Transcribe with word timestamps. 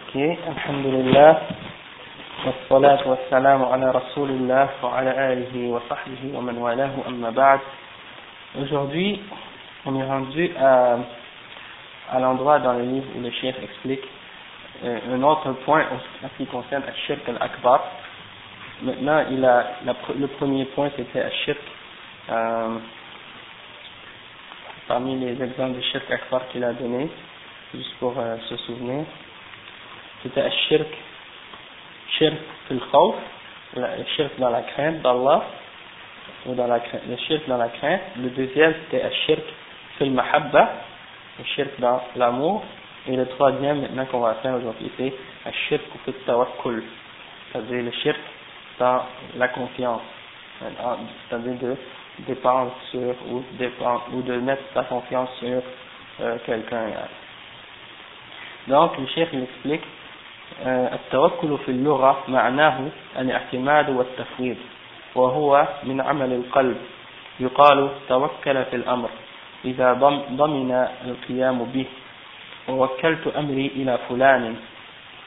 Ok, 0.00 0.12
alhamdulillah. 0.48 1.32
والصلاة 2.46 3.02
والسلام 3.08 3.60
على 3.64 3.86
رسول 3.90 4.30
الله 4.30 4.68
وعلى 4.82 5.12
آله 5.32 5.54
وصحبه 5.72 6.22
ومن 6.36 6.56
والاه 6.58 6.94
أما 7.08 7.30
بعد 7.30 7.60
Aujourd'hui, 8.62 9.20
on 9.84 9.94
est 9.96 10.04
rendu 10.04 10.50
à, 10.58 10.96
à 12.12 12.18
l'endroit 12.20 12.58
dans 12.60 12.72
le 12.74 12.82
livre 12.82 13.06
où 13.16 13.20
le 13.20 13.30
chef 13.30 13.54
explique 13.62 14.04
euh, 14.84 14.98
un 15.14 15.22
autre 15.22 15.52
point 15.64 15.84
en 15.92 16.28
ce 16.28 16.36
qui 16.36 16.46
concerne 16.46 16.82
Ashirk 16.84 17.28
al-Akbar. 17.28 17.80
Maintenant, 18.82 19.24
il 19.30 19.44
a, 19.44 19.66
la, 19.84 19.94
le 20.18 20.26
premier 20.38 20.64
point 20.66 20.90
c'était 20.96 21.20
Ashirk. 21.22 21.58
Euh, 22.30 22.78
parmi 24.88 25.18
les 25.18 25.42
exemples 25.42 25.76
de 25.76 25.80
Shirk 25.80 26.10
Akbar 26.10 26.46
qu'il 26.48 26.62
a 26.64 26.72
donné, 26.72 27.08
juste 27.74 27.94
pour 27.98 28.14
euh, 28.18 28.36
se 28.48 28.56
souvenir, 28.58 29.04
c'était 30.23 30.41
Ashirk, 30.41 30.87
Shirk. 32.17 32.37
Fil 32.67 32.79
khawf, 32.91 33.15
le 33.75 34.05
Shirk 34.15 34.39
dans 34.39 34.49
la 34.49 34.61
crainte 34.61 35.01
d'Allah, 35.01 35.43
ou 36.45 36.53
dans 36.53 36.67
la 36.67 36.79
crainte, 36.79 37.01
le 37.07 37.17
Shirk 37.17 37.47
dans 37.47 37.57
la 37.57 37.69
crainte. 37.69 38.01
Le 38.17 38.29
deuxième 38.29 38.73
c'était 38.83 39.03
Ashirk 39.03 39.43
fil 39.97 40.11
mahabba, 40.11 40.69
le 41.39 41.45
Shirk 41.55 41.79
dans 41.79 42.01
l'amour. 42.15 42.63
Et 43.07 43.15
le 43.15 43.25
troisième, 43.25 43.81
maintenant 43.81 44.05
qu'on 44.05 44.19
va 44.19 44.35
faire 44.35 44.55
aujourd'hui, 44.55 44.91
c'est 44.97 45.13
Ashirk 45.45 45.81
fil 46.05 46.13
tawakkul, 46.25 46.83
c'est-à-dire 47.51 47.83
le 47.83 47.91
Shirk 47.91 48.19
dans 48.79 49.03
la 49.37 49.47
confiance, 49.47 50.01
c'est-à-dire 50.59 51.57
de 51.59 51.75
dépendre 52.27 52.71
sur 52.91 53.15
ou, 53.29 53.43
dépendre, 53.53 54.03
ou 54.13 54.21
de 54.21 54.33
mettre 54.35 54.63
sa 54.73 54.83
confiance 54.83 55.29
sur 55.39 55.61
euh, 56.21 56.37
quelqu'un. 56.45 56.87
Donc, 58.67 58.97
le 58.97 59.07
chef 59.07 59.29
il 59.33 59.43
explique 59.43 59.81
التوكل 60.67 61.57
في 61.57 61.71
اللغة 61.71 62.23
معناه 62.27 62.79
الاعتماد 63.19 63.89
والتفويض 63.89 64.57
وهو 65.15 65.67
من 65.83 66.01
عمل 66.01 66.33
القلب. 66.33 66.77
يقال 67.39 67.89
توكل 68.09 68.65
في 68.65 68.75
الأمر 68.75 69.09
إذا 69.65 69.93
ضمن 70.31 70.87
القيام 71.05 71.63
به. 71.63 71.85
ووكلت 72.69 73.27
أمري 73.37 73.67
إلى 73.75 73.97
فلان 74.09 74.55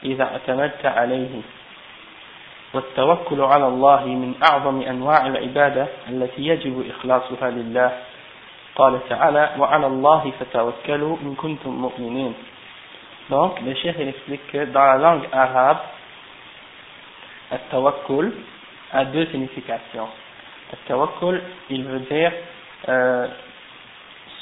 إذا 0.03 0.23
اعتمدت 0.23 0.85
عليه. 0.85 1.41
والتوكل 2.73 3.41
على 3.41 3.67
الله 3.67 4.05
من 4.05 4.33
أعظم 4.51 4.81
أنواع 4.81 5.27
العبادة 5.27 5.87
التي 6.09 6.47
يجب 6.47 6.85
إخلاصها 6.89 7.49
لله. 7.49 7.91
قال 8.75 8.99
تعالى 9.09 9.49
وعلى 9.59 9.87
الله 9.87 10.31
فتوكلوا 10.39 11.17
إن 11.23 11.35
كنتم 11.35 11.69
مؤمنين. 11.69 12.33
Donc, 13.29 13.59
le 13.61 13.73
chef 13.75 13.95
il 13.99 14.07
explique 14.09 14.45
que 14.51 14.65
dans 14.65 14.83
la 14.83 14.97
langue 14.97 15.27
arabe, 15.31 15.79
al-tawakkul 17.51 18.33
a 18.91 19.05
deux 19.05 19.25
significations. 19.27 20.07
Al-tawakkul, 20.71 21.41
il 21.69 21.83
veut 21.85 21.99
dire 22.01 22.31
euh, 22.87 23.27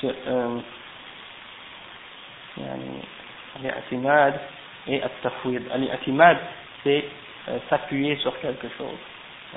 ce, 0.02 0.08
euh, 0.28 0.60
et 4.88 5.02
al-tafwid. 5.02 5.64
Al-i'timad, 5.72 6.38
c'est 6.84 7.06
euh, 7.50 7.58
s'appuyer 7.70 8.18
sur 8.18 8.38
quelque 8.40 8.68
chose. 8.78 8.98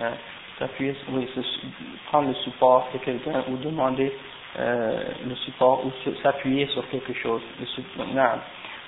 Hein, 0.00 0.12
s'appuyer, 0.58 0.94
oui, 1.10 1.28
prendre 2.06 2.28
le 2.28 2.34
support 2.34 2.88
de 2.92 2.98
quelqu'un 2.98 3.44
ou 3.48 3.56
demander 3.56 4.12
euh, 4.58 5.02
le 5.26 5.34
support 5.36 5.84
ou 5.84 5.92
s'appuyer 6.22 6.66
sur 6.68 6.88
quelque 6.90 7.12
chose. 7.14 7.42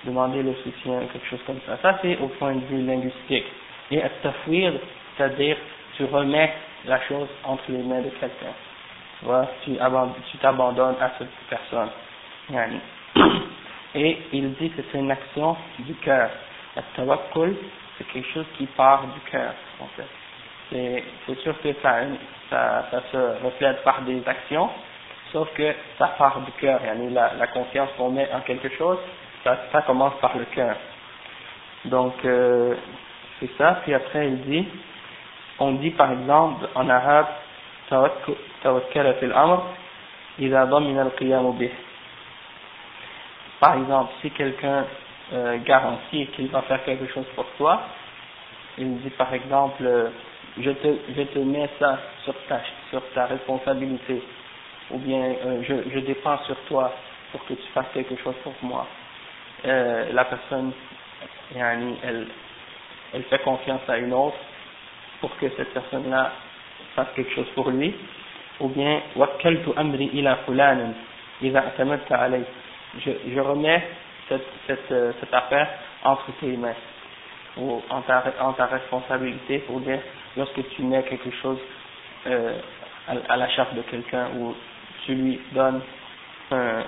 Demander 0.04 0.42
le 0.42 0.54
soutien, 0.54 1.00
quelque 1.12 1.26
chose 1.28 1.40
comme 1.46 1.60
ça. 1.66 1.78
Ça, 1.82 1.98
c'est 2.02 2.16
au 2.18 2.28
point 2.28 2.54
de 2.54 2.64
vue 2.66 2.82
linguistique. 2.82 3.46
Et 3.90 4.02
tafwir, 4.22 4.72
c'est-à-dire 5.16 5.56
tu 5.96 6.04
remets 6.04 6.52
la 6.86 7.00
chose 7.02 7.28
entre 7.44 7.64
les 7.68 7.82
mains 7.82 8.00
de 8.00 8.10
quelqu'un. 8.10 8.54
Voilà, 9.22 9.48
tu 9.64 10.38
t'abandonnes 10.38 10.96
à 11.00 11.10
cette 11.18 11.28
personne. 11.50 11.88
Et 13.94 14.18
il 14.32 14.52
dit 14.54 14.70
que 14.70 14.82
c'est 14.92 14.98
une 14.98 15.10
action 15.10 15.56
du 15.80 15.94
cœur. 15.94 16.30
At-tawakkul, 16.76 17.56
c'est 17.96 18.06
quelque 18.12 18.32
chose 18.32 18.46
qui 18.56 18.66
part 18.66 19.02
du 19.06 19.20
cœur, 19.30 19.52
en 19.80 19.86
fait. 19.96 20.06
C'est 21.26 21.40
sûr 21.40 21.60
que 21.62 21.72
ça, 21.82 22.00
ça, 22.50 22.86
ça, 22.90 23.02
se 23.10 23.44
reflète 23.44 23.82
par 23.82 24.02
des 24.02 24.22
actions, 24.26 24.68
sauf 25.32 25.48
que 25.54 25.74
ça 25.98 26.08
part 26.18 26.40
du 26.42 26.52
cœur. 26.52 26.80
La, 27.10 27.32
la 27.34 27.46
confiance 27.48 27.88
qu'on 27.96 28.10
met 28.10 28.28
en 28.32 28.40
quelque 28.40 28.68
chose, 28.76 28.98
ça, 29.72 29.82
commence 29.82 30.14
par 30.20 30.36
le 30.36 30.44
cœur. 30.46 30.76
Donc, 31.84 32.14
euh, 32.24 32.74
c'est 33.40 33.50
ça. 33.56 33.80
Puis 33.82 33.94
après, 33.94 34.28
il 34.28 34.40
dit, 34.42 34.68
on 35.58 35.72
dit 35.72 35.90
par 35.90 36.12
exemple 36.12 36.68
en 36.74 36.88
arabe, 36.88 37.26
amr, 37.90 38.10
al. 38.64 38.82
Par 43.60 43.74
exemple, 43.76 44.12
si 44.20 44.30
quelqu'un 44.30 44.84
euh, 45.32 45.58
garantit 45.64 46.26
qu'il 46.28 46.48
va 46.48 46.62
faire 46.62 46.84
quelque 46.84 47.06
chose 47.12 47.26
pour 47.34 47.46
toi, 47.56 47.82
il 48.76 48.98
dit 49.00 49.10
par 49.10 49.32
exemple, 49.34 49.82
euh, 49.84 50.08
je 50.60 50.70
te, 50.70 50.88
je 51.16 51.22
te 51.22 51.38
mets 51.38 51.68
ça 51.78 51.98
sur 52.24 52.34
ta, 52.48 52.60
sur 52.90 53.02
ta 53.14 53.26
responsabilité, 53.26 54.22
ou 54.90 54.98
bien 54.98 55.34
je, 55.62 55.74
je 55.92 55.98
dépends 56.00 56.38
sur 56.46 56.56
toi 56.68 56.92
pour 57.32 57.44
que 57.46 57.54
tu 57.54 57.68
fasses 57.74 57.88
quelque 57.92 58.16
chose 58.22 58.34
pour 58.42 58.54
moi. 58.62 58.86
Euh, 59.64 60.12
la 60.12 60.24
personne, 60.24 60.72
elle, 61.54 62.26
elle 63.12 63.22
fait 63.24 63.42
confiance 63.42 63.80
à 63.88 63.98
une 63.98 64.12
autre 64.12 64.36
pour 65.20 65.36
que 65.38 65.48
cette 65.56 65.72
personne-là 65.74 66.32
fasse 66.94 67.08
quelque 67.14 67.34
chose 67.34 67.48
pour 67.54 67.70
lui, 67.70 67.94
ou 68.60 68.68
bien 68.68 69.00
amri 69.76 70.10
ila 70.14 70.38
je, 73.04 73.10
je 73.34 73.40
remets 73.40 73.82
cette, 74.28 74.46
cette, 74.66 74.92
euh, 74.92 75.12
affaire 75.32 75.68
entre 76.04 76.30
tes 76.40 76.56
mains. 76.56 76.74
Ou 77.56 77.82
en 77.90 78.02
ta, 78.02 78.22
ta 78.56 78.66
responsabilité 78.66 79.58
pour 79.60 79.80
dire 79.80 79.98
lorsque 80.36 80.68
tu 80.70 80.82
mets 80.82 81.02
quelque 81.02 81.30
chose 81.42 81.58
euh, 82.26 82.54
à, 83.28 83.36
la 83.36 83.48
charge 83.50 83.74
de 83.74 83.82
quelqu'un 83.82 84.28
ou 84.36 84.54
tu 85.04 85.14
lui 85.14 85.40
donnes 85.52 85.80
un, 86.52 86.84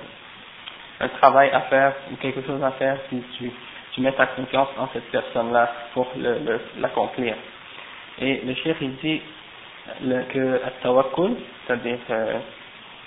un, 1.00 1.09
travail 1.09 1.50
à 1.50 1.62
faire 1.62 1.94
ou 2.12 2.16
quelque 2.16 2.43
chose 2.43 2.62
à 2.62 2.72
faire 2.72 2.99
si 3.09 3.22
tu, 3.38 3.50
tu 3.93 4.00
mets 4.00 4.12
ta 4.12 4.27
confiance 4.27 4.69
en 4.78 4.88
cette 4.93 5.11
personne-là 5.11 5.71
pour 5.94 6.06
l'accomplir. 6.78 7.34
Et 8.19 8.43
le 8.44 8.55
chef 8.55 8.77
il 8.81 8.97
dit 8.97 9.22
le, 10.03 10.22
que 10.25 10.61
tawakkul, 10.83 11.37
c'est-à-dire 11.66 11.99
euh, 12.11 12.38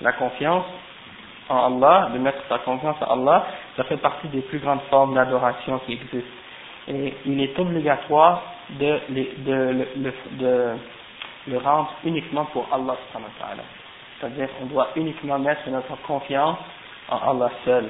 la 0.02 0.12
confiance, 0.14 0.66
en 1.50 1.76
Allah, 1.76 2.10
de 2.14 2.20
mettre 2.20 2.40
sa 2.50 2.60
confiance 2.60 2.96
en 3.02 3.22
Allah, 3.22 3.46
ça 3.76 3.84
fait 3.84 3.98
partie 3.98 4.28
des 4.30 4.42
plus 4.42 4.60
grandes 4.60 4.82
formes 4.90 5.14
d'adoration 5.14 5.80
qui 5.80 5.94
existent. 5.94 6.40
Et 6.88 7.14
il 7.26 7.42
est 7.42 7.58
obligatoire 7.60 8.42
de, 8.70 9.00
de, 9.10 9.86
de, 9.98 10.14
de 10.40 10.76
le 11.48 11.58
rendre 11.58 11.94
uniquement 12.04 12.46
pour 12.46 12.68
Allah. 12.72 12.96
C'est-à-dire 14.20 14.48
qu'on 14.58 14.66
doit 14.66 14.90
uniquement 14.96 15.40
mettre 15.40 15.70
notre 15.70 15.96
confiance 16.04 16.58
en 17.10 17.18
Allah 17.32 17.52
seul. 17.66 17.90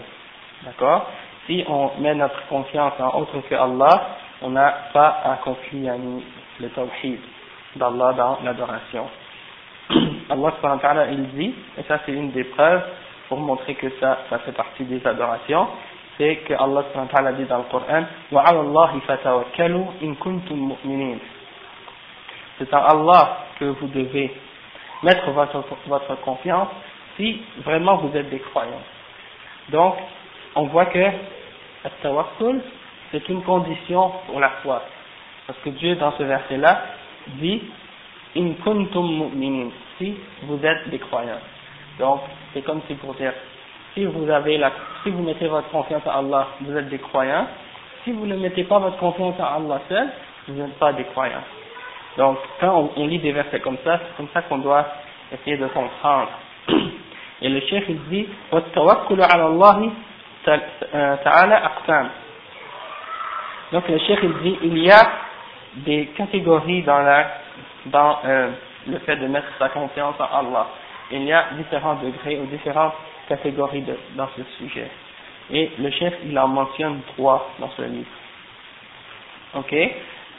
D'accord? 0.63 1.07
Si 1.47 1.63
on 1.67 1.91
met 1.99 2.15
notre 2.15 2.47
confiance 2.47 2.93
en 2.99 3.19
autre 3.19 3.39
que 3.49 3.55
Allah, 3.55 4.07
on 4.41 4.49
n'a 4.51 4.71
pas 4.93 5.21
accompli 5.25 5.87
le 6.59 6.69
tawhid 6.69 7.19
d'Allah 7.75 8.13
dans 8.13 8.39
l'adoration. 8.43 9.09
Allah 10.29 11.07
il 11.11 11.27
dit, 11.29 11.53
et 11.77 11.83
ça 11.83 11.99
c'est 12.05 12.13
une 12.13 12.31
des 12.31 12.45
preuves 12.45 12.83
pour 13.27 13.39
montrer 13.39 13.75
que 13.75 13.89
ça, 13.99 14.19
ça 14.29 14.39
fait 14.39 14.51
partie 14.51 14.83
des 14.83 15.05
adorations, 15.05 15.67
c'est 16.17 16.37
que 16.47 16.53
Allah 16.53 16.83
dit 17.33 17.45
dans 17.45 17.57
le 17.57 17.63
Coran 17.63 18.03
C'est 22.59 22.73
à 22.73 22.77
Allah 22.77 23.37
que 23.59 23.65
vous 23.65 23.87
devez 23.87 24.31
mettre 25.01 25.31
votre 25.31 26.15
confiance 26.21 26.69
si 27.17 27.41
vraiment 27.63 27.97
vous 27.97 28.15
êtes 28.15 28.29
des 28.29 28.39
croyants. 28.39 28.81
Donc, 29.69 29.95
on 30.55 30.63
voit 30.63 30.87
que 30.87 31.05
tawakkul 32.01 32.61
c'est 33.11 33.29
une 33.29 33.43
condition 33.43 34.11
pour 34.25 34.39
la 34.39 34.49
foi. 34.63 34.81
Parce 35.45 35.59
que 35.59 35.69
Dieu, 35.69 35.95
dans 35.95 36.11
ce 36.13 36.23
verset-là, 36.23 36.81
dit 37.39 37.61
In 38.35 38.53
kuntum 38.63 39.05
mu'minin, 39.05 39.69
si 39.97 40.15
vous 40.43 40.59
êtes 40.65 40.89
des 40.89 40.97
croyants. 40.97 41.39
Donc, 41.99 42.21
c'est 42.53 42.63
comme 42.63 42.81
si 42.87 42.95
pour 42.95 43.13
dire, 43.13 43.33
si 43.93 44.05
vous 44.05 44.27
avez 44.29 44.57
la, 44.57 44.71
si 45.03 45.11
vous 45.11 45.21
mettez 45.21 45.47
votre 45.47 45.69
confiance 45.69 46.01
à 46.07 46.17
Allah, 46.17 46.47
vous 46.61 46.75
êtes 46.75 46.89
des 46.89 46.97
croyants. 46.97 47.45
Si 48.03 48.11
vous 48.11 48.25
ne 48.25 48.35
mettez 48.35 48.63
pas 48.63 48.79
votre 48.79 48.97
confiance 48.97 49.39
à 49.39 49.53
Allah 49.53 49.81
seul, 49.87 50.09
vous 50.47 50.55
n'êtes 50.55 50.79
pas 50.79 50.93
des 50.93 51.03
croyants. 51.05 51.43
Donc, 52.17 52.37
quand 52.59 52.91
on, 52.95 53.05
lit 53.05 53.19
des 53.19 53.31
versets 53.31 53.59
comme 53.59 53.77
ça, 53.83 53.99
c'est 53.99 54.17
comme 54.17 54.29
ça 54.33 54.41
qu'on 54.43 54.57
doit 54.57 54.87
essayer 55.31 55.57
de 55.57 55.67
comprendre. 55.67 56.29
Et 57.41 57.49
le 57.49 57.59
chef, 57.61 57.83
il 57.89 57.99
dit, 58.09 58.27
Donc 63.71 63.87
le 63.87 63.97
cheikh 63.97 64.19
il 64.23 64.33
dit, 64.43 64.57
il 64.63 64.77
y 64.79 64.91
a 64.91 65.01
des 65.77 66.05
catégories 66.15 66.83
dans, 66.83 66.99
la, 66.99 67.27
dans 67.87 68.19
euh, 68.25 68.51
le 68.87 68.99
fait 68.99 69.15
de 69.15 69.27
mettre 69.27 69.47
sa 69.57 69.69
confiance 69.69 70.15
en 70.19 70.39
Allah. 70.39 70.67
Il 71.11 71.23
y 71.23 71.33
a 71.33 71.45
différents 71.57 71.95
degrés 71.95 72.39
ou 72.39 72.45
différentes 72.45 72.93
catégories 73.27 73.83
dans 74.15 74.29
ce 74.35 74.43
sujet. 74.57 74.89
Et 75.51 75.71
le 75.79 75.89
chef, 75.91 76.13
il 76.25 76.37
en 76.39 76.47
mentionne 76.47 77.01
trois 77.15 77.49
dans 77.59 77.69
ce 77.71 77.81
livre. 77.81 78.09
Ok? 79.55 79.75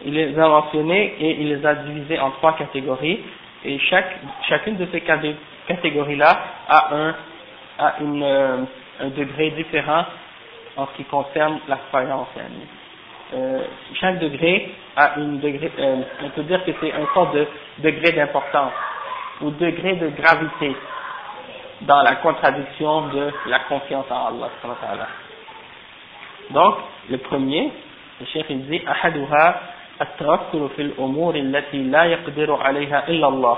Il 0.05 0.15
les 0.15 0.39
a 0.39 0.49
mentionnés 0.49 1.15
et 1.19 1.41
il 1.41 1.49
les 1.49 1.67
a 1.67 1.75
divisés 1.75 2.19
en 2.19 2.31
trois 2.33 2.55
catégories. 2.57 3.21
Et 3.65 3.79
chaque, 3.79 4.17
chacune 4.49 4.77
de 4.77 4.87
ces 4.93 5.01
catégories-là 5.68 6.40
a 6.68 6.96
un, 6.96 7.16
a 7.80 7.94
une, 8.02 8.24
euh, 8.24 8.58
un 9.00 9.08
degré 9.10 9.52
différent 9.52 10.06
en 10.78 10.88
ce 10.88 10.92
qui 10.98 11.04
concerne 11.06 11.60
la 11.68 11.78
croyance. 11.90 12.28
Euh, 13.34 13.62
chaque 14.00 14.20
degré 14.20 14.72
a 14.96 15.20
une 15.20 15.40
degré, 15.40 15.72
euh, 15.78 16.02
on 16.24 16.30
peut 16.30 16.44
dire 16.44 16.64
que 16.66 16.72
c'est 16.82 16.92
un 16.94 17.06
sorte 17.14 17.36
de 17.36 17.48
degré 17.80 18.12
d'importance 18.12 18.74
ou 19.42 19.52
degré 19.52 19.94
de 19.96 20.10
gravité 20.10 20.76
dans 21.82 22.02
la 22.02 22.16
contradiction 22.16 23.08
de 23.08 23.32
la 23.46 23.60
confiance 23.60 24.06
en 24.10 24.28
Allah. 24.28 25.08
Donc, 26.50 26.76
le 27.10 27.18
premier, 27.20 27.72
le 28.20 28.26
chef 28.26 28.46
il 28.50 28.66
dit, 28.68 28.82
أحدها 28.88 29.62
التوكل 30.02 30.70
في 30.76 30.82
الأمور 30.82 31.36
التي 31.36 31.78
لا 31.78 32.04
يقدر 32.04 32.56
عليها 32.64 33.08
إلا 33.08 33.28
الله 33.28 33.58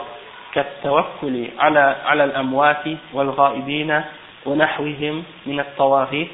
كالتوكل 0.56 1.36
على 1.58 1.96
على 2.04 2.24
الأموات 2.24 2.84
والغائبين 3.12 4.02
ونحوهم 4.46 5.24
من 5.46 5.60
الطواغيت 5.60 6.28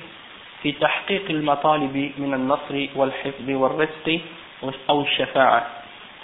في 0.62 0.72
تحقيق 0.72 1.30
المطالب 1.30 2.12
من 2.18 2.34
النصر 2.34 2.86
والحفظ 2.96 3.48
والرزق 3.50 4.20
أو 4.90 5.00
الشفاعة 5.00 5.66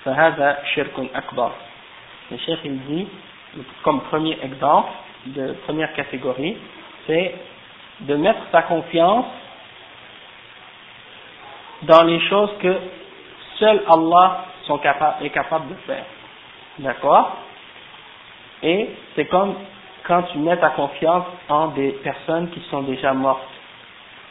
فهذا 0.04 0.48
شرك 0.74 0.96
أكبر 1.14 1.50
le 2.30 2.36
chef 2.36 2.58
il 2.64 2.78
dit 2.86 3.08
comme 3.82 4.00
premier 4.02 4.38
exemple 4.42 4.90
de 5.26 5.54
première 5.66 5.92
catégorie 5.94 6.56
c'est 7.06 7.34
de 8.00 8.14
mettre 8.14 8.40
sa 8.52 8.62
confiance 8.62 9.24
dans 11.82 12.02
les 12.04 12.20
choses 12.28 12.50
que 12.60 12.76
seul 13.58 13.82
Allah 13.88 14.44
sont 14.66 14.78
capable, 14.78 15.24
est 15.24 15.30
capable 15.30 15.68
de 15.70 15.74
faire 15.86 16.04
d'accord 16.78 17.36
et 18.62 18.90
c'est 19.14 19.26
comme 19.26 19.54
quand 20.06 20.22
tu 20.32 20.38
mets 20.38 20.56
ta 20.56 20.70
confiance 20.70 21.26
en 21.48 21.68
des 21.68 21.90
personnes 22.02 22.48
qui 22.50 22.60
sont 22.70 22.82
déjà 22.82 23.12
mortes 23.12 23.42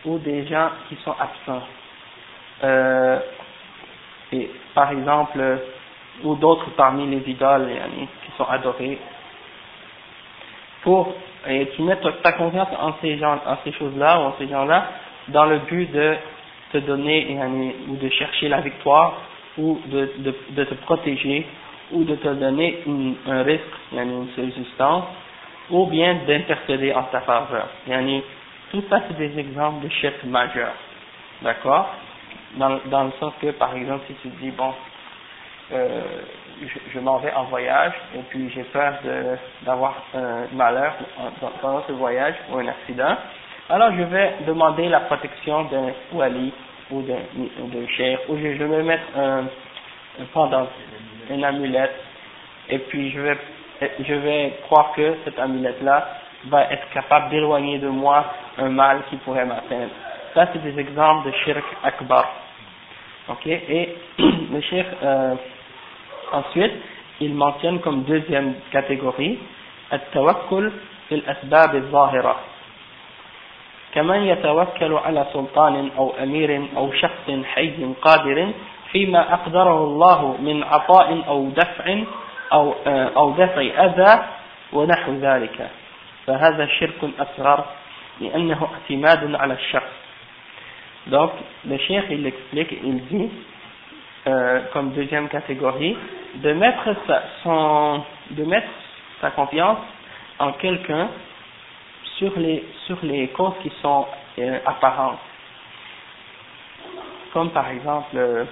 ou 0.05 0.17
des 0.17 0.45
gens 0.47 0.69
qui 0.89 0.97
sont 1.03 1.13
absents. 1.19 1.63
Euh, 2.63 3.19
et 4.31 4.49
par 4.73 4.91
exemple, 4.91 5.39
ou 6.23 6.35
d'autres 6.35 6.71
parmi 6.75 7.05
les 7.07 7.29
idoles 7.29 7.69
qui 8.25 8.31
sont 8.37 8.45
adorés. 8.45 8.97
Pour, 10.81 11.13
et 11.47 11.67
tu 11.75 11.81
mets 11.83 11.97
ta 12.23 12.31
confiance 12.33 12.69
en 12.79 12.93
ces 13.01 13.17
gens, 13.17 13.39
en 13.45 13.57
ces 13.63 13.71
choses-là, 13.73 14.19
ou 14.19 14.23
en 14.23 14.33
ces 14.39 14.47
gens-là, 14.47 14.87
dans 15.29 15.45
le 15.45 15.59
but 15.59 15.91
de 15.91 16.15
te 16.73 16.77
donner, 16.79 17.37
ou 17.89 17.95
de 17.95 18.09
chercher 18.09 18.49
la 18.49 18.61
victoire, 18.61 19.13
ou 19.57 19.79
de, 19.85 20.11
de 20.49 20.63
te 20.63 20.73
protéger, 20.75 21.45
ou 21.91 22.03
de 22.03 22.15
te 22.15 22.27
donner 22.27 22.83
une, 22.85 23.15
un 23.27 23.43
risque, 23.43 23.63
une 23.91 24.27
subsistance, 24.35 25.05
ou 25.69 25.85
bien 25.87 26.15
d'intercéder 26.27 26.93
en 26.93 27.03
ta 27.03 27.21
faveur. 27.21 27.67
Tout 28.71 28.83
ça, 28.89 29.01
c'est 29.07 29.17
des 29.17 29.39
exemples 29.39 29.85
de 29.85 29.89
chefs 29.89 30.23
majeurs. 30.25 30.75
D'accord? 31.41 31.89
Dans, 32.55 32.79
dans 32.85 33.03
le 33.05 33.11
sens 33.19 33.33
que, 33.41 33.51
par 33.51 33.75
exemple, 33.75 34.03
si 34.07 34.13
tu 34.15 34.27
dis, 34.41 34.51
bon, 34.51 34.73
euh, 35.73 36.01
je, 36.61 36.79
je 36.93 36.99
m'en 36.99 37.17
vais 37.17 37.33
en 37.33 37.43
voyage 37.45 37.93
et 38.15 38.21
puis 38.29 38.49
j'ai 38.51 38.63
peur 38.63 38.95
d'avoir 39.63 39.95
un 40.13 40.47
malheur 40.53 40.93
pendant 41.61 41.83
ce 41.87 41.91
voyage 41.91 42.35
ou 42.49 42.57
un 42.57 42.67
accident, 42.67 43.15
alors 43.69 43.91
je 43.97 44.03
vais 44.03 44.33
demander 44.47 44.87
la 44.87 45.01
protection 45.01 45.65
d'un 45.65 45.91
wali 46.13 46.53
ou 46.89 47.01
d'un 47.01 47.87
cher, 47.97 48.19
ou 48.29 48.37
je, 48.37 48.55
je 48.55 48.63
vais 48.63 48.83
mettre 48.83 49.03
un, 49.17 49.39
un 49.41 50.25
pendant, 50.33 50.67
une 51.30 51.44
amulette, 51.44 51.94
et 52.68 52.78
puis 52.78 53.10
je 53.10 53.20
vais, 53.20 53.38
je 54.00 54.14
vais 54.14 54.52
croire 54.64 54.92
que 54.92 55.16
cette 55.24 55.38
amulette-là 55.38 56.08
va 56.46 56.64
être 56.70 56.88
capable 56.92 57.30
d'éloigner 57.30 57.78
de 57.78 57.88
moi 57.88 58.24
un 58.58 58.68
mal 58.68 59.02
qui 59.08 59.16
pourrait 59.16 59.46
m'atteindre. 59.46 59.92
Ça, 60.34 60.48
c'est 60.52 60.62
des 60.62 60.78
exemples 60.78 61.28
de 61.28 61.34
shirk 61.44 61.64
akbar. 61.84 62.28
Ok 63.28 63.46
Et 63.46 63.96
le 64.18 64.60
shirk, 64.60 64.88
euh, 65.02 65.34
ensuite, 66.32 66.72
il 67.20 67.34
mentionne 67.34 67.80
comme 67.80 68.02
deuxième 68.04 68.54
catégorie 68.72 69.38
التوكل 69.92 70.72
في 71.08 71.14
الأسباب 71.14 71.74
الظاهرة 71.74 72.36
كمن 73.94 74.22
يتوكل 74.22 74.94
على 74.94 75.26
سلطان 75.32 75.90
أو 75.98 76.12
أمير 76.22 76.66
أو 76.76 76.92
شخص 76.92 77.30
حي 77.44 77.94
قادر 78.02 78.48
فيما 78.92 79.34
أقدره 79.34 79.84
الله 79.84 80.36
من 80.40 80.62
عطاء 80.64 81.24
أو 81.28 81.50
دفع 81.50 81.98
أو, 82.52 82.74
أو 83.16 83.30
دفع 83.30 83.62
أذى 83.62 84.22
ونحو 84.72 85.12
ذلك 85.12 85.70
فهذا 86.26 86.66
شرك 86.66 87.10
أصغر 87.20 87.64
لأنه 88.20 88.68
اعتماد 88.72 89.34
على 89.34 89.54
الشخص 89.54 89.92
donc 91.08 91.32
le 91.66 91.76
cheikh 91.78 92.04
il 92.10 92.24
explique 92.26 92.72
il 92.84 93.04
dit 93.06 93.30
euh, 94.28 94.60
comme 94.72 94.92
deuxième 94.92 95.28
catégorie 95.28 95.96
de 96.36 96.52
mettre 96.52 96.94
sa, 97.08 97.22
son 97.42 98.04
de 98.30 98.44
mettre 98.44 98.68
sa 99.20 99.30
confiance 99.32 99.78
en 100.38 100.52
quelqu'un 100.52 101.08
sur 102.18 102.38
les 102.38 102.64
sur 102.86 102.98
les 103.02 103.28
causes 103.28 103.54
qui 103.62 103.72
sont 103.82 104.06
euh, 104.38 104.58
apparentes 104.64 105.18
comme 107.32 107.50
par 107.50 107.68
exemple 107.68 108.14
euh, 108.14 108.44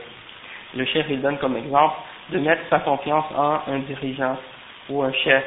le 0.76 0.86
chef 0.86 1.06
il 1.10 1.22
donne 1.22 1.38
comme 1.38 1.58
exemple 1.58 1.96
de 2.30 2.40
mettre 2.40 2.64
sa 2.70 2.80
confiance 2.80 3.26
en 3.36 3.60
un 3.68 3.80
dirigeant 3.80 4.38
ou 4.90 5.04
un 5.04 5.14
chef 5.14 5.44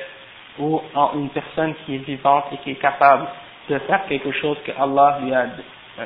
ou 0.58 0.80
en 0.94 1.12
une 1.14 1.30
personne 1.30 1.74
qui 1.84 1.94
est 1.96 2.04
vivante 2.04 2.44
et 2.52 2.56
qui 2.58 2.72
est 2.72 2.80
capable 2.80 3.26
de 3.68 3.78
faire 3.80 4.06
quelque 4.06 4.32
chose 4.32 4.56
que 4.64 4.72
Allah 4.78 5.18
lui 5.22 5.32
a 5.34 5.46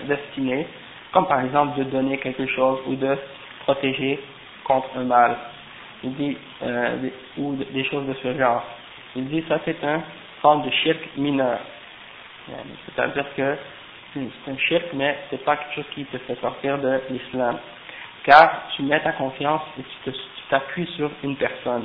destiné, 0.06 0.66
comme 1.12 1.26
par 1.26 1.44
exemple 1.44 1.78
de 1.78 1.84
donner 1.84 2.18
quelque 2.18 2.46
chose 2.46 2.80
ou 2.86 2.96
de 2.96 3.16
protéger 3.64 4.18
contre 4.64 4.88
un 4.96 5.04
mal, 5.04 5.36
il 6.02 6.14
dit, 6.14 6.36
euh, 6.62 6.96
ou 7.38 7.54
des 7.54 7.84
choses 7.84 8.06
de 8.06 8.14
ce 8.14 8.36
genre. 8.36 8.64
Il 9.14 9.26
dit 9.28 9.44
ça 9.48 9.58
c'est 9.64 9.82
un 9.84 10.02
forme 10.40 10.62
de 10.64 10.70
shirk 10.70 10.98
mineur. 11.16 11.58
C'est-à-dire 12.86 13.26
que 13.36 13.56
c'est 14.14 14.50
un 14.50 14.58
shirk, 14.58 14.86
mais 14.94 15.16
c'est 15.30 15.44
pas 15.44 15.56
quelque 15.56 15.74
chose 15.76 15.90
qui 15.94 16.04
te 16.06 16.18
fait 16.18 16.34
sortir 16.40 16.78
de 16.78 17.00
l'islam. 17.10 17.58
Car 18.24 18.68
tu 18.76 18.82
mets 18.82 19.00
ta 19.00 19.12
confiance 19.12 19.62
et 19.78 19.82
tu 20.04 20.12
t'appuies 20.48 20.86
sur 20.96 21.10
une 21.24 21.36
personne. 21.36 21.84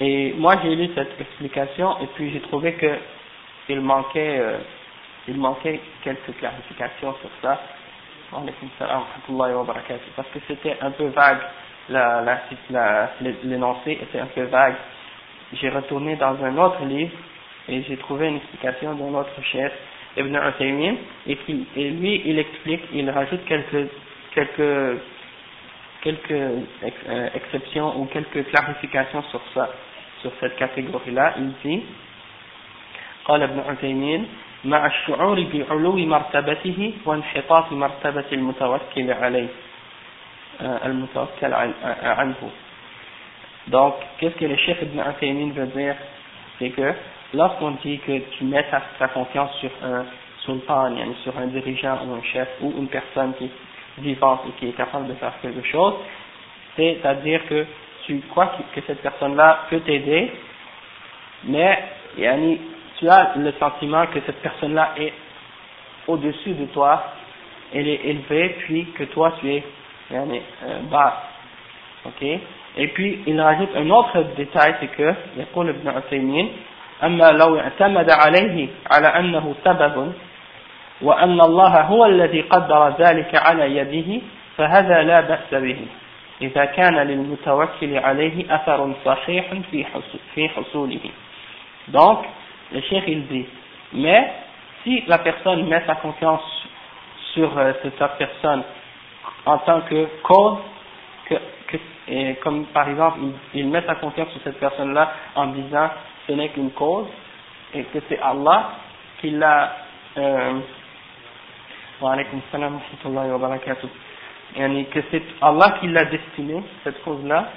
Et 0.00 0.32
moi 0.38 0.56
j'ai 0.62 0.74
lu 0.74 0.90
cette 0.94 1.20
explication 1.20 2.00
et 2.00 2.06
puis 2.14 2.32
j'ai 2.32 2.40
trouvé 2.40 2.74
que 2.74 2.98
il 3.70 3.80
manquait, 3.80 4.38
euh, 4.40 4.58
il 5.28 5.36
manquait 5.36 5.80
quelques 6.02 6.36
clarifications 6.38 7.14
sur 7.20 7.30
ça. 7.42 7.60
Parce 10.16 10.28
que 10.28 10.38
c'était 10.46 10.76
un 10.80 10.90
peu 10.92 11.06
vague, 11.06 11.40
l'énoncé 13.44 13.98
était 14.02 14.20
un 14.20 14.26
peu 14.26 14.42
vague. 14.44 14.76
J'ai 15.54 15.68
retourné 15.68 16.16
dans 16.16 16.42
un 16.44 16.56
autre 16.58 16.84
livre 16.84 17.12
et 17.68 17.82
j'ai 17.82 17.96
trouvé 17.96 18.28
une 18.28 18.36
explication 18.36 18.94
d'un 18.94 19.14
autre 19.18 19.42
chef, 19.52 19.72
Ibn 20.16 20.36
Uthaymin, 20.36 20.94
et, 21.26 21.36
qui, 21.36 21.66
et 21.76 21.90
lui 21.90 22.22
il 22.24 22.38
explique, 22.38 22.82
il 22.92 23.10
rajoute 23.10 23.44
quelques, 23.46 23.88
quelques, 24.33 25.01
quelques 26.01 26.31
euh, 26.31 27.29
exceptions 27.35 27.99
ou 27.99 28.05
quelques 28.05 28.45
clarifications 28.49 29.23
sur 29.23 29.41
ça 29.53 29.69
sur 30.21 30.31
cette 30.39 30.55
catégorie-là, 30.55 31.35
il 31.37 31.53
dit, 31.63 31.83
قال 33.25 33.43
ابن 33.43 33.59
عثيمين 33.59 34.27
مع 34.65 34.85
الشعور 34.85 35.43
بعلو 35.53 35.95
مرتبته 35.95 36.93
وانحطاط 37.05 37.71
مرتبة 37.71 38.25
المتوكل 38.31 39.11
عليه 39.11 39.47
المتوكل 40.61 41.53
عنه 42.03 42.35
donc 43.67 43.95
qu'est-ce 44.19 44.37
que 44.37 44.45
le 44.45 44.55
chef 44.57 44.79
Ibn 44.81 44.99
Uthaymin 44.99 45.51
veut 45.53 45.71
dire 45.75 45.95
c'est 46.59 46.69
que 46.69 46.93
lorsqu'on 47.33 47.71
dit 47.83 47.97
que 47.97 48.19
tu 48.37 48.43
mets 48.43 48.63
ta, 48.69 48.81
ta 48.99 49.07
confiance 49.07 49.51
sur 49.59 49.71
un 49.83 50.05
sultan 50.45 50.95
sur 51.23 51.35
un 51.37 51.47
dirigeant 51.47 51.97
ou 52.05 52.13
un 52.13 52.23
chef 52.31 52.47
ou 52.61 52.73
une 52.77 52.87
personne 52.87 53.33
qui 53.37 53.45
est 53.45 53.51
vivante 53.97 54.41
et 54.47 54.51
qui 54.59 54.69
est 54.69 54.73
capable 54.77 55.07
de 55.07 55.13
faire 55.13 55.33
quelque 55.41 55.65
chose 55.67 55.93
c'est-à-dire 56.75 57.47
que 57.47 57.65
tu 58.05 58.21
crois 58.29 58.51
que, 58.73 58.81
cette 58.85 59.01
personne-là 59.01 59.61
peut 59.69 59.79
t'aider, 59.79 60.31
mais 61.45 61.83
tu 62.97 63.09
as 63.09 63.31
le 63.37 63.51
sentiment 63.53 64.05
que 64.07 64.19
cette 64.25 64.41
personne-là 64.41 64.91
est 64.97 65.13
au-dessus 66.07 66.53
de 66.53 66.65
toi 66.65 67.03
elle 67.73 67.87
est 67.87 68.01
élevée 68.05 68.55
puis 68.59 68.85
que 68.91 69.03
toi 69.05 69.33
tu 69.39 69.51
es 69.51 69.63
yani, 70.11 70.41
euh, 70.63 70.79
bas. 70.89 71.23
Ok 72.05 72.21
Et 72.77 72.87
puis 72.89 73.23
il 73.25 73.39
rajoute 73.41 73.69
un 73.75 73.89
autre 73.89 74.21
détail, 74.37 74.75
c'est 74.79 74.95
que 74.95 75.15
يقول 75.37 75.69
ابن 75.69 75.87
عثيمين 75.87 76.51
أما 77.03 77.31
لو 77.31 77.59
اعتمد 77.59 78.11
عليه 78.11 78.67
على 78.91 79.07
أنه 79.07 79.55
سبب 79.65 80.13
وأن 81.01 81.41
الله 81.41 81.81
هو 81.81 82.05
الذي 82.05 82.41
قدر 82.41 82.95
ذلك 82.99 83.35
على 83.35 83.77
يده 83.77 84.21
فهذا 84.57 85.01
لا 85.01 85.21
بأس 85.21 85.53
به 85.53 85.77
إذا 86.41 86.65
كان 86.65 86.95
للمتوكل 86.95 87.97
عليه 87.97 88.55
أثر 88.55 88.93
صحيح 89.05 89.45
في 90.35 90.49
حصوله 90.49 90.99
donc 91.87 92.25
le 92.71 92.81
cheikh 92.81 93.03
il 93.07 93.27
dit 93.27 93.45
mais 93.93 94.31
si 94.83 95.03
la 95.07 95.19
personne 95.19 95.67
met 95.67 95.83
sa 95.85 95.95
confiance 95.95 96.41
sur 97.33 97.55
euh, 97.57 97.73
cette 97.83 98.17
personne 98.17 98.63
en 99.45 99.57
tant 99.59 99.81
que 99.81 100.07
cause 100.23 100.57
que, 101.29 101.35
que 101.67 101.77
et 102.07 102.35
comme 102.43 102.65
par 102.67 102.89
exemple 102.89 103.19
il, 103.53 103.61
il 103.61 103.67
met 103.69 103.83
sa 103.85 103.95
confiance 103.95 104.29
sur 104.29 104.41
cette 104.43 104.59
personne 104.59 104.93
là 104.93 105.11
en 105.35 105.47
disant 105.47 105.89
ce 106.27 106.31
n'est 106.33 106.49
qu'une 106.49 106.71
cause 106.71 107.07
et 107.73 107.83
que 107.83 107.99
c'est 108.09 108.19
Allah 108.19 108.71
qui 109.21 109.29
l'a 109.31 109.75
euh, 110.17 110.59
barakatuh 112.00 113.88
que 114.92 115.00
c'est 115.10 115.22
Allah 115.40 115.76
qui 115.80 115.88
l'a 115.88 116.04
destiné, 116.06 116.62
cette 116.84 117.02
cause-là, 117.04 117.48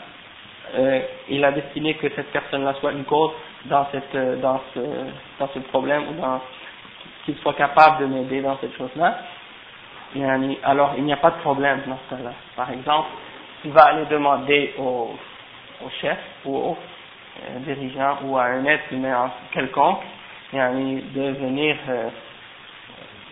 euh, 0.75 1.01
il 1.29 1.43
a 1.43 1.51
destiné 1.51 1.95
que 1.95 2.07
cette 2.15 2.31
personne-là 2.31 2.75
soit 2.79 2.91
une 2.91 3.03
cause 3.05 3.31
dans, 3.65 3.85
cette, 3.91 4.15
euh, 4.15 4.35
dans, 4.37 4.61
ce, 4.73 4.79
dans 5.39 5.47
ce 5.53 5.59
problème 5.59 6.03
ou 6.09 6.13
dans 6.21 6.41
qu'il 7.25 7.35
soit 7.37 7.53
capable 7.53 8.01
de 8.01 8.05
m'aider 8.05 8.41
dans 8.41 8.57
cette 8.59 8.75
chose-là. 8.77 9.17
Alors 10.63 10.93
il 10.97 11.03
n'y 11.05 11.13
a 11.13 11.17
pas 11.17 11.31
de 11.31 11.37
problème 11.39 11.81
dans 11.87 11.97
ce 12.09 12.15
cas-là. 12.15 12.33
Par 12.55 12.69
exemple, 12.71 13.07
tu 13.61 13.69
vas 13.69 13.85
aller 13.85 14.05
demander 14.05 14.73
au, 14.77 15.15
au 15.83 15.89
chef 16.01 16.17
ou 16.45 16.55
au 16.55 16.77
euh, 17.41 17.59
dirigeant 17.59 18.17
ou 18.23 18.37
à 18.37 18.43
un 18.43 18.65
être 18.65 18.91
humain 18.91 19.31
quelconque 19.51 20.01
de 20.53 21.31
venir 21.31 21.75
euh, 21.89 22.09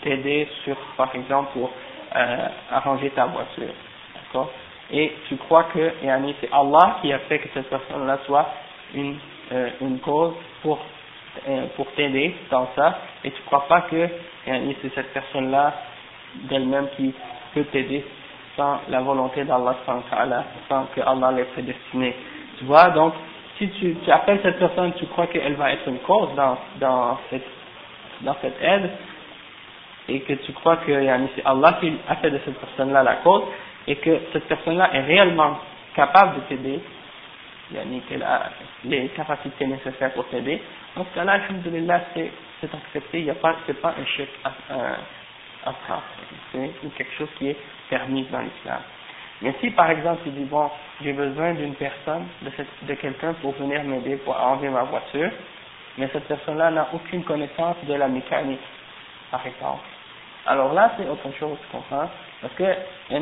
t'aider 0.02 0.48
sur, 0.64 0.76
par 0.98 1.14
exemple, 1.16 1.52
pour 1.54 1.72
euh, 2.16 2.48
arranger 2.72 3.10
ta 3.12 3.26
voiture. 3.26 3.74
D'accord? 4.16 4.52
Et 4.92 5.14
tu 5.30 5.38
crois 5.38 5.66
que 5.74 5.92
c'est 6.02 6.50
Allah 6.52 6.98
qui 7.02 7.14
a 7.14 7.20
fait 7.20 7.40
que 7.40 7.48
cette 7.54 7.70
personne-là 7.70 8.20
soit 8.26 8.48
une, 8.94 9.18
euh, 9.52 9.70
une 9.82 10.00
cause 10.00 10.34
pour, 10.62 10.80
euh, 11.48 11.66
pour 11.76 11.90
t'aider 11.94 12.36
dans 12.50 12.68
ça, 12.76 13.00
et 13.24 13.32
tu 13.32 13.42
crois 13.44 13.66
pas 13.68 13.82
que 13.82 14.10
c'est 14.46 14.94
cette 14.96 15.14
personne-là 15.14 15.74
d'elle-même 16.50 16.88
qui 16.98 17.14
peut 17.54 17.64
t'aider 17.66 18.06
sans 18.58 18.80
la 18.90 19.00
volonté 19.02 19.44
d'Allah, 19.46 19.76
sans 19.86 20.86
que 20.94 21.02
Allah 21.02 21.32
l'ait 21.32 21.46
prédestiné. 21.46 22.16
Tu 22.58 22.66
vois, 22.66 22.90
donc, 22.90 23.14
si 23.58 23.70
tu, 23.70 23.96
tu 24.04 24.12
appelles 24.12 24.40
cette 24.44 24.60
personne, 24.60 24.92
tu 24.94 25.06
crois 25.08 25.28
qu'elle 25.28 25.56
va 25.56 25.72
être 25.72 25.88
une 25.88 26.00
cause 26.00 26.30
dans, 26.36 26.58
dans, 26.80 27.18
cette, 27.30 27.46
dans 28.22 28.36
cette 28.42 28.62
aide, 28.62 28.90
et 30.08 30.22
que 30.22 30.34
tu 30.34 30.52
crois 30.54 30.78
que 30.78 30.92
c'est 31.36 31.46
Allah 31.46 31.78
qui 31.80 31.94
a 32.08 32.16
fait 32.18 32.32
de 32.32 32.40
cette 32.46 32.60
personne-là 32.60 33.04
la 33.04 33.16
cause 33.18 33.44
et 33.88 33.96
que 33.98 34.20
cette 34.34 34.48
personne-là 34.48 34.90
est 34.94 35.02
réellement 35.02 35.58
capable 35.96 36.36
de 36.36 36.42
t'aider, 36.42 36.80
qu'elle 38.10 38.24
a 38.24 38.50
les 38.84 39.08
capacités 39.10 39.66
nécessaires 39.66 40.12
pour 40.14 40.28
t'aider, 40.28 40.62
dans 40.96 41.06
ce 41.06 41.16
cas-là, 41.16 41.34
alhamdulillah, 41.34 42.02
c'est 42.14 42.32
accepté, 42.64 43.20
il 43.20 43.26
n'y 43.26 43.30
a 43.30 43.36
pas, 43.36 43.56
c'est 43.66 43.80
pas 43.80 43.94
un 44.00 44.06
chèque 44.06 44.34
à 44.44 44.52
c'est 46.52 46.72
quelque 46.98 47.14
chose 47.18 47.30
qui 47.38 47.50
est 47.50 47.58
permis 47.90 48.24
dans 48.32 48.40
l'islam. 48.40 48.82
Mais 49.42 49.54
si 49.60 49.72
par 49.72 49.90
exemple 49.90 50.22
tu 50.24 50.30
dis 50.30 50.46
bon, 50.46 50.70
j'ai 51.02 51.14
besoin 51.14 51.54
d'une 51.54 51.76
personne, 51.76 52.26
de, 52.42 52.52
de 52.88 52.94
quelqu'un 52.96 53.34
pour 53.34 53.54
venir 53.54 53.84
m'aider 53.84 54.18
pour 54.18 54.40
enlever 54.40 54.70
ma 54.70 54.84
voiture, 54.84 55.30
mais 55.98 56.10
cette 56.14 56.28
personne-là 56.28 56.72
n'a 56.72 56.88
aucune 56.94 57.24
connaissance 57.24 57.78
de 57.88 57.94
la 57.94 58.08
mécanique, 58.08 58.60
par 59.32 59.46
exemple. 59.48 59.84
Alors 60.46 60.74
là, 60.74 60.92
c'est 60.98 61.08
autre 61.08 61.32
chose, 61.40 61.58
tu 61.62 61.78
comprends 61.78 62.10
Parce 62.42 62.54
que, 62.56 62.64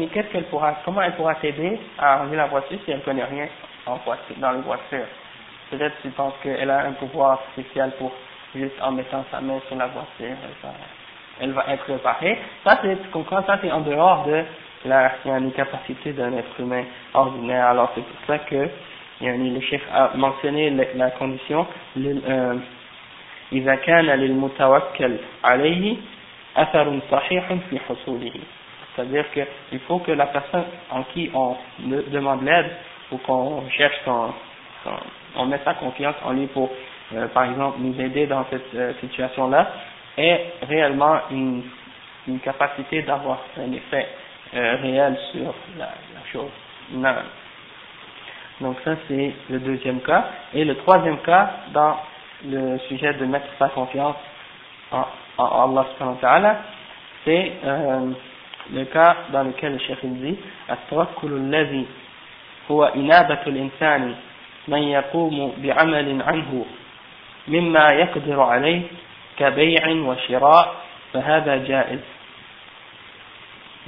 qu'est-ce 0.07 0.27
qu'elle 0.31 0.45
pourra, 0.45 0.75
comment 0.85 1.01
elle 1.01 1.15
pourra 1.15 1.35
t'aider 1.35 1.79
à 1.97 2.13
arranger 2.13 2.35
la 2.35 2.47
voiture 2.47 2.79
si 2.83 2.91
elle 2.91 2.97
ne 2.99 3.03
connaît 3.03 3.25
rien 3.25 3.47
en 3.85 3.95
voiture, 3.97 4.35
dans 4.37 4.51
les 4.51 4.61
voitures? 4.61 5.07
Peut-être 5.69 5.95
tu 6.01 6.09
penses 6.09 6.33
qu'elle 6.41 6.69
a 6.69 6.85
un 6.85 6.93
pouvoir 6.93 7.41
spécial 7.53 7.91
pour, 7.99 8.11
juste 8.55 8.81
en 8.81 8.91
mettant 8.91 9.23
sa 9.29 9.41
main 9.41 9.59
sur 9.67 9.75
la 9.75 9.87
voiture, 9.87 10.35
elle 11.41 11.51
va 11.51 11.65
être 11.69 11.85
réparée. 11.85 12.39
Ça, 12.65 12.79
c'est, 12.81 13.01
tu 13.01 13.09
comprends, 13.09 13.43
ça 13.43 13.59
c'est 13.61 13.71
en 13.71 13.81
dehors 13.81 14.25
de 14.25 14.43
la 14.85 15.11
capacité 15.55 16.13
d'un 16.13 16.33
être 16.33 16.59
humain 16.59 16.83
ordinaire. 17.13 17.67
Alors 17.67 17.91
c'est 17.95 18.01
pour 18.01 18.25
ça 18.27 18.39
que 18.39 18.69
le 19.21 19.61
chef 19.61 19.81
a 19.93 20.11
mentionné 20.15 20.69
la, 20.95 21.11
condition 21.11 21.67
إذا 23.52 23.74
كان 23.74 24.04
للمتوكل 24.04 25.16
عليه 25.44 25.96
c'est-à-dire 28.94 29.24
qu'il 29.32 29.80
faut 29.88 29.98
que 29.98 30.12
la 30.12 30.26
personne 30.26 30.64
en 30.90 31.02
qui 31.02 31.30
on 31.34 31.56
demande 31.82 32.44
l'aide 32.44 32.70
ou 33.10 33.18
qu'on 33.18 33.68
cherche 33.70 33.96
qu'on 34.04 34.32
on 35.36 35.46
met 35.46 35.58
sa 35.64 35.74
confiance 35.74 36.14
en 36.24 36.32
lui 36.32 36.46
pour 36.46 36.70
euh, 37.14 37.26
par 37.28 37.50
exemple 37.50 37.78
nous 37.80 38.00
aider 38.00 38.26
dans 38.26 38.44
cette 38.50 38.72
euh, 38.74 38.92
situation 39.00 39.48
là 39.48 39.68
ait 40.16 40.52
réellement 40.68 41.18
une, 41.32 41.62
une 42.28 42.38
capacité 42.38 43.02
d'avoir 43.02 43.40
un 43.58 43.72
effet 43.72 44.06
euh, 44.54 44.76
réel 44.76 45.18
sur 45.32 45.52
la, 45.76 45.86
la 45.86 46.30
chose. 46.32 46.50
Non. 46.92 47.14
Donc 48.60 48.76
ça 48.84 48.94
c'est 49.08 49.32
le 49.50 49.58
deuxième 49.58 50.00
cas. 50.02 50.24
Et 50.54 50.64
le 50.64 50.76
troisième 50.76 51.18
cas, 51.18 51.50
dans 51.72 51.96
le 52.46 52.78
sujet 52.88 53.14
de 53.14 53.24
mettre 53.26 53.46
sa 53.58 53.68
confiance 53.68 54.16
en, 54.92 55.04
Allah 55.38 55.86
subhanahu 55.92 56.14
wa 56.16 56.20
ta'ala, 56.20 56.56
c'est 57.24 57.52
euh, 57.64 58.10
le 58.72 58.84
cas 58.84 59.16
dans 59.32 59.42
lequel 59.44 59.72
le 59.72 59.78
cheikh 59.78 60.04
dit 60.04 60.36
التوكل 60.70 61.32
الذي 61.32 61.86
هو 62.70 62.84
إنابة 62.84 63.40
الإنسان 63.46 64.14
من 64.68 64.82
يقوم 64.82 65.52
بعمل 65.58 66.22
عنه 66.22 66.64
مما 67.48 67.90
يقدر 67.92 68.40
عليه 68.40 68.82
كبيع 69.38 69.88
وشراء 69.88 70.74
فهذا 71.12 71.56
جائز 71.56 72.00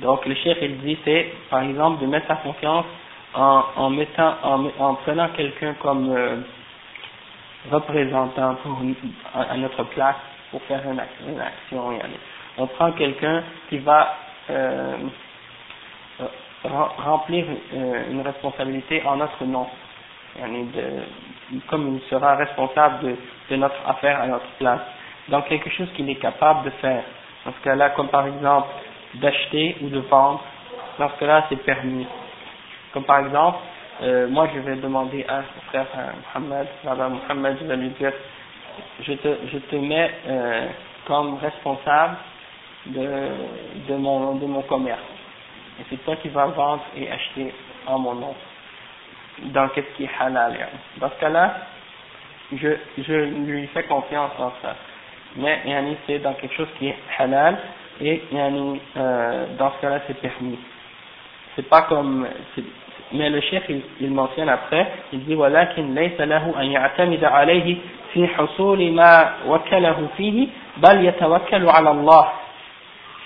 donc 0.02 0.26
le 0.26 0.34
cheikh 0.34 0.58
il 0.60 0.78
dit 0.78 0.98
c'est 1.04 1.32
par 1.48 1.62
exemple 1.62 2.02
de 2.02 2.06
mettre 2.06 2.26
sa 2.28 2.36
confiance 2.36 2.84
en, 3.34 3.62
en 3.76 3.90
mettant 3.90 4.34
en, 4.42 4.66
en 4.78 4.94
prenant 4.96 5.28
quelqu'un 5.30 5.72
comme 5.80 6.12
euh, 6.14 6.36
représentant 7.69 8.55
pour 8.55 8.79
à 9.35 9.55
notre 9.57 9.83
place 9.85 10.15
pour 10.49 10.61
faire 10.63 10.81
une 10.89 10.99
action. 10.99 11.89
On 12.57 12.67
prend 12.67 12.91
quelqu'un 12.93 13.43
qui 13.69 13.77
va 13.79 14.15
euh, 14.49 14.97
remplir 16.63 17.45
euh, 17.73 18.11
une 18.11 18.21
responsabilité 18.21 19.01
en 19.05 19.17
notre 19.17 19.43
nom. 19.45 19.67
Comme 21.67 21.95
il 21.95 22.09
sera 22.09 22.35
responsable 22.35 23.03
de, 23.05 23.15
de, 23.49 23.55
notre 23.57 23.75
affaire 23.87 24.21
à 24.21 24.27
notre 24.27 24.47
place. 24.59 24.79
Donc 25.29 25.47
quelque 25.47 25.69
chose 25.69 25.89
qu'il 25.95 26.09
est 26.09 26.15
capable 26.15 26.63
de 26.65 26.69
faire. 26.81 27.03
Dans 27.45 27.51
ce 27.53 27.63
cas-là, 27.63 27.89
comme 27.91 28.07
par 28.07 28.27
exemple 28.27 28.67
d'acheter 29.15 29.77
ou 29.81 29.89
de 29.89 29.99
vendre, 29.99 30.41
dans 30.99 31.09
ce 31.09 31.19
cas-là 31.19 31.45
c'est 31.49 31.61
permis. 31.63 32.07
Comme 32.93 33.03
par 33.03 33.19
exemple, 33.19 33.57
euh, 34.01 34.27
moi 34.27 34.47
je 34.53 34.59
vais 34.59 34.75
demander 34.77 35.25
à 35.27 35.37
mon 35.37 35.61
frère 35.67 35.87
Mohamed, 36.35 36.67
Mohamed, 36.83 37.57
je 37.61 37.65
vais 37.65 37.77
lui 37.77 37.89
dire 37.89 38.13
je 39.01 39.13
te, 39.13 39.27
je 39.51 39.57
te 39.57 39.75
mets 39.75 40.11
euh, 40.27 40.67
comme 41.05 41.37
responsable 41.37 42.15
de, 42.87 43.09
de, 43.87 43.95
mon, 43.95 44.35
de 44.35 44.45
mon 44.45 44.61
commerce. 44.63 44.99
Et 45.79 45.83
c'est 45.89 46.03
toi 46.03 46.15
qui 46.17 46.29
vas 46.29 46.47
vendre 46.47 46.83
et 46.95 47.09
acheter 47.11 47.53
en 47.87 47.99
mon 47.99 48.15
nom. 48.15 48.35
Dans 49.45 49.69
ce 49.75 49.79
qui 49.95 50.03
est 50.03 50.09
halal. 50.19 50.55
Dans 50.97 51.09
ce 51.09 51.19
cas-là, 51.19 51.55
je, 52.53 52.69
je 52.97 53.13
lui 53.13 53.67
fais 53.67 53.83
confiance 53.83 54.31
dans 54.37 54.53
ça. 54.61 54.75
Mais 55.37 55.61
yani, 55.65 55.95
c'est 56.05 56.19
dans 56.19 56.33
quelque 56.33 56.55
chose 56.55 56.67
qui 56.77 56.89
est 56.89 56.97
halal 57.17 57.57
et 58.01 58.23
yani, 58.31 58.81
euh, 58.97 59.45
dans 59.57 59.71
ce 59.71 59.81
cas-là, 59.81 60.01
c'est 60.07 60.19
permis. 60.19 60.59
C'est 61.55 61.67
pas 61.67 61.83
comme, 61.83 62.27
mais 63.13 63.29
le 63.29 63.41
chef 63.41 63.63
il, 63.69 63.81
il 63.99 64.11
mentionne 64.11 64.49
après, 64.49 64.87
il 65.13 65.23
dit 65.25 65.35
ولكن 65.35 65.95
ليس 65.95 66.21
له 66.21 66.53
أن 66.61 66.65
يعتمد 66.71 67.23
عليه 67.23 67.75
في 68.13 68.27
حصول 68.27 68.91
ما 68.91 69.33
وكله 69.47 70.07
فيه 70.17 70.47
بل 70.77 71.05
يتوكل 71.05 71.69
على 71.69 71.91
الله 71.91 72.27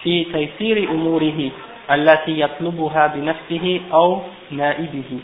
في 0.03 0.23
تيسير 0.23 0.89
أموره 0.91 1.49
التي 1.91 2.39
يطلبها 2.39 3.07
بنفسه 3.07 3.81
أو 3.93 4.21
نائبه 4.51 5.19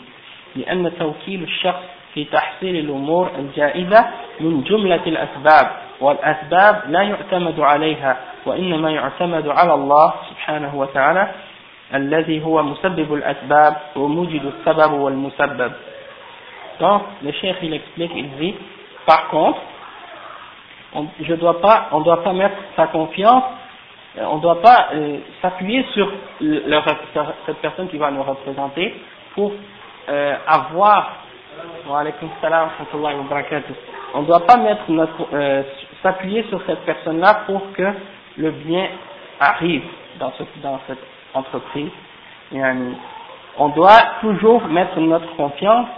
لأن 0.56 0.92
توكيل 0.98 1.42
الشخص 1.42 1.82
في 2.14 2.24
تحصيل 2.24 2.76
الأمور 2.76 3.30
الجائزة 3.38 4.06
من 4.40 4.62
جملة 4.62 5.00
الأسباب 5.06 5.70
والأسباب 6.00 6.82
لا 6.88 7.02
يعتمد 7.02 7.60
عليها 7.60 8.16
وإنما 8.46 8.90
يعتمد 8.90 9.48
على 9.48 9.74
الله 9.74 10.12
سبحانه 10.30 10.76
وتعالى 10.76 11.28
الذي 11.93 12.43
هو 12.43 12.63
مسبب 12.63 13.13
الأسباب 13.13 13.75
وموجد 13.95 14.45
السبب 14.45 14.91
والمسبب 14.93 15.71
donc 16.79 17.01
le 17.23 17.31
cheikh 17.31 17.55
il 17.63 17.73
explique 17.73 18.11
il 18.15 18.29
dit 18.37 18.55
par 19.05 19.29
contre 19.29 19.59
on, 20.93 21.07
je 21.21 21.33
dois 21.33 21.59
pas 21.61 21.87
on 21.91 22.01
doit 22.01 22.23
pas 22.23 22.33
mettre 22.33 22.57
sa 22.75 22.87
confiance 22.87 23.43
euh, 24.17 24.25
on 24.25 24.37
ne 24.37 24.41
doit 24.41 24.61
pas 24.61 24.89
euh, 24.93 25.17
s'appuyer 25.41 25.85
sur 25.93 26.11
le, 26.41 26.63
le, 26.67 26.79
cette 27.45 27.57
personne 27.57 27.87
qui 27.87 27.97
va 27.97 28.11
nous 28.11 28.23
représenter 28.23 28.93
pour 29.33 29.53
euh, 30.09 30.35
avoir 30.45 31.17
on 34.13 34.21
ne 34.21 34.27
doit 34.27 34.45
pas 34.45 34.57
mettre 34.57 34.83
notre 34.89 35.27
euh, 35.33 35.63
s'appuyer 36.03 36.43
sur 36.49 36.61
cette 36.65 36.81
personne-là 36.81 37.41
pour 37.45 37.71
que 37.73 37.87
le 38.37 38.51
bien 38.51 38.87
arrive 39.39 39.83
dans, 40.19 40.31
ce, 40.37 40.43
dans 40.61 40.79
cette 40.87 40.99
entreprise. 41.34 41.90
On 43.58 43.68
doit 43.68 44.00
toujours 44.20 44.66
mettre 44.66 44.98
notre 45.00 45.34
confiance 45.36 45.88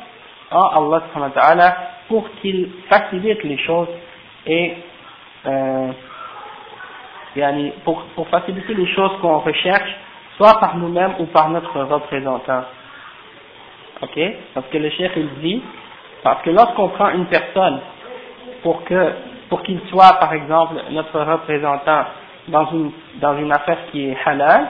en 0.50 0.92
Allah 1.36 1.76
pour 2.08 2.28
qu'il 2.40 2.70
facilite 2.88 3.42
les 3.44 3.58
choses 3.58 3.88
et 4.46 4.74
euh, 5.46 5.92
pour, 7.84 8.02
pour 8.14 8.28
faciliter 8.28 8.74
les 8.74 8.86
choses 8.94 9.12
qu'on 9.20 9.38
recherche, 9.38 9.90
soit 10.36 10.58
par 10.60 10.76
nous-mêmes 10.76 11.14
ou 11.18 11.26
par 11.26 11.48
notre 11.48 11.80
représentant. 11.82 12.64
Ok? 14.02 14.18
Parce 14.54 14.66
que 14.68 14.78
le 14.78 14.90
chef 14.90 15.12
il 15.16 15.28
dit, 15.40 15.62
parce 16.22 16.42
que 16.42 16.50
lorsqu'on 16.50 16.88
prend 16.88 17.10
une 17.10 17.26
personne 17.26 17.80
pour 18.62 18.84
que 18.84 19.12
pour 19.48 19.62
qu'il 19.62 19.80
soit 19.90 20.14
par 20.18 20.32
exemple 20.32 20.74
notre 20.90 21.20
représentant 21.20 22.04
dans 22.48 22.66
une 22.72 22.90
dans 23.16 23.36
une 23.36 23.52
affaire 23.52 23.78
qui 23.92 24.08
est 24.08 24.16
halal, 24.24 24.68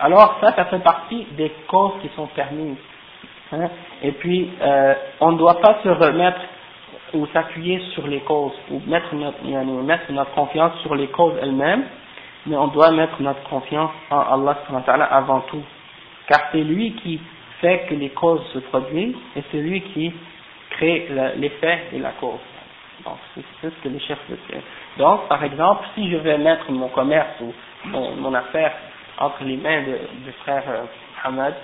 alors 0.00 0.38
ça, 0.40 0.52
ça 0.54 0.64
fait 0.66 0.82
partie 0.82 1.26
des 1.36 1.52
causes 1.68 1.94
qui 2.02 2.08
sont 2.16 2.26
permises. 2.28 2.76
Hein? 3.52 3.68
Et 4.02 4.12
puis, 4.12 4.50
euh, 4.60 4.94
on 5.20 5.32
ne 5.32 5.38
doit 5.38 5.60
pas 5.60 5.78
se 5.82 5.88
remettre 5.88 6.40
ou 7.14 7.26
s'appuyer 7.32 7.80
sur 7.94 8.06
les 8.06 8.20
causes, 8.20 8.52
ou 8.70 8.80
mettre 8.86 9.14
notre, 9.14 9.42
mettre 9.82 10.10
notre 10.12 10.32
confiance 10.32 10.72
sur 10.82 10.94
les 10.94 11.06
causes 11.08 11.34
elles-mêmes, 11.40 11.84
mais 12.46 12.56
on 12.56 12.68
doit 12.68 12.90
mettre 12.90 13.20
notre 13.20 13.42
confiance 13.48 13.90
en 14.10 14.46
Allah 14.46 15.04
avant 15.04 15.40
tout. 15.40 15.62
Car 16.28 16.40
c'est 16.52 16.62
lui 16.62 16.92
qui 16.96 17.20
fait 17.60 17.86
que 17.88 17.94
les 17.94 18.10
causes 18.10 18.44
se 18.52 18.58
produisent, 18.58 19.16
et 19.36 19.42
c'est 19.50 19.58
lui 19.58 19.80
qui 19.82 20.12
crée 20.70 21.08
l'effet 21.36 21.84
et 21.92 21.98
la 21.98 22.10
cause. 22.12 22.40
Donc, 23.04 23.16
c'est 23.34 23.70
ce 23.70 23.82
que 23.82 23.88
les 23.88 24.00
chefs 24.00 24.18
veulent 24.28 24.62
Donc, 24.98 25.28
par 25.28 25.42
exemple, 25.44 25.84
si 25.94 26.10
je 26.10 26.16
vais 26.16 26.38
mettre 26.38 26.70
mon 26.72 26.88
commerce 26.88 27.40
ou 27.40 27.52
mon 27.84 28.34
affaire 28.34 28.72
entre 29.18 29.44
les 29.44 29.56
mains 29.56 29.82
du 29.82 30.32
frère 30.42 30.62
euh, 30.68 30.82
Mohamed 31.24 31.54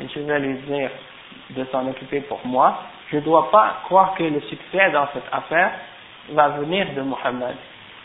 et 0.00 0.08
je 0.08 0.20
vais 0.20 0.38
lui 0.38 0.58
dire 0.58 0.90
de 1.50 1.64
s'en 1.66 1.86
occuper 1.88 2.20
pour 2.22 2.40
moi, 2.44 2.78
je 3.10 3.16
ne 3.16 3.20
dois 3.22 3.50
pas 3.50 3.76
croire 3.84 4.14
que 4.14 4.24
le 4.24 4.40
succès 4.40 4.90
dans 4.92 5.06
cette 5.12 5.28
affaire 5.32 5.72
va 6.30 6.48
venir 6.50 6.86
de 6.94 7.02
Mohamed. 7.02 7.56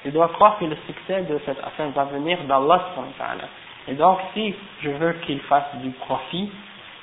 Je 0.06 0.12
dois 0.12 0.30
croire 0.30 0.58
que 0.60 0.66
le 0.66 0.78
succès 0.88 1.22
de 1.24 1.40
cette 1.46 1.60
affaire 1.64 1.90
va 1.90 2.06
venir 2.06 2.38
d'Allah. 2.48 2.90
Et 3.88 3.94
donc, 3.94 4.20
si 4.34 4.54
je 4.84 4.90
veux 4.90 5.14
qu'il 5.26 5.40
fasse 5.42 5.76
du 5.82 5.90
profit 5.92 6.52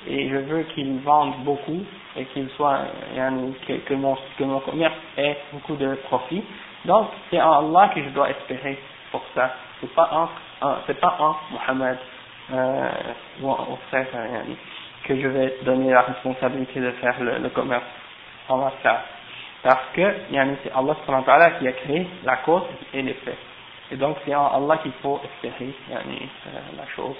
et 0.07 0.29
je 0.29 0.35
veux 0.35 0.63
qu'il 0.63 0.99
vende 0.99 1.35
beaucoup 1.43 1.83
et 2.17 2.25
qu'il 2.25 2.49
soit 2.51 2.79
que, 3.15 3.93
mon, 3.93 4.17
que 4.37 4.43
mon 4.43 4.59
commerce 4.61 4.95
ait 5.17 5.37
beaucoup 5.53 5.75
de 5.75 5.95
profit, 6.05 6.43
donc 6.85 7.07
c'est 7.29 7.41
en 7.41 7.69
Allah 7.69 7.91
que 7.93 8.01
je 8.01 8.09
dois 8.09 8.29
espérer 8.29 8.77
pour 9.11 9.23
ça. 9.35 9.53
C'est 9.81 9.93
pas 9.95 10.09
en 10.11 10.29
c'est 10.87 10.99
pas 10.99 11.15
en 11.19 11.35
Mohammed 11.53 11.97
euh, 12.53 12.89
ou 13.41 13.49
au 13.51 13.77
frère 13.89 14.07
euh, 14.13 14.41
que 15.05 15.19
je 15.19 15.27
vais 15.27 15.55
donner 15.63 15.91
la 15.91 16.01
responsabilité 16.01 16.79
de 16.79 16.91
faire 16.91 17.15
le, 17.21 17.37
le 17.39 17.49
commerce. 17.49 17.83
Va 18.49 18.71
faire. 18.81 19.01
Parce 19.61 19.83
que 19.93 20.01
c'est 20.31 20.71
Allah 20.71 21.51
qui 21.59 21.67
a 21.67 21.71
créé 21.73 22.07
la 22.23 22.37
cause 22.37 22.63
et 22.93 23.01
l'effet. 23.01 23.37
Et 23.91 23.95
donc 23.95 24.17
c'est 24.25 24.33
en 24.35 24.47
Allah 24.47 24.77
qu'il 24.77 24.91
faut 25.03 25.19
espérer 25.23 25.73
yani, 25.89 26.29
euh, 26.47 26.51
la 26.77 26.87
chose. 26.95 27.15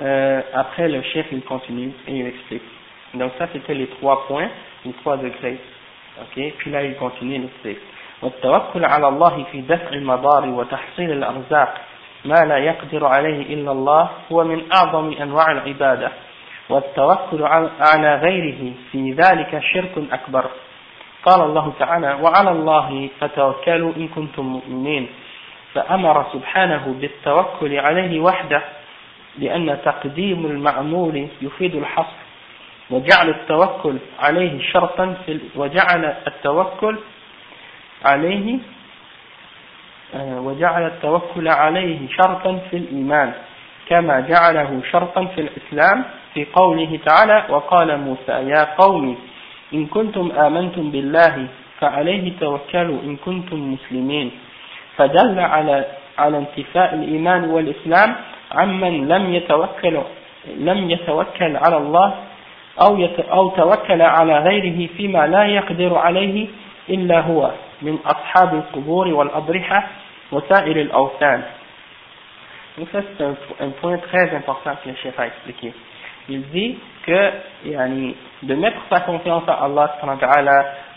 Euh, 0.00 0.42
après 0.54 0.88
le 0.88 1.02
chef 1.02 1.26
il 1.32 1.42
continue 1.42 1.92
et 2.06 2.12
il 2.12 2.26
explique. 2.26 2.62
Donc 3.14 3.32
ça 3.38 3.48
c'était 3.52 3.74
les 3.74 3.88
trois 3.88 4.26
points, 4.26 4.48
les 4.84 4.92
trois 4.94 5.16
degrés. 5.16 5.58
Ok, 6.20 6.42
puis 6.58 6.70
là 6.70 6.82
il 6.84 6.94
continue, 6.96 7.36
il 7.36 7.44
explique. 7.44 7.78
والتوكل 8.22 8.84
على 8.84 9.08
الله 9.08 9.44
في 9.52 9.60
دفع 9.60 9.88
المضار 9.88 10.48
وتحصيل 10.48 11.12
الأرزاق 11.12 11.74
ما 12.24 12.44
لا 12.44 12.58
يقدر 12.58 13.06
عليه 13.06 13.54
إلا 13.54 13.72
الله 13.72 14.10
هو 14.32 14.44
من 14.44 14.62
أعظم 14.72 15.12
أنواع 15.22 15.52
العبادة. 15.52 16.10
والتوكل 16.68 17.42
على 17.80 18.14
غيره 18.14 18.72
في 18.92 19.12
ذلك 19.12 19.62
شرك 19.72 19.92
أكبر. 20.12 20.44
قال 21.24 21.40
الله 21.40 21.72
تعالى 21.78 22.18
وعلى 22.22 22.50
الله 22.50 23.08
فتوكلوا 23.20 23.92
إن 23.96 24.08
كنتم 24.08 24.42
مؤمنين 24.42 25.08
فأمر 25.74 26.26
سبحانه 26.32 26.94
بالتوكل 27.00 27.78
عليه 27.78 28.20
وحده 28.20 28.62
لأن 29.38 29.78
تقديم 29.84 30.46
المعمول 30.46 31.28
يفيد 31.42 31.74
الحصر 31.74 32.16
وجعل 32.90 33.28
التوكل 33.28 33.96
عليه 34.20 34.62
شرطا 34.72 35.16
في 35.26 35.40
وجعل 35.56 36.04
التوكل 36.26 36.98
عليه 38.04 38.58
آه، 40.14 40.40
وجعل 40.40 40.86
التوكل 40.86 41.48
عليه 41.48 41.98
شرطا 42.08 42.58
في 42.70 42.76
الإيمان 42.76 43.32
كما 43.88 44.20
جعله 44.20 44.82
شرطا 44.92 45.24
في 45.24 45.40
الإسلام 45.40 46.04
في 46.34 46.44
قوله 46.44 46.98
تعالى 47.06 47.44
وقال 47.48 48.00
موسى 48.00 48.32
يا 48.32 48.74
قوم 48.78 49.18
إن 49.74 49.86
كنتم 49.86 50.32
آمنتم 50.32 50.90
بالله 50.90 51.46
فعليه 51.80 52.32
توكلوا 52.40 52.98
إن 53.02 53.16
كنتم 53.16 53.72
مسلمين. 53.72 54.30
فدل 54.96 55.38
على 55.40 55.84
على 56.18 56.38
انتفاء 56.38 56.94
الإيمان 56.94 57.44
والإسلام 57.44 58.16
عمن 58.52 59.08
لم 59.08 59.34
يتوكل 59.34 60.00
لم 60.56 60.90
يتوكل 60.90 61.56
على 61.56 61.76
الله 61.76 62.14
أو 62.80 63.08
أو 63.32 63.48
توكل 63.48 64.02
على 64.02 64.38
غيره 64.38 64.88
فيما 64.96 65.26
لا 65.26 65.44
يقدر 65.44 65.98
عليه 65.98 66.46
إلا 66.88 67.20
هو. 67.20 67.50
من 67.81 67.97
أصحاب 68.05 68.53
القبور 68.53 69.07
والأضرحة 69.07 69.87
وسائر 70.31 70.81
الأوثان 70.81 71.43
Donc 72.77 72.87
ça 72.91 73.01
c'est 73.03 73.23
un, 73.23 73.35
un, 73.59 73.69
point 73.69 73.97
très 73.99 74.35
important 74.35 74.71
que 74.83 74.89
le 74.89 74.95
chef 74.95 75.19
a 75.19 75.27
expliqué. 75.27 75.73
Il 76.27 76.41
dit 76.49 76.79
que 77.05 77.31
yani, 77.65 78.15
de 78.41 78.55
mettre 78.55 78.79
sa 78.89 79.01
confiance 79.01 79.43
à 79.47 79.63
Allah 79.63 79.95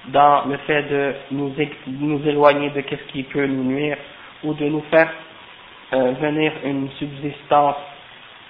dans 0.08 0.44
le 0.46 0.56
fait 0.58 0.84
de 0.84 1.14
nous, 1.32 1.52
nous 1.86 2.26
éloigner 2.26 2.70
de 2.70 2.82
ce 2.88 3.12
qui 3.12 3.24
peut 3.24 3.46
nous 3.46 3.64
nuire 3.64 3.98
ou 4.44 4.54
de 4.54 4.64
nous 4.66 4.82
faire 4.90 5.10
euh, 5.92 6.12
venir 6.20 6.52
une 6.64 6.88
subsistance 6.92 7.76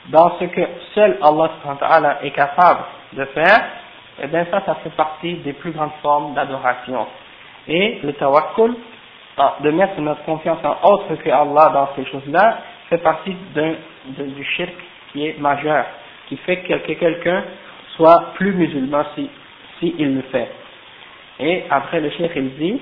dans 0.09 0.39
ce 0.39 0.45
que 0.45 0.61
seul 0.95 1.19
Allah 1.21 2.19
est 2.23 2.31
capable 2.31 2.81
de 3.15 3.25
faire, 3.27 3.59
et 4.19 4.23
eh 4.25 4.27
bien 4.29 4.47
ça, 4.51 4.63
ça 4.65 4.77
fait 4.77 4.95
partie 4.97 5.35
des 5.37 5.53
plus 5.53 5.73
grandes 5.73 5.91
formes 6.03 6.35
d'adoration. 6.35 7.07
Et 7.69 7.99
le 8.03 8.13
tawakkul, 8.15 8.75
ah, 9.39 9.57
de 9.61 9.71
mettre 9.71 10.01
notre 10.01 10.25
confiance 10.25 10.59
en 10.65 10.89
autre 10.89 11.15
que 11.17 11.31
Allah 11.31 11.71
dans 11.73 11.89
ces 11.97 12.11
choses-là, 12.11 12.59
fait 12.89 12.99
partie 12.99 13.37
d'un, 13.55 13.75
du 14.07 14.45
shirk 14.45 14.75
qui 15.13 15.27
est 15.27 15.39
majeur, 15.39 15.85
qui 16.29 16.37
fait 16.39 16.59
que 16.59 16.75
quelqu'un 16.95 17.45
soit 17.97 18.33
plus 18.35 18.53
musulman 18.53 19.05
si, 19.15 19.29
si 19.79 19.95
il 19.99 20.15
le 20.17 20.23
fait. 20.23 20.49
Et 21.41 21.65
après 21.71 22.01
le 22.01 22.11
shirk 22.11 22.33
il 22.37 22.57
dit, 22.57 22.81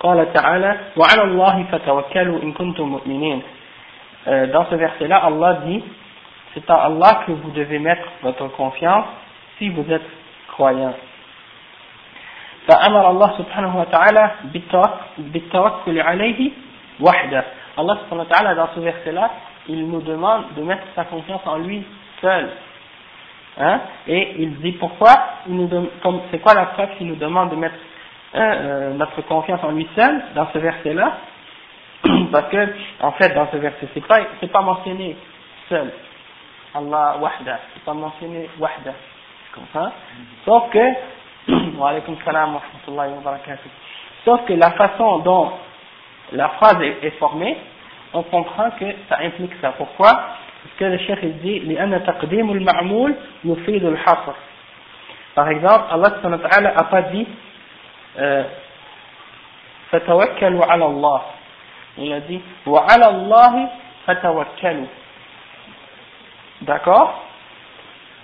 قال 0.00 0.32
تعالى 0.32 0.76
وعلى 0.96 1.22
الله 1.22 1.64
فتوكلوا 1.72 2.42
إن 2.42 2.52
كنتم 2.52 2.88
مؤمنين 2.88 3.42
euh, 4.26 4.46
dans 4.46 4.64
ce 4.70 4.74
verset 4.74 5.06
là 5.06 5.18
Allah 5.24 5.60
dit 5.66 5.82
c'est 6.54 6.68
à 6.70 6.86
Allah 6.86 7.22
que 7.26 7.32
vous 7.32 7.50
devez 7.50 7.78
mettre 7.78 8.06
votre 8.22 8.48
confiance 8.48 9.04
si 9.58 9.68
vous 9.68 9.84
êtes 9.92 10.08
croyant 10.48 10.94
فأمر 12.68 13.10
الله 13.10 13.38
سبحانه 13.38 13.80
وتعالى 13.80 14.30
بالتوكل 15.18 16.00
عليه 16.00 16.50
وحده 17.00 17.44
Allah 17.78 17.96
subhanahu 18.04 18.26
wa 18.28 18.34
ta'ala 18.36 18.54
dans 18.54 18.68
ce 18.74 18.80
verset 18.80 19.12
là 19.12 19.30
il 19.68 19.88
nous 19.88 20.02
demande 20.02 20.44
de 20.56 20.62
mettre 20.62 20.82
sa 20.94 21.04
confiance 21.04 21.40
en 21.46 21.56
lui 21.58 21.82
seul 22.20 22.50
hein? 23.58 23.80
et 24.06 24.34
il 24.42 24.56
dit 24.60 24.72
pourquoi 24.72 25.12
c'est 26.30 26.40
quoi 26.40 26.54
la 26.54 26.66
preuve 26.66 26.90
qu'il 26.98 27.06
nous 27.06 27.16
demande 27.16 27.50
de 27.50 27.56
mettre 27.56 27.76
euh, 28.34 28.92
notre 28.94 29.22
confiance 29.22 29.60
en 29.62 29.70
lui 29.70 29.88
seul 29.96 30.20
dans 30.34 30.48
ce 30.52 30.58
verset 30.58 30.92
là 30.94 31.12
parce 32.32 32.48
que 32.50 32.68
en 33.00 33.12
fait 33.12 33.30
dans 33.34 33.48
ce 33.50 33.56
verset 33.56 33.88
c'est 33.94 34.06
pas 34.06 34.18
c'est 34.40 34.52
pas 34.52 34.62
mentionné 34.62 35.16
seul 35.68 35.90
Allah 36.74 37.16
wahda 37.20 37.60
c'est 37.72 37.84
pas 37.84 37.94
mentionné 37.94 38.50
wahda 38.58 38.92
comme 39.54 39.66
ça 39.72 39.92
sauf 40.44 40.70
que 40.70 40.84
Sauf 44.24 44.44
que 44.44 44.52
la 44.52 44.70
façon 44.72 45.18
dont 45.20 45.52
la 46.32 46.48
phrase 46.50 46.80
est, 47.02 47.10
formée, 47.18 47.56
on 48.12 48.22
comprend 48.22 48.70
que 48.72 48.84
ça 49.08 49.18
implique 49.22 49.52
ça. 49.60 49.72
Pourquoi 49.72 50.10
Parce 50.10 50.74
que 50.78 50.84
le 50.84 50.98
chef 50.98 51.18
il 51.22 51.38
dit 51.38 51.60
لأن 51.60 52.04
تقديم 52.04 52.50
المعمول 52.50 53.14
يفيد 53.44 53.84
الحصر. 53.84 54.34
Par 55.34 55.48
exemple, 55.48 55.84
Allah 55.90 56.10
subhanahu 56.16 56.42
wa 56.42 56.48
ta'ala 56.48 56.72
a 56.76 56.84
pas 56.84 57.02
dit 57.02 57.26
euh, 58.18 58.44
فتوكلوا 59.90 60.64
على 60.64 60.84
الله. 60.84 61.20
Il 61.98 62.12
a 62.12 62.20
dit 62.20 62.40
وعلى 62.66 63.08
الله 63.08 63.68
فتوكلوا. 64.06 64.86
D'accord 66.62 67.24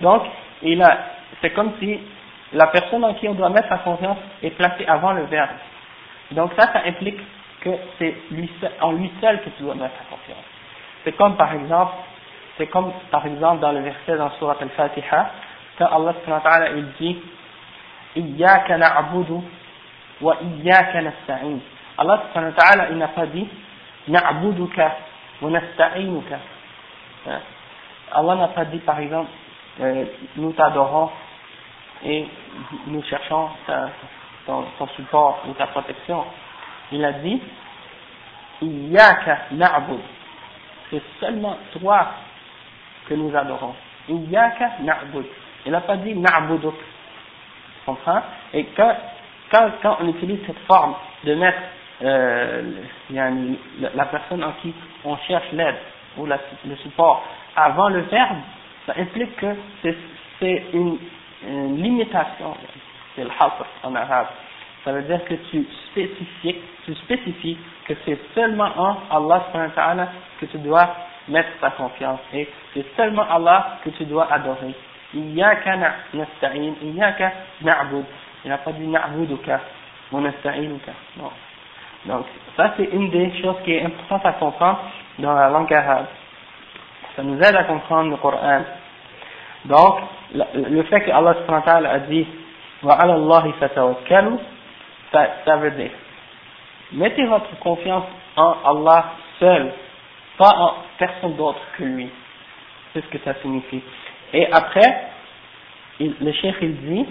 Donc, 0.01 0.23
il 0.61 0.81
a, 0.83 0.97
c'est 1.41 1.49
comme 1.51 1.71
si 1.79 1.99
la 2.52 2.66
personne 2.68 3.04
en 3.04 3.14
qui 3.14 3.28
on 3.28 3.34
doit 3.34 3.48
mettre 3.48 3.68
sa 3.68 3.78
confiance 3.78 4.18
est 4.42 4.50
placée 4.50 4.84
avant 4.86 5.12
le 5.12 5.24
verbe. 5.24 5.50
Donc 6.32 6.52
ça, 6.58 6.72
ça 6.72 6.82
implique 6.86 7.20
que 7.60 7.70
c'est 7.98 8.14
lui, 8.30 8.50
en 8.80 8.92
lui 8.92 9.10
seul 9.20 9.40
que 9.42 9.50
tu 9.50 9.62
dois 9.62 9.74
mettre 9.74 9.94
ta 9.96 10.04
confiance. 10.04 10.44
C'est 11.04 11.12
comme 11.12 11.36
par 11.36 11.52
exemple, 11.54 11.92
c'est 12.58 12.66
comme 12.66 12.92
par 13.10 13.26
exemple 13.26 13.60
dans 13.60 13.72
le 13.72 13.80
verset 13.80 14.16
dans 14.16 14.30
Surat 14.32 14.56
Al-Fatiha, 14.60 15.30
quand 15.78 15.86
Allah 15.86 16.14
subhanahu 16.20 16.44
wa 16.44 16.50
ta'ala 16.50 16.70
il 16.70 16.86
dit 17.00 17.18
Iyaka 18.16 18.76
na'budu 18.76 19.40
wa 20.20 20.36
iyaka 20.42 21.00
nasta'in. 21.00 21.58
Allah 21.98 22.22
subhanahu 22.28 22.52
wa 22.56 22.62
ta'ala 22.62 22.90
il 22.90 22.98
n'a 22.98 23.08
pas 23.08 23.26
dit 23.26 23.48
na'buduka 24.08 24.96
wa 25.40 25.50
nasta'inuka. 25.50 26.36
Hein? 27.28 27.40
Allah 28.12 28.34
n'a 28.34 28.48
pas 28.48 28.64
dit 28.66 28.78
par 28.78 28.98
exemple 28.98 29.30
euh, 29.80 30.04
nous 30.36 30.52
t'adorons 30.52 31.10
et 32.04 32.26
nous 32.86 33.02
cherchons 33.04 33.48
ton, 34.46 34.64
support 34.96 35.42
ou 35.48 35.52
ta 35.54 35.66
protection. 35.68 36.24
Il 36.90 37.04
a 37.04 37.12
dit 37.12 37.40
Iyaka 38.62 39.38
na'bud. 39.52 40.00
C'est 40.90 41.02
seulement 41.20 41.56
toi 41.80 42.08
que 43.08 43.14
nous 43.14 43.34
adorons. 43.34 43.74
Iyaka 44.08 44.72
na'bud. 44.80 45.26
Il 45.64 45.72
n'a 45.72 45.80
pas 45.80 45.96
dit 45.96 46.14
na'buduk. 46.14 46.74
Comprends 47.86 48.22
Et 48.52 48.64
quand, 48.76 48.96
quand, 49.50 49.70
quand, 49.82 49.96
on 50.00 50.08
utilise 50.08 50.40
cette 50.46 50.58
forme 50.66 50.94
de 51.24 51.34
mettre 51.34 51.58
euh, 52.02 52.62
la 53.10 54.04
personne 54.06 54.42
en 54.44 54.52
qui 54.62 54.74
on 55.04 55.16
cherche 55.18 55.50
l'aide 55.52 55.76
ou 56.16 56.26
le 56.26 56.76
support 56.82 57.24
avant 57.56 57.88
le 57.88 58.00
verbe, 58.00 58.38
ça 58.86 58.94
implique 58.98 59.36
que 59.36 59.54
c'est 59.82 60.64
une, 60.72 60.98
une, 61.46 61.76
limitation, 61.82 62.56
c'est 63.14 63.24
le 63.24 63.30
hasr 63.30 63.66
en 63.82 63.94
arabe. 63.94 64.28
Ça 64.84 64.92
veut 64.92 65.02
dire 65.02 65.24
que 65.24 65.34
tu 65.50 65.64
spécifies, 65.90 66.56
tu 66.84 66.94
spécifies 66.96 67.58
que 67.86 67.94
c'est 68.04 68.18
seulement 68.34 68.70
en 68.76 68.96
Allah 69.10 69.44
que 70.40 70.46
tu 70.46 70.58
dois 70.58 70.88
mettre 71.28 71.50
ta 71.60 71.70
confiance 71.70 72.20
et 72.32 72.48
c'est 72.74 72.84
seulement 72.96 73.24
Allah 73.30 73.78
que 73.84 73.90
tu 73.90 74.04
dois 74.04 74.32
adorer. 74.32 74.74
Iyaka 75.14 75.76
nasta'in, 76.14 76.74
iyaka 76.82 77.32
na'bud. 77.62 78.04
Il 78.44 78.50
n'a 78.50 78.58
pas 78.58 78.72
dit 78.72 78.86
na'buduka 78.86 79.60
ou 80.10 80.20
nasta'inuka. 80.20 80.92
Non. 81.16 81.30
Donc, 82.06 82.26
ça 82.56 82.74
c'est 82.76 82.88
une 82.92 83.10
des 83.10 83.40
choses 83.40 83.56
qui 83.64 83.74
est 83.74 83.84
importante 83.84 84.26
à 84.26 84.32
comprendre 84.32 84.80
dans 85.18 85.34
la 85.34 85.48
langue 85.48 85.72
arabe. 85.72 86.06
Ça 87.14 87.22
nous 87.22 87.38
aide 87.38 87.54
à 87.54 87.64
comprendre 87.64 88.10
le 88.10 88.16
Coran. 88.16 88.62
Donc, 89.66 90.00
le 90.34 90.82
fait 90.84 91.00
que 91.02 91.10
Allah 91.10 91.34
a 91.90 91.98
dit 92.00 92.26
ça, 95.12 95.26
ça 95.44 95.56
veut 95.56 95.70
dire 95.72 95.90
mettez 96.92 97.24
votre 97.26 97.58
confiance 97.60 98.04
en 98.36 98.54
Allah 98.64 99.12
seul, 99.38 99.72
pas 100.38 100.50
en 100.56 100.74
personne 100.98 101.36
d'autre 101.36 101.60
que 101.76 101.84
lui. 101.84 102.08
C'est 102.92 103.02
ce 103.02 103.06
que 103.08 103.18
ça 103.24 103.34
signifie. 103.42 103.82
Et 104.32 104.46
après, 104.52 105.06
il, 106.00 106.14
le 106.20 106.32
cheikh 106.32 106.56
il 106.62 106.76
dit 106.76 107.06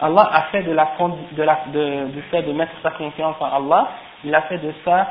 Allah 0.00 0.28
a 0.32 0.42
fait 0.50 0.62
de 0.62 0.72
la, 0.72 0.88
de 1.32 1.42
la 1.42 1.58
de, 1.72 2.06
du 2.06 2.22
fait 2.22 2.42
de 2.42 2.52
mettre 2.52 2.72
sa 2.82 2.90
confiance 2.90 3.36
en 3.40 3.46
Allah, 3.46 3.90
il 4.24 4.34
a 4.34 4.42
fait 4.42 4.58
de 4.58 4.72
ça 4.84 5.06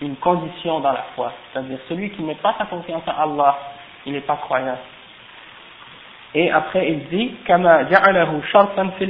une 0.00 0.16
condition 0.16 0.80
dans 0.80 0.92
la 0.92 1.04
foi. 1.14 1.32
C'est-à-dire 1.52 1.78
celui 1.88 2.10
qui 2.10 2.22
ne 2.22 2.28
met 2.28 2.34
pas 2.36 2.54
sa 2.58 2.66
confiance 2.66 3.02
en 3.06 3.22
Allah, 3.22 3.58
il 4.06 4.12
n'est 4.12 4.20
pas 4.20 4.36
croyant. 4.36 4.78
Et 6.34 6.50
après 6.50 6.88
il 6.90 7.08
dit 7.08 7.34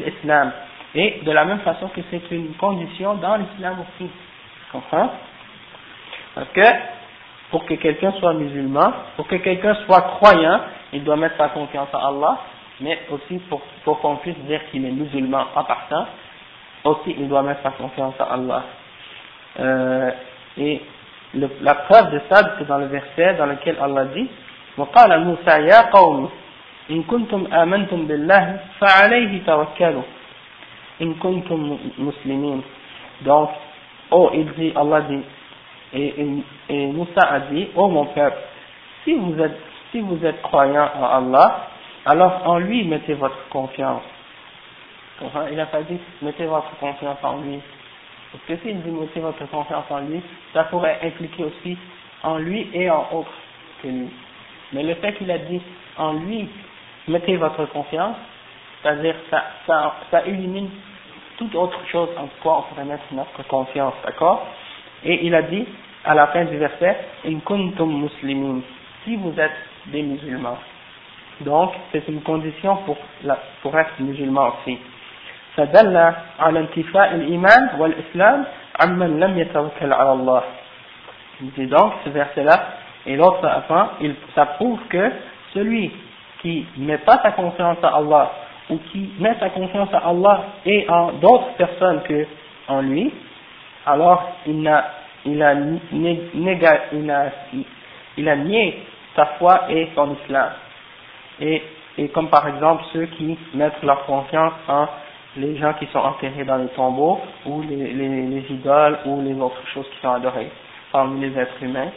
islam. 0.06 0.52
Et 0.94 1.20
de 1.22 1.30
la 1.30 1.44
même 1.44 1.60
façon 1.60 1.88
que 1.88 2.00
c'est 2.10 2.30
une 2.30 2.54
condition 2.54 3.14
dans 3.14 3.36
l'islam 3.36 3.76
aussi. 3.80 4.10
Tu 4.10 4.72
comprends? 4.72 5.10
Parce 6.34 6.48
que 6.48 6.62
pour 7.50 7.64
que 7.66 7.74
quelqu'un 7.74 8.12
soit 8.12 8.34
musulman, 8.34 8.92
pour 9.16 9.26
que 9.26 9.36
quelqu'un 9.36 9.74
soit 9.86 10.02
croyant, 10.02 10.60
il 10.92 11.04
doit 11.04 11.16
mettre 11.16 11.36
sa 11.36 11.48
confiance 11.48 11.88
en 11.92 11.98
Allah, 11.98 12.38
mais 12.80 12.98
aussi 13.10 13.38
pour, 13.48 13.60
pour 13.84 14.00
qu'on 14.00 14.16
puisse 14.16 14.38
dire 14.38 14.60
qu'il 14.70 14.84
est 14.84 14.90
musulman 14.90 15.46
en 15.54 15.64
partant, 15.64 16.06
aussi 16.84 17.14
il 17.18 17.28
doit 17.28 17.42
mettre 17.42 17.62
sa 17.62 17.70
confiance 17.70 18.14
en 18.20 18.24
Allah. 18.24 18.62
Euh, 19.58 20.10
et 20.57 20.81
le, 21.33 21.49
la 21.61 21.75
preuve 21.75 22.11
de 22.11 22.21
ça, 22.29 22.55
c'est 22.57 22.67
dans 22.67 22.77
le 22.77 22.85
verset 22.85 23.35
dans 23.35 23.45
lequel 23.45 23.77
Allah 23.81 24.05
dit 24.05 24.29
وقال 24.77 25.19
موسى 25.23 25.55
يا 25.71 25.81
قوم 25.81 26.29
إن 26.91 27.03
كنتم 27.03 27.47
آمنتم 27.53 28.07
بالله 28.07 28.59
فعليه 28.79 29.41
توكلوا 29.47 30.03
إن 31.01 31.13
كنتم 31.13 31.77
مسلمين 31.97 32.63
donc 33.23 33.49
oh 34.11 34.29
il 34.33 34.51
dit 34.59 34.73
Allah 34.75 35.01
dit 35.07 35.23
et, 35.93 36.13
et, 36.21 36.27
et 36.69 36.87
Moussa 36.87 37.21
a 37.21 37.39
dit 37.39 37.69
oh 37.75 37.87
mon 37.87 38.05
peuple 38.07 38.37
si 39.05 39.13
vous 39.13 39.39
êtes 39.39 39.57
si 39.91 40.01
vous 40.01 40.19
êtes 40.25 40.41
croyant 40.41 40.89
en 40.99 41.05
Allah 41.05 41.67
alors 42.05 42.41
en 42.45 42.59
lui 42.59 42.83
mettez 42.83 43.13
votre 43.13 43.47
confiance 43.49 44.03
il 45.49 45.55
n'a 45.55 45.67
pas 45.67 45.83
dit 45.83 45.97
mettez 46.21 46.45
votre 46.45 46.75
confiance 46.81 47.17
en 47.23 47.37
lui 47.37 47.61
parce 48.32 48.44
que 48.44 48.56
s'il 48.58 48.80
dit 48.82 48.90
mettez 48.90 49.20
votre 49.20 49.44
confiance 49.50 49.84
en 49.90 50.00
lui, 50.00 50.22
ça 50.52 50.64
pourrait 50.64 50.98
impliquer 51.02 51.44
aussi 51.44 51.76
en 52.22 52.38
lui 52.38 52.68
et 52.72 52.90
en 52.90 53.06
autre 53.12 53.32
que 53.82 53.88
lui. 53.88 54.08
Mais 54.72 54.82
le 54.82 54.94
fait 54.96 55.14
qu'il 55.14 55.30
a 55.30 55.38
dit 55.38 55.60
en 55.96 56.12
lui, 56.14 56.48
mettez 57.08 57.36
votre 57.36 57.66
confiance, 57.66 58.16
c'est-à-dire 58.82 59.16
ça, 59.30 59.44
ça, 59.66 59.94
ça 60.10 60.26
élimine 60.26 60.70
toute 61.36 61.54
autre 61.54 61.80
chose 61.90 62.08
en 62.18 62.28
quoi 62.42 62.58
on 62.58 62.62
pourrait 62.62 62.84
mettre 62.84 63.04
notre 63.12 63.42
confiance, 63.48 63.94
d'accord? 64.04 64.46
Et 65.04 65.26
il 65.26 65.34
a 65.34 65.42
dit, 65.42 65.66
à 66.04 66.14
la 66.14 66.28
fin 66.28 66.44
du 66.44 66.56
verset, 66.56 66.96
in 67.26 67.40
kuntum 67.40 68.00
muslimin, 68.02 68.60
si 69.04 69.16
vous 69.16 69.32
êtes 69.38 69.56
des 69.86 70.02
musulmans. 70.02 70.58
Donc, 71.40 71.72
c'est 71.92 72.06
une 72.08 72.20
condition 72.20 72.76
pour, 72.84 72.98
la, 73.24 73.38
pour 73.62 73.76
être 73.78 73.98
musulman 73.98 74.52
aussi. 74.60 74.78
فدل 75.55 75.97
على 76.39 76.59
انتفاء 76.59 77.15
الإيمان 77.15 77.69
والإسلام 77.79 78.45
عمن 78.81 79.19
لم 79.19 79.39
يتوكل 79.39 79.93
على 79.93 80.11
الله 80.11 80.41
dit 81.57 81.67
donc 81.67 81.93
ce 82.05 82.09
verset 82.09 82.43
là 82.43 82.75
et 83.05 83.15
l'autre 83.17 83.45
enfin 83.57 83.91
il, 84.01 84.15
ça 84.33 84.45
prouve 84.45 84.79
que 84.89 85.11
celui 85.53 85.91
qui 86.41 86.65
ne 86.77 86.85
met 86.85 86.97
pas 86.99 87.19
sa 87.23 87.31
confiance 87.31 87.77
à 87.83 87.89
Allah 87.89 88.31
ou 88.69 88.77
qui 88.91 89.11
met 89.19 89.35
sa 89.39 89.49
confiance 89.49 89.93
à 89.93 89.97
Allah 90.09 90.43
et 90.65 90.85
en 90.89 91.11
d'autres 91.13 91.53
personnes 91.57 92.01
que 92.03 92.25
en 92.67 92.81
lui 92.81 93.13
alors 93.85 94.23
il 94.45 94.65
a 94.67 94.85
il 95.25 95.41
a, 95.41 95.55
néga, 95.55 96.81
il 96.93 97.09
a, 97.09 97.31
il 98.15 98.29
a 98.29 98.35
nié 98.35 98.83
sa 99.15 99.25
foi 99.37 99.63
et 99.69 99.89
son 99.95 100.15
islam 100.23 100.51
et, 101.41 101.63
et 101.97 102.07
comme 102.09 102.29
par 102.29 102.47
exemple 102.47 102.83
ceux 102.93 103.05
qui 103.07 103.37
mettent 103.55 103.81
leur 103.81 104.05
confiance 104.05 104.53
en 104.67 104.87
les 105.37 105.57
gens 105.57 105.73
qui 105.73 105.85
sont 105.87 105.99
enterrés 105.99 106.45
dans 106.45 106.57
les 106.57 106.67
tombeaux, 106.69 107.19
ou 107.45 107.61
les, 107.61 107.75
les, 107.93 108.09
les 108.27 108.45
idoles, 108.49 108.99
ou 109.05 109.21
les 109.21 109.39
autres 109.39 109.67
choses 109.73 109.87
qui 109.89 110.01
sont 110.01 110.11
adorées 110.13 110.49
parmi 110.91 111.19
les 111.19 111.37
êtres 111.39 111.61
humains, 111.61 111.89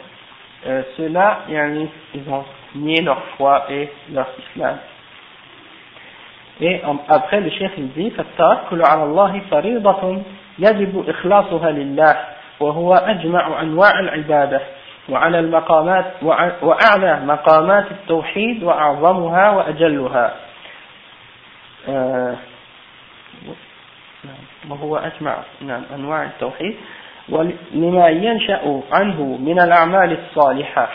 euh, 0.67 0.83
ceux-là, 0.97 1.39
ils 1.49 2.29
ont 2.29 2.43
nié 2.75 3.01
leur 3.01 3.21
foi 3.37 3.65
et 3.69 3.89
leur 4.11 4.27
islam. 4.39 4.77
Et 6.61 6.81
après, 7.07 7.39
le 7.39 7.49
chef 7.51 7.71
il 7.77 7.91
dit, 7.93 8.11
فالتوكل 8.11 8.81
على 8.81 9.03
الله 9.03 9.41
فريضة 9.51 10.21
يجب 10.59 11.09
إخلاصها 11.09 11.71
لله 11.71 12.15
وهو 12.59 12.93
أجمع 12.93 13.61
أنواع 13.61 13.99
العبادة 13.99 14.61
وعلى 15.09 15.39
المقامات 15.39 16.05
وأعلى 16.61 17.19
مقامات 17.25 17.85
التوحيد 17.91 18.63
وأعظمها 18.63 19.49
وأجلها. 19.49 20.33
Euh, 21.87 22.33
وهو 24.70 24.96
أجمع 24.96 25.36
نعم 25.60 25.82
أنواع 25.94 26.22
التوحيد. 26.24 26.74
ولما 27.28 28.08
ينشأ 28.08 28.82
عنه 28.92 29.22
من 29.40 29.60
الأعمال 29.60 30.18
الصالحة. 30.18 30.88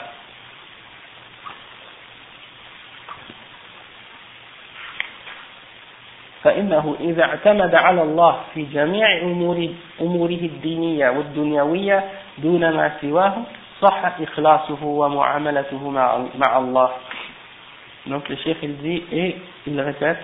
فإنه 6.44 6.96
إذا 7.00 7.24
اعتمد 7.24 7.76
على 7.76 8.02
الله 8.02 8.40
في 8.54 8.64
جميع 8.64 9.22
أمور 9.22 9.70
أموره 10.02 10.42
الدينية 10.52 11.10
والدنيوية 11.10 12.04
دون 12.38 12.70
ما 12.70 12.92
سواه 13.02 13.36
صح 13.82 14.12
إخلاصه 14.22 14.84
ومعاملته 14.86 15.90
مع, 15.90 16.26
مع 16.36 16.58
الله. 16.58 16.90
Donc 18.08 18.30
le 18.30 18.36
chef 18.38 18.58
il 18.64 18.78
dit 18.78 19.04
et 19.12 19.36
il 19.68 19.80
répète 19.82 20.18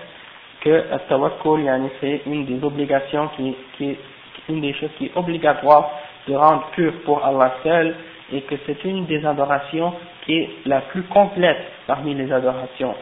que 0.66 0.70
le 0.70 0.98
tawakkul 1.08 1.70
c'est 2.00 2.22
une 2.26 2.44
des 2.44 2.64
obligations 2.64 3.28
qui, 3.36 3.54
qui 3.78 3.96
une 4.48 4.60
des 4.60 4.72
choses 4.74 4.90
qui 4.98 5.06
est 5.06 5.16
obligatoire 5.16 5.92
de 6.26 6.34
rendre 6.34 6.66
pur 6.74 6.92
pour 7.04 7.24
Allah 7.24 7.54
seul 7.62 7.94
et 8.32 8.40
que 8.42 8.56
c'est 8.66 8.84
une 8.84 9.06
des 9.06 9.24
adorations 9.24 9.92
qui 10.24 10.38
est 10.38 10.50
la 10.66 10.80
plus 10.80 11.04
complète 11.04 11.62
parmi 11.86 12.14
les 12.14 12.32
adorations 12.32 12.94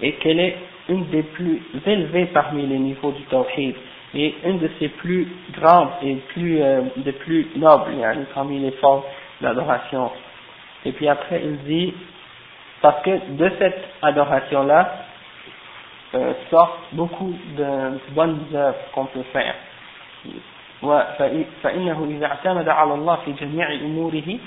et 0.00 0.12
qu'elle 0.14 0.40
est 0.40 0.56
une 0.88 1.04
des 1.10 1.22
plus 1.22 1.60
élevées 1.86 2.26
parmi 2.32 2.66
les 2.66 2.78
niveaux 2.78 3.12
du 3.12 3.22
tawhid 3.24 3.74
et 4.14 4.34
une 4.46 4.58
de 4.58 4.70
ses 4.78 4.88
plus 4.88 5.28
grandes 5.52 5.90
et 6.02 6.14
plus, 6.32 6.62
euh, 6.62 6.80
des 6.96 7.12
plus 7.12 7.48
nobles 7.56 7.92
parmi 8.34 8.58
les 8.58 8.72
formes 8.72 9.02
d'adoration. 9.42 10.10
Et 10.86 10.92
puis 10.92 11.08
après 11.08 11.42
il 11.44 11.58
dit, 11.64 11.94
parce 12.80 13.02
que 13.02 13.10
de 13.36 13.50
cette 13.58 13.84
adoration-là 14.00 14.92
euh, 16.15 16.33
sortent 16.49 16.93
beaucoup 16.93 17.33
de 17.57 17.99
bonnes 18.11 18.45
œuvres 18.53 18.91
qu'on 18.93 19.05
peut 19.05 19.25
faire. 19.33 19.55
فإنه 21.63 22.07
إذا 22.09 22.25
اعتمد 22.25 22.69
على 22.69 22.93
الله 22.93 23.15
في 23.25 23.31
جميع 23.31 23.71
أموره 23.81 24.37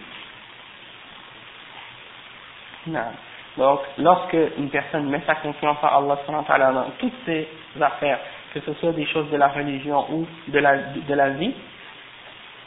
نعم 2.87 3.13
donc, 3.59 3.81
lorsque 3.99 4.37
une 4.59 4.71
personne 4.71 5.11
met 5.11 5.21
sa 5.27 5.35
confiance 5.35 5.77
en 5.83 6.09
Allah 6.09 6.73
dans 6.73 6.91
toutes 6.99 7.13
ses 7.27 7.49
affaires, 7.81 8.19
que 8.55 8.61
ce 8.61 8.73
soit 8.75 8.93
des 8.93 9.07
choses 9.07 9.29
de 9.31 9.37
la 9.37 9.49
religion 9.49 10.07
ou 10.11 10.27
de 10.49 10.59
la, 10.59 10.77
de 10.77 11.15
la 11.15 11.31
vie, 11.31 11.53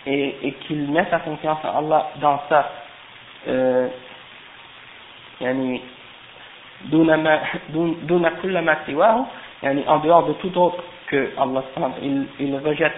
et, 0.06 0.36
et 0.44 0.52
qu'il 0.54 0.92
met 0.92 1.06
sa 1.10 1.20
confiance 1.20 1.60
en 1.64 1.78
Allah 1.80 2.12
dans 2.20 2.40
ça, 2.50 2.70
euh, 3.48 3.88
yani, 5.40 5.82
en 9.88 10.00
dehors 10.00 10.26
de 10.26 10.34
tout 10.34 10.58
autre 10.58 10.84
que 11.08 11.32
Allah 11.38 11.64
il, 12.02 12.28
il 12.40 12.56
rejette 12.58 12.96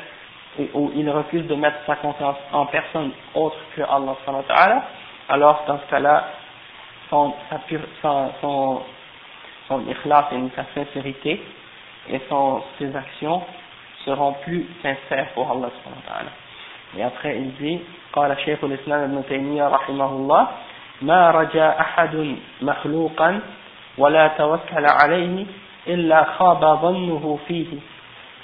ou 0.73 0.91
il 0.95 1.09
refuse 1.09 1.45
de 1.47 1.55
mettre 1.55 1.77
sa 1.85 1.95
confiance 1.97 2.37
en 2.51 2.65
personne 2.67 3.11
autre 3.33 3.57
que 3.75 3.81
Allah 3.81 4.15
alors 5.27 5.63
dans 5.67 5.79
ce 5.79 5.89
cas-là 5.89 6.27
son, 7.09 7.33
son, 8.01 8.31
son, 8.41 8.81
son 9.67 9.87
ikhlas 9.87 10.27
et 10.31 10.37
sa 10.55 10.65
sincérité 10.73 11.41
et 12.09 12.21
son, 12.29 12.61
ses 12.79 12.95
actions 12.95 13.41
seront 14.05 14.33
plus 14.43 14.65
sincères 14.81 15.29
pour 15.33 15.49
Allah 15.51 15.69
subhanahu 15.77 16.01
wa 16.05 16.13
ta'ala. 16.13 16.31
Et 16.97 17.03
après 17.03 17.37
il 17.37 17.53
dit, 17.55 17.81
قال 18.15 18.37
شيخ 18.45 18.63
الإسلام 18.63 18.99
ابن 18.99 19.23
تيمية 19.29 19.67
رحمه 19.67 20.05
الله 20.05 20.47
ما 21.01 21.31
رجا 21.31 21.79
أحد 21.79 22.35
مخلوقا 22.61 23.39
ولا 23.97 24.27
توكل 24.27 24.85
عليه 24.85 25.45
إلا 25.87 26.23
خاب 26.23 26.61
ظنه 26.81 27.39
فيه 27.47 27.79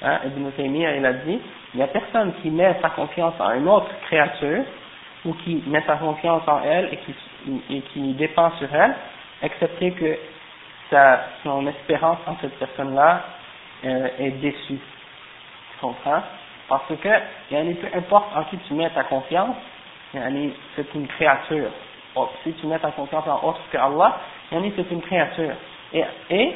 hein, 0.01 0.19
Ibn 0.25 0.51
Taymiyyah 0.57 0.95
il 0.97 1.05
a 1.05 1.13
dit 1.13 1.39
il 1.73 1.77
n'y 1.77 1.83
a 1.83 1.87
personne 1.87 2.33
qui 2.41 2.49
met 2.49 2.75
sa 2.81 2.89
confiance 2.89 3.33
en 3.39 3.51
une 3.53 3.67
autre 3.67 3.91
créature 4.07 4.63
ou 5.25 5.33
qui 5.33 5.63
met 5.67 5.83
sa 5.85 5.95
confiance 5.95 6.43
en 6.47 6.61
elle 6.63 6.93
et 6.93 6.97
qui 6.97 7.13
et 7.69 7.81
qui 7.93 8.13
dépend 8.13 8.51
sur 8.57 8.73
elle, 8.73 8.95
excepté 9.41 9.91
que 9.91 10.17
sa, 10.89 11.21
son 11.43 11.65
espérance 11.67 12.19
en 12.27 12.35
cette 12.41 12.57
personne-là 12.59 13.21
euh, 13.85 14.07
est 14.19 14.31
déçue. 14.31 14.77
Tu 14.77 15.77
comprends 15.79 16.21
Parce 16.67 16.87
que, 16.87 17.09
peu 17.49 17.97
importe 17.97 18.35
en 18.35 18.43
qui 18.45 18.57
tu 18.67 18.73
mets 18.73 18.89
ta 18.89 19.03
confiance, 19.03 19.55
c'est 20.13 20.93
une 20.93 21.07
créature. 21.07 21.71
si 22.43 22.53
tu 22.53 22.67
mets 22.67 22.79
ta 22.79 22.91
confiance 22.91 23.25
en 23.27 23.47
autre 23.47 23.61
que 23.71 23.77
Allah, 23.77 24.17
c'est 24.50 24.90
une 24.90 25.02
créature. 25.02 25.54
Et, 26.30 26.52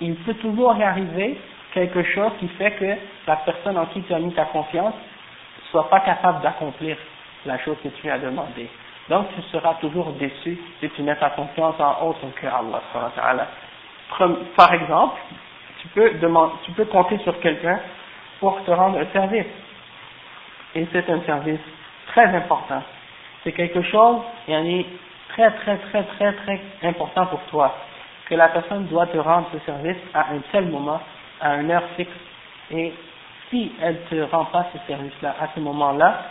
il 0.00 0.16
peut 0.16 0.34
toujours 0.34 0.72
arriver 0.72 1.38
quelque 1.72 2.02
chose 2.02 2.32
qui 2.40 2.48
fait 2.48 2.72
que 2.72 2.96
la 3.26 3.36
personne 3.36 3.78
en 3.78 3.86
qui 3.86 4.02
tu 4.02 4.12
as 4.12 4.18
mis 4.18 4.32
ta 4.32 4.44
confiance 4.46 4.94
soit 5.70 5.88
pas 5.88 6.00
capable 6.00 6.42
d'accomplir 6.42 6.96
la 7.46 7.58
chose 7.58 7.76
que 7.82 7.88
tu 7.88 8.10
as 8.10 8.18
demandé. 8.18 8.68
Donc 9.08 9.26
tu 9.34 9.42
seras 9.52 9.74
toujours 9.74 10.12
déçu 10.12 10.58
si 10.80 10.90
tu 10.90 11.02
mets 11.02 11.16
ta 11.16 11.30
confiance 11.30 11.76
en 11.78 12.06
autre 12.06 12.20
que 12.40 12.46
Allah. 12.46 13.48
Par 14.56 14.72
exemple, 14.74 15.16
tu 15.80 15.88
peux, 15.88 16.10
demander, 16.14 16.54
tu 16.64 16.72
peux 16.72 16.86
compter 16.86 17.18
sur 17.18 17.38
quelqu'un 17.40 17.78
pour 18.40 18.62
te 18.64 18.70
rendre 18.70 18.98
un 18.98 19.06
service. 19.12 19.46
Et 20.74 20.86
c'est 20.92 21.08
un 21.08 21.20
service 21.22 21.60
très 22.08 22.26
important. 22.34 22.82
C'est 23.42 23.52
quelque 23.52 23.82
chose, 23.82 24.18
est 24.48 24.86
très 25.34 25.50
très 25.50 25.76
très 25.76 26.02
très 26.02 26.32
très 26.32 26.60
important 26.82 27.26
pour 27.26 27.40
toi. 27.50 27.74
Que 28.28 28.34
la 28.34 28.48
personne 28.48 28.86
doit 28.86 29.06
te 29.06 29.18
rendre 29.18 29.48
ce 29.52 29.58
service 29.66 29.96
à 30.14 30.32
un 30.32 30.40
tel 30.50 30.66
moment, 30.66 31.00
à 31.40 31.56
une 31.56 31.70
heure 31.70 31.82
fixe. 31.96 32.10
Et 32.70 32.92
si 33.50 33.72
elle 33.82 33.98
ne 34.10 34.24
te 34.24 34.30
rend 34.30 34.46
pas 34.46 34.66
ce 34.72 34.78
service-là 34.86 35.34
à 35.40 35.48
ce 35.54 35.60
moment-là, 35.60 36.22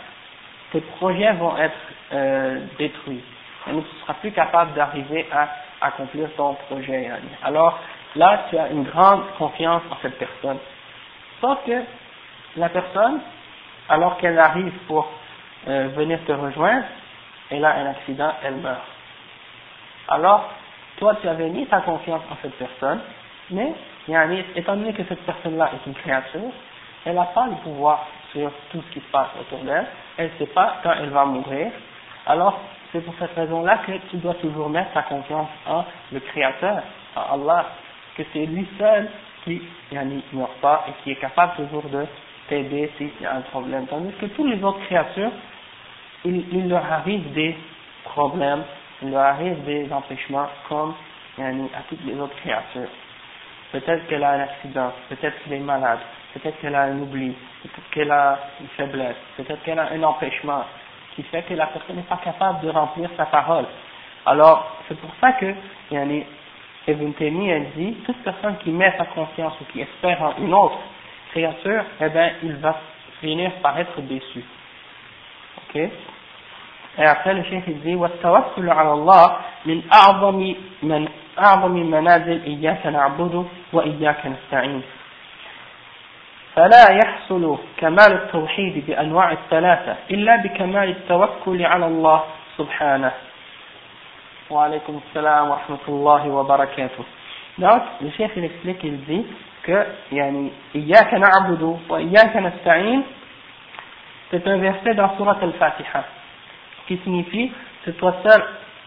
tes 0.72 0.80
projets 0.80 1.32
vont 1.34 1.56
être 1.56 1.76
euh, 2.12 2.60
détruits. 2.78 3.22
Et 3.66 3.70
tu 3.70 3.76
ne 3.76 3.82
seras 4.02 4.14
plus 4.14 4.32
capable 4.32 4.74
d'arriver 4.74 5.26
à 5.32 5.48
accomplir 5.80 6.28
ton 6.36 6.54
projet. 6.68 7.10
Alors 7.42 7.78
là, 8.16 8.44
tu 8.50 8.58
as 8.58 8.68
une 8.68 8.84
grande 8.84 9.22
confiance 9.38 9.82
en 9.90 9.96
cette 10.02 10.18
personne. 10.18 10.58
Sauf 11.40 11.58
que 11.64 11.82
la 12.56 12.68
personne, 12.68 13.20
alors 13.88 14.16
qu'elle 14.18 14.38
arrive 14.38 14.72
pour 14.88 15.08
euh, 15.68 15.88
venir 15.94 16.18
te 16.26 16.32
rejoindre, 16.32 16.84
elle 17.50 17.64
a 17.64 17.74
un 17.74 17.86
accident, 17.90 18.32
elle 18.42 18.56
meurt. 18.56 18.93
Alors, 20.08 20.50
toi, 20.98 21.16
tu 21.20 21.28
avais 21.28 21.48
mis 21.48 21.66
ta 21.66 21.80
confiance 21.80 22.22
en 22.30 22.36
cette 22.42 22.54
personne, 22.54 23.00
mais 23.50 23.74
étant 24.56 24.76
donné 24.76 24.92
que 24.92 25.04
cette 25.04 25.24
personne-là 25.24 25.70
est 25.74 25.86
une 25.86 25.94
créature, 25.94 26.52
elle 27.04 27.14
n'a 27.14 27.24
pas 27.24 27.46
le 27.46 27.56
pouvoir 27.62 28.06
sur 28.32 28.50
tout 28.70 28.82
ce 28.82 28.94
qui 28.94 29.00
se 29.00 29.10
passe 29.10 29.28
autour 29.40 29.64
d'elle, 29.64 29.86
elle 30.16 30.30
ne 30.32 30.38
sait 30.38 30.52
pas 30.52 30.76
quand 30.82 30.92
elle 30.92 31.10
va 31.10 31.24
mourir, 31.24 31.70
alors 32.26 32.58
c'est 32.92 33.00
pour 33.00 33.14
cette 33.18 33.34
raison-là 33.34 33.78
que 33.86 33.92
tu 34.10 34.16
dois 34.18 34.34
toujours 34.34 34.68
mettre 34.70 34.92
ta 34.92 35.02
confiance 35.02 35.48
en 35.66 35.84
le 36.12 36.20
Créateur, 36.20 36.82
en 37.16 37.34
Allah, 37.34 37.66
que 38.16 38.22
c'est 38.32 38.46
lui 38.46 38.66
seul 38.78 39.08
qui 39.44 39.60
meurt 40.32 40.52
pas 40.60 40.86
et 40.88 41.02
qui 41.02 41.10
est 41.10 41.16
capable 41.16 41.54
toujours 41.56 41.82
de 41.84 42.06
t'aider 42.48 42.90
s'il 42.96 43.10
y 43.20 43.26
a 43.26 43.34
un 43.34 43.40
problème. 43.40 43.86
Tandis 43.86 44.12
que 44.20 44.26
tous 44.26 44.46
les 44.46 44.62
autres 44.62 44.80
créatures, 44.86 45.32
il, 46.24 46.68
leur 46.68 46.90
arrive 46.90 47.32
des 47.32 47.56
problèmes, 48.04 48.62
il 49.02 49.10
leur 49.10 49.22
arrive 49.22 49.64
des 49.64 49.92
empêchements 49.92 50.48
comme 50.68 50.94
à 51.38 51.82
toutes 51.88 52.04
les 52.04 52.18
autres 52.18 52.36
créatures. 52.36 52.88
Peut-être 53.72 54.06
qu'elle 54.06 54.22
a 54.22 54.30
un 54.30 54.40
accident, 54.40 54.92
peut-être 55.08 55.42
qu'elle 55.42 55.54
est 55.54 55.58
malade, 55.58 55.98
peut-être 56.32 56.60
qu'elle 56.60 56.74
a 56.74 56.82
un 56.82 56.98
oubli, 57.00 57.34
peut-être 57.62 57.90
qu'elle 57.90 58.10
a 58.10 58.38
une 58.60 58.68
faiblesse, 58.68 59.16
peut-être 59.36 59.62
qu'elle 59.64 59.78
a 59.78 59.90
un 59.90 60.02
empêchement 60.02 60.64
qui 61.16 61.22
fait 61.24 61.42
que 61.42 61.54
la 61.54 61.66
personne 61.66 61.96
n'est 61.96 62.02
pas 62.02 62.20
capable 62.22 62.60
de 62.64 62.70
remplir 62.70 63.10
sa 63.16 63.26
parole. 63.26 63.66
Alors, 64.26 64.78
c'est 64.88 64.98
pour 64.98 65.10
ça 65.20 65.32
que 65.32 65.54
yani, 65.90 66.24
Ibn 66.86 67.12
Taymiyyah 67.12 67.60
dit, 67.76 67.94
toute 68.04 68.22
personne 68.22 68.56
qui 68.58 68.70
met 68.70 68.92
sa 68.98 69.06
confiance 69.06 69.54
ou 69.60 69.64
qui 69.72 69.80
espère 69.80 70.22
en 70.22 70.36
une 70.38 70.52
autre 70.54 70.78
créature, 71.30 71.84
eh 72.00 72.08
bien, 72.10 72.32
il 72.42 72.56
va 72.56 72.76
finir 73.20 73.50
par 73.62 73.78
être 73.78 74.00
déçu. 74.02 74.44
Ok? 75.58 75.82
Et 76.98 77.04
après, 77.04 77.34
le 77.34 77.42
chef 77.44 77.68
dit, 77.68 77.94
وَالتَّوَكُّلُ 77.94 78.70
عَلَى 78.70 78.92
اللَّهِ 78.92 79.36
مِنْ 79.66 79.82
أَعْظَمِ 79.92 80.54
مَنْ 80.82 81.08
أعظم 81.38 81.70
منازل 81.70 82.42
إياك 82.44 82.86
نعبد 82.86 83.46
وإياك 83.72 84.26
نستعين. 84.26 84.82
فلا 86.54 86.86
يحصل 86.92 87.58
كمال 87.76 88.12
التوحيد 88.12 88.86
بأنواع 88.86 89.32
الثلاثة 89.32 89.96
إلا 90.10 90.36
بكمال 90.36 90.88
التوكل 90.88 91.66
على 91.66 91.86
الله 91.86 92.24
سبحانه. 92.58 93.12
وعليكم 94.50 95.00
السلام 95.08 95.50
ورحمة 95.50 95.84
الله 95.88 96.28
وبركاته. 96.28 97.04
Donc, 97.58 97.82
le 98.00 98.10
chef 98.10 98.30
il 98.36 98.44
explique, 98.44 98.84
il 98.84 99.04
dit 99.04 99.26
que 99.64 99.86
يعني, 100.12 100.50
إياك 100.76 101.14
نعبد 101.14 101.78
وإياك 101.88 102.36
نستعين. 102.36 103.02
C'est 104.30 104.46
un 104.46 104.58
verset 104.58 104.94
dans 104.94 105.10
al-Fatiha. 105.42 106.04
Qui 106.86 106.98
signifie 106.98 107.52
c'est 107.84 107.96
toi 107.96 108.14
seul 108.22 108.42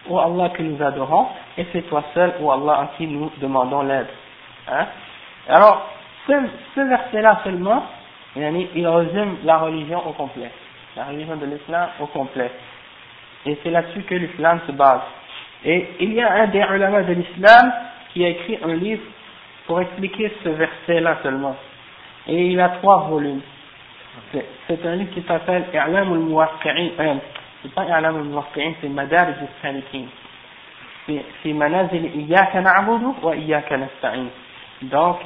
ô 0.08 0.18
Allah 0.18 0.50
que 0.50 0.62
nous 0.62 0.82
adorons 0.82 1.26
et 1.56 1.66
c'est 1.72 1.82
toi 1.88 2.04
seul 2.14 2.34
ô 2.40 2.50
Allah 2.50 2.80
en 2.80 2.86
qui 2.96 3.06
nous 3.06 3.30
demandons 3.40 3.82
l'aide 3.82 4.08
hein? 4.68 4.86
alors 5.48 5.88
ce, 6.74 6.80
verset-là 6.80 7.40
seulement, 7.44 7.84
il 8.36 8.86
résume 8.86 9.38
la 9.44 9.58
religion 9.58 10.06
au 10.06 10.12
complet, 10.12 10.50
la 10.96 11.04
religion 11.04 11.36
de 11.36 11.46
l'islam 11.46 11.88
au 12.00 12.06
complet. 12.06 12.50
Et 13.46 13.58
c'est 13.62 13.70
là-dessus 13.70 14.02
que 14.02 14.14
l'islam 14.14 14.60
se 14.66 14.72
base. 14.72 15.00
Et 15.64 15.88
il 16.00 16.12
y 16.12 16.20
a 16.20 16.32
un 16.32 16.46
des 16.48 16.58
ulama 16.58 17.02
de 17.02 17.14
l'islam 17.14 17.72
qui 18.12 18.24
a 18.24 18.28
écrit 18.28 18.58
un 18.62 18.74
livre 18.74 19.02
pour 19.66 19.80
expliquer 19.80 20.32
ce 20.44 20.50
verset-là 20.50 21.18
seulement. 21.22 21.56
et 22.26 22.48
il 22.48 22.60
a 22.60 22.68
trois 22.80 23.08
volumes. 23.08 23.40
C'est 24.66 24.84
un 24.84 24.96
livre 24.96 25.14
qui 25.14 25.22
s'appelle 25.22 25.64
I'lam 25.72 26.12
euh, 26.12 27.14
c'est 27.62 27.74
pas 27.74 27.84
I'lam 27.84 28.16
al-Muwaqqi'in, 28.16 28.72
c'est 28.80 28.88
Madarij 28.88 29.36
al-Salikin. 29.40 30.06
C'est 31.42 31.52
Manazil 31.52 32.04
Iyaka 32.28 32.60
na'budu 32.60 33.14
wa 33.22 33.34
Iyaka 33.34 33.76
nasta'in. 33.76 34.26
Donc, 34.82 35.16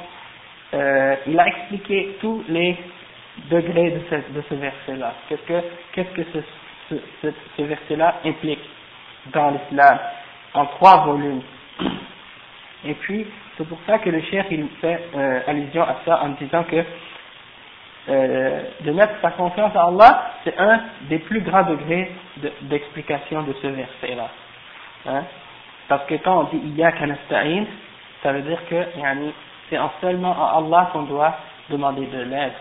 euh, 0.73 1.15
il 1.27 1.39
a 1.39 1.47
expliqué 1.47 2.17
tous 2.21 2.43
les 2.47 2.77
degrés 3.49 3.91
de 3.91 4.01
ce, 4.09 4.15
de 4.33 4.43
ce 4.49 4.53
verset-là. 4.55 5.13
Qu'est-ce 5.27 5.41
que, 5.41 5.61
qu'est-ce 5.91 6.09
que 6.15 6.23
ce, 6.89 6.95
ce, 7.21 7.27
ce 7.57 7.61
verset-là 7.63 8.15
implique 8.25 8.61
dans 9.31 9.51
l'islam 9.51 9.99
en 10.53 10.65
trois 10.65 11.05
volumes. 11.05 11.41
Et 12.85 12.93
puis, 12.95 13.25
c'est 13.57 13.67
pour 13.67 13.77
ça 13.87 13.99
que 13.99 14.09
le 14.09 14.21
cher 14.23 14.45
il 14.51 14.67
fait 14.81 14.99
euh, 15.15 15.39
allusion 15.47 15.83
à 15.83 15.97
ça 16.05 16.21
en 16.23 16.29
disant 16.29 16.63
que 16.63 16.83
euh, 18.09 18.63
de 18.81 18.91
mettre 18.91 19.13
sa 19.21 19.31
confiance 19.31 19.73
à 19.77 19.83
Allah, 19.85 20.31
c'est 20.43 20.57
un 20.59 20.81
des 21.03 21.19
plus 21.19 21.39
grands 21.39 21.63
degrés 21.63 22.11
d'explication 22.63 23.43
de, 23.43 23.53
ce 23.61 23.67
verset-là. 23.67 24.27
Hein? 25.05 25.23
Parce 25.87 26.05
que 26.07 26.15
quand 26.15 26.39
on 26.39 26.43
dit 26.43 26.57
Iyaka 26.75 27.07
nasta'in, 27.07 27.63
ça 28.21 28.33
veut 28.33 28.41
dire 28.41 28.59
que 28.69 28.75
c'est 29.69 29.77
en 29.77 29.89
seulement 30.01 30.33
à 30.33 30.57
Allah 30.57 30.89
qu'on 30.91 31.03
doit 31.03 31.33
demander 31.69 32.05
de 32.07 32.23
l'aide. 32.23 32.51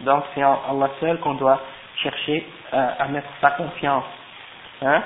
Donc 0.00 0.24
c'est 0.34 0.42
en 0.42 0.58
Allah 0.68 0.90
seul 0.98 1.18
qu'on 1.20 1.34
doit 1.34 1.60
chercher 2.02 2.44
euh, 2.74 2.88
à 2.98 3.06
mettre 3.06 3.28
sa 3.40 3.52
confiance. 3.52 4.04
Hein? 4.82 5.02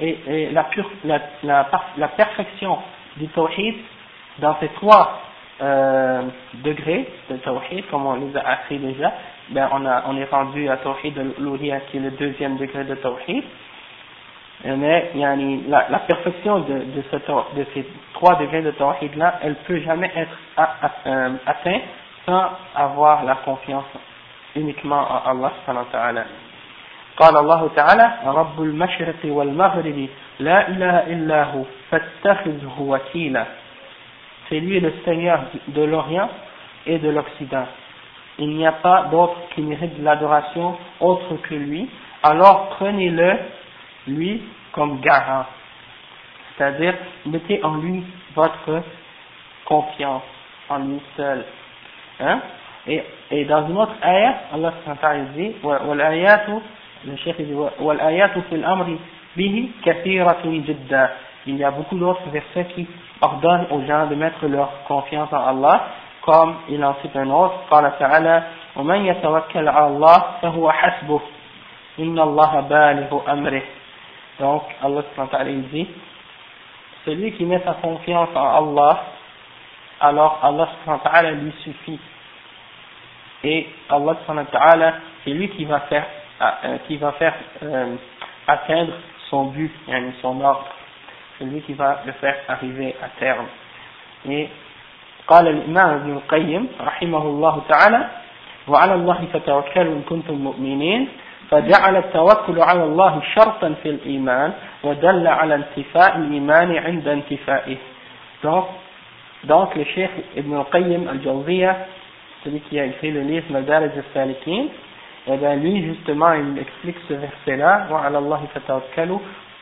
et, 0.00 0.18
et 0.26 0.50
la, 0.50 0.64
pure, 0.64 0.90
la, 1.04 1.20
la, 1.42 1.66
la 1.96 2.08
perfection 2.08 2.78
du 3.16 3.28
tawhid 3.28 3.76
dans 4.40 4.56
ces 4.60 4.68
trois 4.68 5.20
euh, 5.61 6.21
degrés 6.63 7.07
de 7.29 7.37
tawhid, 7.37 7.87
comme 7.89 8.05
on 8.05 8.15
les 8.15 8.35
a 8.35 8.47
appris 8.47 8.79
déjà, 8.79 9.11
ben 9.49 9.69
on, 9.73 9.85
a, 9.85 10.03
on 10.07 10.17
est 10.17 10.25
rendu 10.25 10.67
à 10.69 10.77
tawhid 10.77 11.13
de 11.13 11.33
l'Uriya 11.39 11.81
qui 11.81 11.97
est 11.97 12.01
le 12.01 12.11
deuxième 12.11 12.57
degré 12.57 12.83
de 12.83 12.95
tawhid. 12.95 13.43
Mais 14.63 15.11
yani, 15.15 15.63
la, 15.69 15.87
la 15.89 15.99
perfection 15.99 16.59
de, 16.59 16.73
de, 16.73 17.03
ce, 17.11 17.15
de 17.15 17.65
ces 17.73 17.85
trois 18.13 18.35
degrés 18.35 18.61
de 18.61 18.71
tawhid 18.71 19.15
là, 19.15 19.39
elle 19.43 19.55
peut 19.67 19.79
jamais 19.81 20.11
être 20.15 20.37
euh, 21.07 21.29
atteinte 21.45 21.81
sans 22.25 22.49
avoir 22.75 23.23
la 23.23 23.35
confiance 23.35 23.85
uniquement 24.55 24.99
en 25.25 25.29
Allah 25.31 25.51
subhanahu 25.61 25.85
wa 25.85 25.91
ta'ala. 25.91 26.25
قال 27.17 27.37
الله 27.37 27.69
تعالى 27.75 28.11
رب 28.25 28.61
المشرق 28.61 29.21
والمغرب 29.25 30.07
لا 30.39 30.67
إله 30.67 30.99
إلا 31.13 31.43
هو 31.43 31.63
فاتخذه 31.91 32.75
وكيلا 32.79 33.45
c'est 34.48 34.60
lui 34.60 34.80
le 34.80 34.92
Seigneur 35.04 35.40
de 35.68 35.82
l'Orient 35.82 36.28
et 36.86 36.98
de 36.98 37.08
l'Occident. 37.08 37.66
Il 38.38 38.50
n'y 38.50 38.66
a 38.66 38.72
pas 38.72 39.04
d'autre 39.10 39.36
qui 39.54 39.62
mérite 39.62 39.98
de 39.98 40.04
l'adoration 40.04 40.76
autre 41.00 41.36
que 41.42 41.54
lui. 41.54 41.88
Alors 42.22 42.68
prenez-le, 42.76 43.38
lui, 44.06 44.42
comme 44.72 45.00
garant. 45.00 45.46
C'est-à-dire, 46.56 46.94
mettez 47.24 47.62
en 47.64 47.76
lui 47.76 48.04
votre 48.34 48.82
confiance, 49.64 50.22
en 50.68 50.78
lui 50.78 51.00
seul. 51.16 51.44
Hein? 52.20 52.40
Et, 52.86 53.02
et 53.30 53.44
dans 53.46 53.66
une 53.68 53.76
autre 53.78 53.94
ayah, 54.02 54.34
Allah 54.52 54.72
dit, 55.34 55.54
le 57.04 57.16
chef 57.16 57.36
dit 57.40 57.54
il 61.47 61.57
y 61.57 61.63
a 61.63 61.71
beaucoup 61.71 61.97
d'autres 61.97 62.29
versets 62.29 62.65
qui 62.75 62.87
ordonnent 63.21 63.67
aux 63.71 63.81
gens 63.85 64.07
de 64.07 64.15
mettre 64.15 64.45
leur 64.47 64.83
confiance 64.87 65.31
en 65.31 65.45
Allah 65.47 65.87
comme 66.21 66.55
il 66.69 66.83
en 66.85 66.95
cite 67.01 67.15
un 67.15 67.29
autre 67.29 67.55
قال 67.71 67.91
تعالى 67.99 68.43
ومن 68.75 69.05
يتوكل 69.05 69.67
على 69.67 69.87
الله 69.87 70.17
فهو 70.41 70.71
حسبه 70.71 71.21
إن 71.99 72.19
الله 72.19 72.59
بالغ 72.59 73.31
أمره 73.31 73.61
donc 74.39 74.63
Allah 74.81 75.03
il 75.49 75.69
dit 75.69 75.87
celui 77.05 77.31
qui 77.33 77.45
met 77.45 77.61
sa 77.65 77.73
confiance 77.73 78.29
en 78.35 78.47
Allah 78.57 79.03
alors 79.99 80.39
Allah 80.43 81.31
lui 81.31 81.53
suffit 81.63 81.99
et 83.43 83.67
Allah 83.89 84.15
c'est 85.23 85.31
lui 85.31 85.49
qui 85.49 85.65
va 85.65 85.79
faire 85.81 86.05
euh, 86.41 86.77
qui 86.87 86.97
va 86.97 87.11
faire 87.13 87.35
euh, 87.61 87.95
atteindre 88.47 88.93
son 89.29 89.45
but, 89.45 89.71
son 90.21 90.41
ordre. 90.41 90.65
C'est 91.38 91.44
lui 91.44 91.60
qui 91.62 91.74
va 91.74 92.02
le 92.06 92.12
faire 92.12 92.36
arriver 92.48 92.94
à 93.02 93.08
terme. 93.18 93.46
Et 94.28 94.48
قال 95.26 95.48
الإمام 95.48 95.90
ابن 95.94 96.12
القيم 96.12 96.68
رحمه 96.80 97.22
الله 97.22 97.62
تعالى 97.68 98.08
وعلى 98.68 98.94
الله 98.94 99.26
فتوكلوا 99.32 99.94
إن 99.94 100.02
كنتم 100.08 100.34
مؤمنين 100.34 101.08
فجعل 101.50 101.96
التوكل 101.96 102.60
على 102.60 102.84
الله 102.84 103.22
شرطا 103.34 103.74
في 103.82 103.88
الإيمان 103.90 104.52
ودل 104.84 105.26
على 105.26 105.54
انتفاء 105.54 106.16
الإيمان 106.16 106.76
عند 106.76 107.08
انتفائه 107.08 107.76
donc, 108.44 108.66
donc 109.44 109.74
le 109.74 109.84
cheikh 109.84 110.10
Ibn 110.36 110.56
al-Qayyim 110.56 111.08
al-Jawziyah 111.08 111.76
celui 112.44 112.60
qui 112.60 112.78
a 112.78 112.84
écrit 112.84 113.10
le 113.10 113.22
livre 113.22 113.50
Madarij 113.50 113.90
al-Salikin 113.96 114.66
eh 115.26 115.36
bien 115.36 115.56
lui 115.56 115.82
justement 115.82 116.32
il 116.34 116.58
explique 116.58 116.98
ce 117.08 117.14
verset-là, 117.14 117.88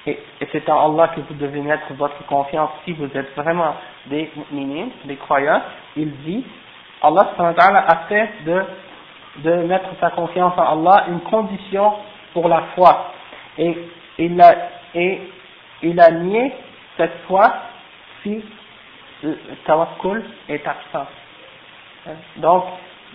et, 0.06 0.18
c'est 0.52 0.68
en 0.68 0.92
Allah 0.92 1.08
que 1.08 1.20
vous 1.20 1.34
devez 1.34 1.60
mettre 1.60 1.92
votre 1.94 2.24
confiance. 2.26 2.70
Si 2.84 2.92
vous 2.92 3.08
êtes 3.14 3.34
vraiment 3.36 3.74
des 4.06 4.30
mu'minines, 4.36 4.90
des 5.04 5.16
croyants, 5.16 5.62
il 5.96 6.10
dit, 6.18 6.44
Allah 7.02 7.34
a 7.38 7.96
fait 8.08 8.28
de, 8.44 8.62
de 9.38 9.54
mettre 9.64 9.88
sa 10.00 10.10
confiance 10.10 10.52
en 10.56 10.84
Allah 10.84 11.06
une 11.08 11.20
condition 11.20 11.94
pour 12.32 12.48
la 12.48 12.62
foi, 12.74 13.12
et 13.58 13.76
il 14.18 14.40
a, 14.40 14.54
et 14.94 15.20
il 15.82 16.00
a 16.00 16.10
nié 16.10 16.52
cette 16.96 17.16
foi 17.26 17.52
si 18.22 18.44
le 19.22 19.38
tawakkul 19.64 20.24
est 20.48 20.66
absent. 20.66 21.06
Donc, 22.36 22.64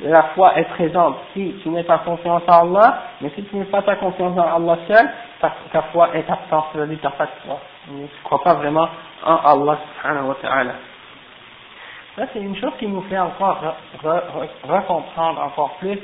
la 0.04 0.24
foi 0.36 0.58
est 0.58 0.66
présente 0.66 1.18
si 1.34 1.56
tu 1.62 1.70
n'as 1.70 1.84
pas 1.84 2.00
confiance 2.00 2.44
en 2.48 2.76
Allah, 2.76 3.02
mais 3.22 3.30
si 3.36 3.44
tu 3.44 3.56
n'as 3.58 3.66
pas 3.66 3.82
ta 3.82 3.96
confiance 3.96 4.38
en 4.38 4.56
Allah 4.56 4.78
seul, 4.88 5.10
ta, 5.42 5.82
foi 5.92 6.16
est 6.16 6.30
absente, 6.30 6.66
c'est-à-dire 6.74 6.98
de 6.98 7.10
foi. 7.46 7.60
Tu 7.86 7.92
ne 7.92 8.08
crois 8.24 8.42
pas 8.44 8.54
vraiment 8.54 8.88
en 9.26 9.36
Allah 9.36 9.78
subhanahu 9.98 10.28
wa 10.28 10.36
ta'ala. 10.42 10.74
Ça, 12.16 12.24
c'est 12.34 12.40
une 12.40 12.56
chose 12.58 12.74
qui 12.80 12.88
nous 12.88 13.02
fait 13.04 13.18
encore 13.18 13.62
recomprendre 14.64 15.42
encore 15.42 15.76
plus 15.80 16.00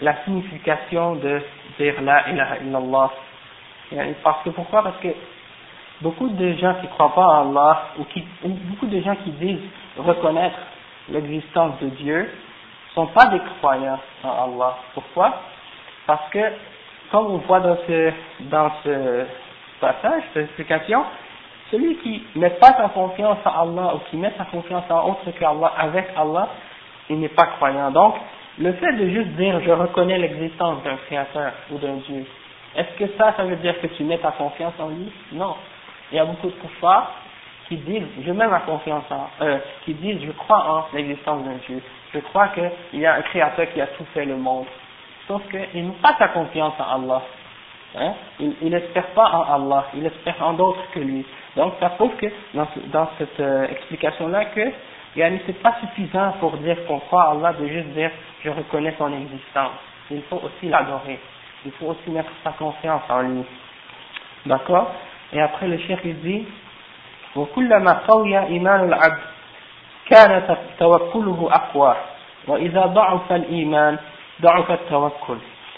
la 0.00 0.24
signification 0.24 1.16
de 1.16 1.40
dire 1.78 2.00
la 2.02 2.28
ilaha 2.30 2.58
illallah. 2.58 3.10
Parce 4.22 4.42
que 4.42 4.50
pourquoi? 4.50 4.82
Parce 4.82 4.96
que 4.98 5.08
beaucoup 6.00 6.28
de 6.28 6.52
gens 6.54 6.74
qui 6.74 6.86
ne 6.86 6.92
croient 6.92 7.14
pas 7.14 7.26
en 7.26 7.50
Allah, 7.50 7.82
ou, 7.98 8.04
qui, 8.04 8.24
ou 8.42 8.48
beaucoup 8.48 8.86
de 8.86 9.00
gens 9.00 9.16
qui 9.16 9.30
disent 9.32 9.60
reconnaître 9.98 10.58
l'existence 11.10 11.78
de 11.80 11.88
Dieu, 11.88 12.28
sont 12.94 13.06
pas 13.06 13.26
des 13.26 13.40
croyants 13.58 13.98
en 14.22 14.28
Allah. 14.28 14.76
Pourquoi? 14.94 15.32
Parce 16.06 16.28
que, 16.30 16.52
comme 17.10 17.26
on 17.26 17.38
voit 17.38 17.60
dans 17.60 17.76
ce, 17.86 18.12
dans 18.40 18.70
ce 18.84 19.24
passage, 19.80 20.22
cette 20.34 20.44
explication, 20.44 21.04
celui 21.70 21.96
qui 21.96 22.22
met 22.36 22.50
pas 22.50 22.74
sa 22.76 22.88
confiance 22.90 23.38
en 23.44 23.50
Allah 23.50 23.94
ou 23.94 23.98
qui 24.10 24.16
met 24.16 24.32
sa 24.36 24.44
confiance 24.44 24.84
en 24.90 25.10
autre 25.10 25.30
qu'Allah 25.38 25.72
avec 25.78 26.06
Allah, 26.16 26.48
il 27.08 27.18
n'est 27.18 27.28
pas 27.28 27.46
croyant. 27.56 27.90
Donc, 27.90 28.14
le 28.58 28.72
fait 28.74 28.92
de 28.92 29.08
juste 29.08 29.30
dire 29.30 29.60
je 29.64 29.70
reconnais 29.70 30.18
l'existence 30.18 30.82
d'un 30.82 30.96
créateur 31.06 31.52
ou 31.70 31.78
d'un 31.78 31.94
Dieu, 32.06 32.26
est-ce 32.76 32.98
que 32.98 33.16
ça, 33.18 33.34
ça 33.36 33.44
veut 33.44 33.56
dire 33.56 33.80
que 33.80 33.86
tu 33.88 34.04
mets 34.04 34.18
ta 34.18 34.32
confiance 34.32 34.74
en 34.78 34.88
lui? 34.88 35.10
Non. 35.32 35.56
Il 36.10 36.16
y 36.16 36.18
a 36.18 36.24
beaucoup 36.24 36.48
de 36.48 36.52
kuffars 36.52 37.10
qui 37.68 37.76
disent 37.76 38.06
je 38.24 38.32
mets 38.32 38.46
ma 38.46 38.60
confiance 38.60 39.04
en, 39.10 39.28
euh, 39.40 39.58
qui 39.84 39.94
disent 39.94 40.20
je 40.24 40.32
crois 40.32 40.64
en 40.70 40.96
l'existence 40.96 41.42
d'un 41.44 41.56
Dieu, 41.66 41.82
je 42.14 42.20
crois 42.20 42.48
qu'il 42.48 43.00
y 43.00 43.06
a 43.06 43.14
un 43.14 43.22
créateur 43.22 43.66
qui 43.72 43.80
a 43.80 43.86
tout 43.88 44.04
fait 44.12 44.24
le 44.24 44.36
monde. 44.36 44.66
Sauf 45.26 45.42
qu'il 45.48 45.86
n'a 45.86 45.94
pas 46.02 46.14
sa 46.18 46.28
confiance 46.28 46.74
en 46.78 47.02
Allah. 47.02 47.22
Hein? 47.94 48.14
Il 48.40 48.70
n'espère 48.70 49.06
pas 49.08 49.28
en 49.30 49.54
Allah, 49.54 49.86
il 49.94 50.06
espère 50.06 50.36
en 50.40 50.54
d'autres 50.54 50.82
que 50.92 51.00
lui. 51.00 51.24
Donc 51.56 51.74
ça 51.80 51.90
prouve 51.90 52.16
que 52.16 52.26
dans, 52.54 53.08
cette 53.18 53.40
euh, 53.40 53.66
explication-là 53.68 54.46
que 54.46 54.70
ce 55.14 55.22
c'est 55.46 55.62
pas 55.62 55.76
suffisant 55.80 56.32
pour 56.40 56.56
dire 56.56 56.76
qu'on 56.86 57.00
croit 57.00 57.28
en 57.30 57.38
Allah 57.38 57.52
de 57.58 57.66
juste 57.66 57.88
dire 57.88 58.10
je 58.42 58.50
reconnais 58.50 58.94
son 58.96 59.12
existence. 59.12 59.72
Il 60.10 60.22
faut 60.22 60.40
aussi 60.42 60.68
l'adorer. 60.68 61.20
Il 61.64 61.72
faut 61.72 61.86
aussi 61.86 62.10
mettre 62.10 62.30
sa 62.42 62.52
confiance 62.52 63.02
en 63.08 63.22
lui. 63.22 63.44
D'accord? 64.46 64.90
Et 65.32 65.40
après 65.40 65.68
le 65.68 65.78
chef 65.78 66.00
il 66.04 66.18
dit 66.20 66.46
كان 70.11 70.57
توكله 70.79 71.49
أقوى 71.51 71.95
وإذا 72.47 72.85
ضعف 72.85 73.31
الإيمان 73.31 73.97
ضعف 74.41 74.71
التوكل 74.71 75.37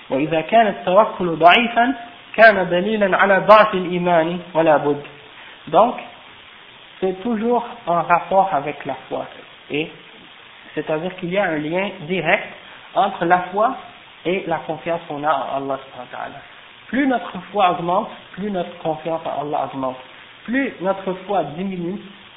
وإذا 0.10 0.42
كان 0.42 0.68
التوكل 0.68 1.36
ضعيفا 1.36 1.96
كان 2.36 2.70
دليلا 2.70 3.18
على 3.18 3.40
ضعف 3.40 3.74
الإيمان 3.74 4.40
ولا 4.54 4.78
بد 4.78 5.04
donc 5.68 5.96
c'est 7.00 7.22
toujours 7.22 7.66
en 7.86 8.02
rapport 8.02 8.50
avec 8.54 8.86
la 8.86 8.96
foi 9.08 9.26
et 9.70 9.92
c'est-à-dire 10.74 11.16
qu'il 11.18 11.32
y 11.32 11.38
a 11.38 11.44
un 11.44 11.58
lien 11.58 11.90
direct 12.08 12.48
entre 12.96 13.26
la 13.26 13.40
foi 13.52 13.76
et 14.26 14.44
la 14.48 14.58
confiance 14.58 15.02
qu'on 15.08 15.24
a 15.24 15.32
en 15.58 15.70
Allah 15.70 15.80
Plus 16.88 17.06
notre 17.08 17.38
foi 17.52 17.72
augmente, 17.72 18.10
plus 18.34 18.50
notre 18.50 18.76
confiance 18.80 19.22
en 19.26 19.42
Allah 19.42 19.70
augmente. 19.72 19.98
Plus 20.46 20.74
notre 20.82 21.14
foi 21.28 21.44
diminue, 21.56 22.02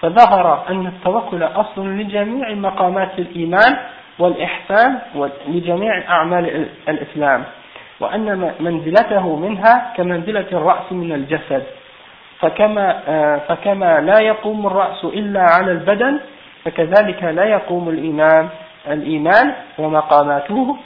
فظهر 0.00 0.68
أن 0.68 0.86
التوكل 0.86 1.42
أصل 1.42 1.88
لجميع 1.88 2.54
مقامات 2.54 3.18
الإيمان 3.18 3.76
والإحسان 4.18 4.98
ولجميع 5.14 6.08
أعمال 6.08 6.68
الإسلام 6.88 7.44
وأن 8.00 8.52
منزلته 8.60 9.36
منها 9.36 9.92
كمنزلة 9.96 10.46
الرأس 10.52 10.92
من 10.92 11.12
الجسد. 11.12 11.62
فكما, 12.40 12.86
فكما 13.48 14.00
لا 14.00 14.20
يقوم 14.20 14.66
الرأس 14.66 15.04
إلا 15.04 15.40
على 15.40 15.72
البدن 15.72 16.20
فكذلك 16.64 17.22
لا 17.22 17.44
يقوم 17.44 17.88
الإيمان 17.88 18.48
الإيمان 18.88 19.54
ومقاماته 19.78 20.76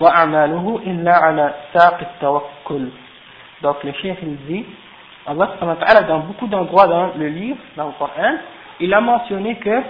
وأعماله 0.00 0.80
إلا 0.86 1.12
على 1.16 1.54
ساق 1.74 1.98
التوكل. 2.00 2.88
Chef 3.62 4.16
il 4.22 4.36
dit 4.48 4.64
Allah 5.26 6.02
dans 6.08 6.20
beaucoup 6.20 6.46
d'endroits 6.46 6.86
dans 6.86 7.10
le 7.16 7.28
livre 7.28 7.58
dans 7.76 7.86
le 7.86 7.92
Coran 7.98 8.36
il 8.80 8.92
a 8.94 9.00
mentionné 9.00 9.56
que 9.56 9.82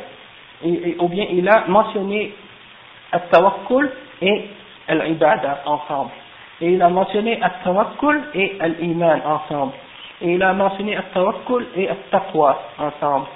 ou 0.99 1.09
bien 1.09 1.27
il 1.31 1.49
a 1.49 1.65
mentionné 1.69 2.35
at-tawakkul 3.13 3.91
et 4.23 4.51
al-ibada 4.89 5.63
ensemble. 5.67 6.11
Et 6.61 6.73
il 6.73 6.83
a 6.83 6.89
mentionné 6.89 7.41
at-tawakkul 7.43 8.23
et 8.35 8.57
al-iman 8.61 9.21
ensemble. 9.25 9.73
Et 10.21 10.35
il 10.35 10.43
a 10.43 10.53
mentionné 10.53 10.97
at-tawakkul 10.97 11.67
et 11.77 11.89
at-taqwa 11.89 12.61
ensemble. 12.79 13.27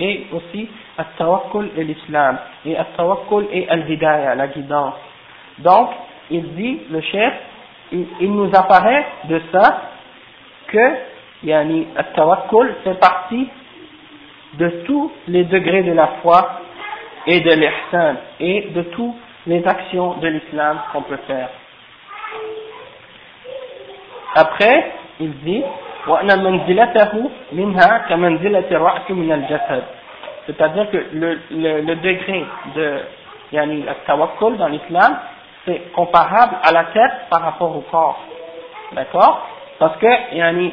Et 0.00 0.26
aussi 0.32 0.68
at-tawakkul 0.98 1.70
et 1.76 1.84
l'islam. 1.84 2.38
Et 2.66 2.76
at-tawakkul 2.76 3.46
et 3.52 3.68
al-hidayah 3.68 4.34
la 4.34 4.48
guidance. 4.48 4.94
Donc 5.58 5.90
il 6.30 6.54
dit 6.54 6.80
le 6.90 7.00
chef 7.00 7.32
il, 7.92 8.06
il 8.20 8.32
nous 8.32 8.50
apparaît 8.54 9.06
de 9.24 9.40
ça 9.52 9.82
que 10.66 11.13
yani 11.44 11.86
at-tawakkul 11.96 12.74
fait 12.84 12.94
partie 12.94 13.48
de 14.54 14.68
tous 14.86 15.12
les 15.28 15.44
degrés 15.44 15.82
de 15.82 15.92
la 15.92 16.08
foi 16.22 16.60
et 17.26 17.40
de 17.40 17.50
l'ihsan 17.50 18.16
et 18.40 18.70
de 18.74 18.82
toutes 18.82 19.14
les 19.46 19.66
actions 19.66 20.14
de 20.14 20.28
l'islam 20.28 20.80
qu'on 20.92 21.02
peut 21.02 21.18
faire. 21.26 21.48
Après, 24.34 24.92
il 25.20 25.32
dit 25.40 25.62
c'est-à-dire 30.46 30.90
que 30.90 30.96
le, 31.12 31.40
le, 31.50 31.80
le 31.80 31.96
degré 31.96 32.44
de 32.74 33.00
yani, 33.52 33.84
tawakkul 34.06 34.56
dans 34.58 34.68
l'islam 34.68 35.18
c'est 35.64 35.92
comparable 35.92 36.56
à 36.62 36.72
la 36.72 36.84
tête 36.84 37.28
par 37.30 37.40
rapport 37.40 37.74
au 37.74 37.80
corps 37.90 38.20
d'accord? 38.94 39.46
Parce 39.78 39.96
que 39.96 40.34
yani, 40.36 40.72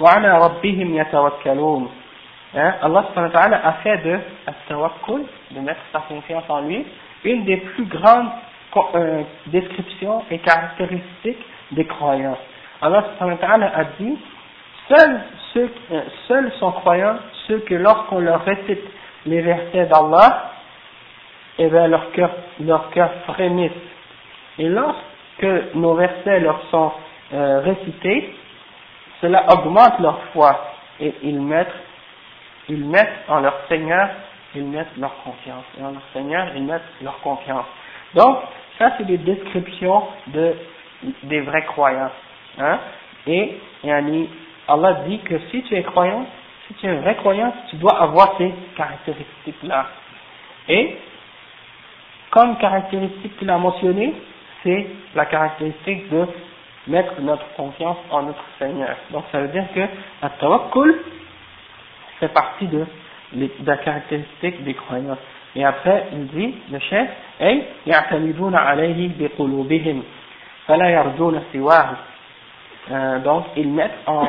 وعلى 0.00 0.38
ربهم 0.38 0.94
يتوكلون 0.94 1.88
hein, 2.54 2.74
Allah 2.82 3.04
subhanahu 3.08 3.32
wa 3.32 3.40
ta'ala 3.40 3.60
a 3.64 3.72
fait 3.82 3.98
de 3.98 4.18
tawakkul, 4.68 5.22
de 5.50 5.60
mettre 5.60 5.80
sa 5.92 6.00
confiance 6.00 6.44
en 6.48 6.60
lui, 6.62 6.86
une 7.24 7.44
des 7.44 7.56
plus 7.58 7.84
grandes 7.84 8.30
euh, 8.94 9.22
descriptions 9.46 10.22
et 10.30 10.38
caractéristiques 10.38 11.44
des 11.72 11.86
croyants. 11.86 12.38
Allah 12.82 13.04
subhanahu 13.12 13.38
wa 13.40 13.46
ta'ala 13.46 13.72
a 13.74 13.84
dit, 13.98 14.18
seuls, 14.88 15.20
ceux, 15.52 15.70
euh, 15.92 16.00
seuls 16.28 16.52
sont 16.60 16.72
croyants 16.72 17.16
ceux 17.46 17.58
que 17.60 17.74
lorsqu'on 17.74 18.20
leur 18.20 18.44
récite 18.44 18.82
les 19.26 19.40
versets 19.40 19.86
d'Allah, 19.86 20.50
et 21.58 21.64
eh 21.64 21.68
bien 21.68 21.86
leur 21.86 22.10
cœur, 22.12 22.30
leur 22.60 22.90
cœur 22.90 23.10
frémisse. 23.26 23.70
Et 24.58 24.68
lorsque 24.68 25.74
nos 25.74 25.94
versets 25.94 26.40
leur 26.40 26.60
sont 26.70 26.92
euh, 27.32 27.60
récités, 27.60 28.34
cela 29.21 29.45
augmente 29.53 29.99
leur 29.99 30.21
foi 30.33 30.59
et 30.99 31.13
ils 31.23 31.41
mettent 31.41 31.73
ils 32.69 32.85
mettent 32.85 33.23
en 33.27 33.39
leur 33.39 33.55
Seigneur, 33.67 34.09
ils 34.53 34.63
mettent 34.63 34.95
leur 34.97 35.15
confiance. 35.23 35.65
Et 35.79 35.83
en 35.83 35.91
leur 35.91 36.03
Seigneur, 36.13 36.49
ils 36.55 36.63
mettent 36.63 36.83
leur 37.01 37.19
confiance. 37.21 37.65
Donc, 38.13 38.37
ça 38.77 38.93
c'est 38.97 39.05
des 39.05 39.17
descriptions 39.17 40.03
de, 40.27 40.55
des 41.23 41.41
vrais 41.41 41.65
croyants. 41.65 42.11
Hein? 42.59 42.79
Et 43.25 43.57
Allah 44.67 44.93
dit 45.07 45.19
que 45.19 45.39
si 45.51 45.63
tu 45.63 45.75
es 45.75 45.83
croyant, 45.83 46.25
si 46.67 46.73
tu 46.75 46.87
es 46.87 46.95
vrai 46.97 47.15
croyant, 47.15 47.51
tu 47.69 47.77
dois 47.77 47.99
avoir 47.99 48.37
ces 48.37 48.53
caractéristiques-là. 48.75 49.87
Et, 50.67 50.97
comme 52.29 52.57
caractéristique 52.57 53.37
qu'il 53.37 53.49
a 53.49 53.57
mentionné, 53.57 54.13
c'est 54.63 54.87
la 55.15 55.25
caractéristique 55.25 56.09
de 56.11 56.27
mettre 56.88 57.20
notre 57.20 57.46
confiance 57.56 57.96
en 58.10 58.22
notre 58.22 58.44
Seigneur. 58.58 58.96
Donc 59.10 59.24
ça 59.32 59.40
veut 59.40 59.48
dire 59.48 59.66
que 59.74 59.80
la 60.22 60.30
tawakkul, 60.30 61.00
fait 62.20 62.28
partie 62.28 62.66
de, 62.66 62.86
de 63.32 63.50
la 63.66 63.76
caractéristique 63.78 64.62
des 64.64 64.74
croyants. 64.74 65.18
Et 65.56 65.64
après, 65.64 66.08
il 66.12 66.26
dit, 66.28 66.54
le 66.70 66.78
chef, 66.78 67.08
أي 67.40 67.62
يعتمدون 67.86 68.54
عليه 68.54 69.10
بقلوبهم 69.18 70.02
فلا 70.66 70.88
يرجون 70.90 71.42
سواه 71.52 71.90
euh, 72.90 73.18
donc 73.20 73.44
ils 73.56 73.70
mettent 73.72 73.98
en, 74.06 74.26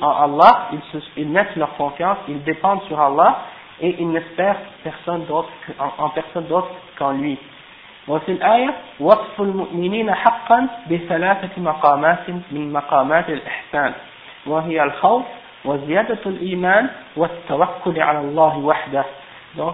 en 0.00 0.10
Allah, 0.10 0.68
ils, 0.72 0.80
se, 0.90 1.04
ils 1.18 1.28
mettent 1.28 1.54
leur 1.54 1.76
confiance, 1.76 2.16
ils 2.28 2.42
dépendent 2.42 2.82
sur 2.84 2.98
Allah 2.98 3.42
et 3.78 3.94
ils 3.98 4.10
n'espèrent 4.10 4.56
personne 4.82 5.26
d'autre 5.26 5.50
en, 5.78 6.04
en 6.04 6.08
personne 6.08 6.46
d'autre 6.46 6.70
qu'en 6.98 7.12
lui. 7.12 7.38
وفي 8.08 8.32
الآية 8.32 8.74
وصف 9.00 9.40
المؤمنين 9.40 10.14
حقا 10.14 10.68
بثلاثة 10.90 11.62
مقامات 11.62 12.30
من 12.50 12.72
مقامات 12.72 13.28
الإحسان 13.28 13.92
وهي 14.46 14.82
الخوف 14.82 15.24
donc 15.64 15.76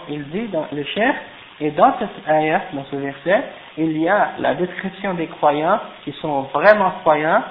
il 0.09 0.25
dit 0.31 0.47
dans 0.49 0.67
le 0.73 0.85
chef, 0.85 1.17
et 1.61 1.71
dans 1.73 1.93
cette 1.99 2.29
ayah, 2.29 2.63
dans 2.73 2.85
ce 2.85 2.97
verset, 2.97 3.43
il 3.77 4.01
y 4.01 4.09
a 4.09 4.31
la 4.39 4.55
description 4.55 5.15
des 5.15 5.27
croyants 5.27 5.81
qui 6.05 6.13
sont 6.13 6.43
vraiment 6.55 6.93
croyants 7.01 7.43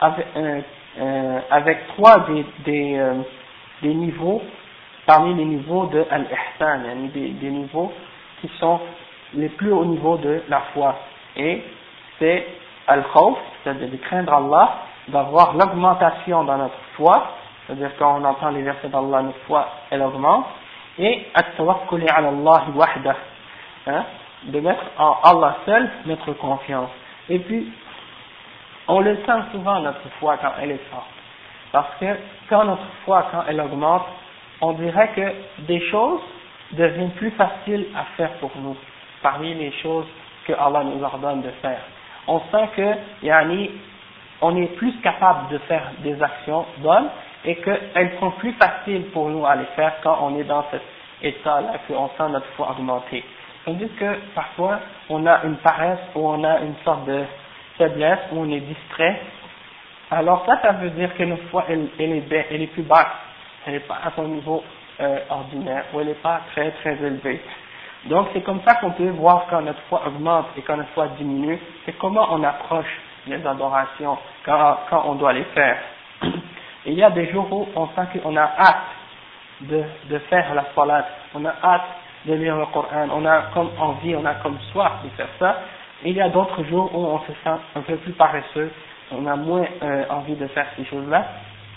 avec, 0.00 0.26
euh, 0.36 0.60
euh, 1.00 1.40
avec 1.50 1.86
trois 1.88 2.20
des, 2.20 2.46
des, 2.64 2.98
euh, 2.98 3.14
des, 3.82 3.92
niveaux 3.92 4.40
parmi 5.06 5.34
les 5.34 5.44
niveaux 5.44 5.84
de 5.86 6.06
Al-Ihsan, 6.10 6.80
des, 7.12 7.28
des 7.28 7.50
niveaux 7.50 7.92
qui 8.40 8.50
sont 8.58 8.80
les 9.33 9.49
plus 9.49 9.71
hauts 9.71 9.85
niveaux 9.85 10.17
de 10.17 10.43
la 10.49 10.61
foi. 10.73 10.95
Et 11.35 11.63
c'est 12.19 12.47
Al-Khawf, 12.87 13.37
c'est-à-dire 13.63 13.89
de 13.89 13.97
craindre 13.97 14.33
Allah, 14.33 14.77
d'avoir 15.09 15.53
l'augmentation 15.53 16.43
dans 16.43 16.57
notre 16.57 16.79
foi, 16.95 17.27
c'est-à-dire 17.65 17.91
quand 17.99 18.19
on 18.19 18.23
entend 18.23 18.49
les 18.49 18.61
versets 18.61 18.89
d'Allah 18.89 19.21
une 19.21 19.33
fois, 19.45 19.67
elle 19.89 20.01
augmente, 20.01 20.45
et 20.97 21.25
at-tawakkul 21.33 22.03
ala 22.09 22.29
Allah 22.29 22.63
wahda, 22.73 23.15
hein, 23.87 24.03
de 24.43 24.59
mettre 24.59 24.83
en 24.97 25.17
Allah 25.23 25.57
seul 25.65 25.89
notre 26.05 26.33
confiance. 26.33 26.89
Et 27.29 27.39
puis, 27.39 27.71
on 28.87 29.01
le 29.01 29.15
sent 29.17 29.41
souvent 29.51 29.79
notre 29.81 30.07
foi 30.19 30.37
quand 30.37 30.53
elle 30.61 30.71
est 30.71 30.89
forte, 30.89 31.05
parce 31.71 31.93
que 31.99 32.05
quand 32.49 32.63
notre 32.63 32.87
foi, 33.05 33.27
quand 33.31 33.43
elle 33.47 33.59
augmente, 33.59 34.05
on 34.61 34.73
dirait 34.73 35.11
que 35.13 35.63
des 35.63 35.81
choses 35.89 36.21
deviennent 36.71 37.11
plus 37.11 37.31
faciles 37.31 37.87
à 37.95 38.03
faire 38.15 38.31
pour 38.39 38.51
nous, 38.57 38.75
parmi 39.21 39.53
les 39.53 39.71
choses 39.83 40.07
que 40.45 40.53
Allah 40.53 40.83
nous 40.83 41.03
ordonne 41.03 41.41
de 41.41 41.51
faire. 41.61 41.81
on 42.27 42.39
sent 42.51 42.69
que 42.75 42.93
yani, 43.23 43.71
on 44.41 44.55
est 44.57 44.75
plus 44.75 44.93
capable 45.01 45.49
de 45.49 45.57
faire 45.59 45.91
des 45.99 46.21
actions 46.21 46.65
bonnes 46.79 47.09
et 47.45 47.55
qu'elles 47.55 48.11
sont 48.19 48.31
plus 48.31 48.53
faciles 48.53 49.05
pour 49.13 49.29
nous 49.29 49.45
à 49.45 49.55
les 49.55 49.65
faire 49.75 49.93
quand 50.03 50.19
on 50.21 50.37
est 50.37 50.43
dans 50.43 50.65
cet 50.69 50.81
état-là, 51.21 51.79
qu'on 51.87 52.09
sent 52.09 52.31
notre 52.31 52.47
foi 52.55 52.71
augmenter. 52.71 53.23
Tandis 53.65 53.89
que 53.99 54.15
parfois, 54.35 54.79
on 55.09 55.25
a 55.25 55.43
une 55.43 55.57
paresse 55.57 55.99
ou 56.15 56.27
on 56.27 56.43
a 56.43 56.59
une 56.59 56.75
sorte 56.83 57.05
de 57.05 57.23
faiblesse 57.77 58.19
où 58.31 58.39
on 58.41 58.49
est 58.51 58.59
distrait. 58.59 59.21
Alors 60.11 60.45
ça, 60.45 60.59
ça 60.61 60.71
veut 60.73 60.89
dire 60.91 61.15
que 61.15 61.23
notre 61.23 61.43
foi, 61.49 61.65
elle, 61.69 61.89
est, 61.99 62.47
elle 62.49 62.61
est 62.61 62.67
plus 62.67 62.83
basse. 62.83 63.07
Elle 63.65 63.73
n'est 63.73 63.79
pas 63.81 63.99
à 64.05 64.11
son 64.15 64.23
niveau 64.23 64.63
euh, 64.99 65.19
ordinaire 65.29 65.85
ou 65.93 65.99
elle 65.99 66.07
n'est 66.07 66.13
pas 66.13 66.41
très 66.53 66.71
très 66.71 66.93
élevée. 66.93 67.41
Donc 68.05 68.27
c'est 68.33 68.41
comme 68.41 68.61
ça 68.65 68.75
qu'on 68.75 68.91
peut 68.91 69.09
voir 69.09 69.45
quand 69.49 69.61
notre 69.61 69.81
foi 69.89 70.01
augmente 70.07 70.47
et 70.57 70.61
quand 70.61 70.77
notre 70.77 70.91
foi 70.91 71.07
diminue, 71.17 71.59
c'est 71.85 71.97
comment 71.97 72.27
on 72.31 72.43
approche 72.43 72.85
les 73.27 73.45
adorations 73.45 74.17
quand, 74.45 74.77
on 75.05 75.15
doit 75.15 75.33
les 75.33 75.43
faire. 75.45 75.77
il 76.85 76.93
y 76.93 77.03
a 77.03 77.09
des 77.09 77.29
jours 77.31 77.51
où 77.51 77.67
on 77.75 77.87
sent 77.87 78.19
qu'on 78.19 78.35
a 78.35 78.43
hâte 78.43 78.75
de, 79.61 80.19
faire 80.29 80.53
la 80.53 80.65
salat, 80.75 81.05
on 81.33 81.43
a 81.45 81.53
hâte 81.63 81.87
de 82.25 82.33
lire 82.33 82.55
le 82.55 82.65
Coran, 82.67 83.07
on 83.11 83.25
a 83.25 83.43
comme 83.53 83.71
envie, 83.79 84.15
on 84.15 84.25
a 84.25 84.35
comme 84.35 84.57
soif 84.71 84.91
de 85.03 85.09
faire 85.09 85.29
ça. 85.39 85.57
il 86.03 86.13
y 86.13 86.21
a 86.21 86.29
d'autres 86.29 86.63
jours 86.65 86.89
où 86.93 87.05
on 87.05 87.19
se 87.19 87.31
sent 87.43 87.59
un 87.75 87.81
peu 87.81 87.95
plus 87.97 88.13
paresseux, 88.13 88.71
on 89.11 89.25
a 89.25 89.35
moins 89.35 89.65
euh, 89.83 90.05
envie 90.09 90.35
de 90.35 90.47
faire 90.47 90.67
ces 90.75 90.85
choses-là, 90.85 91.25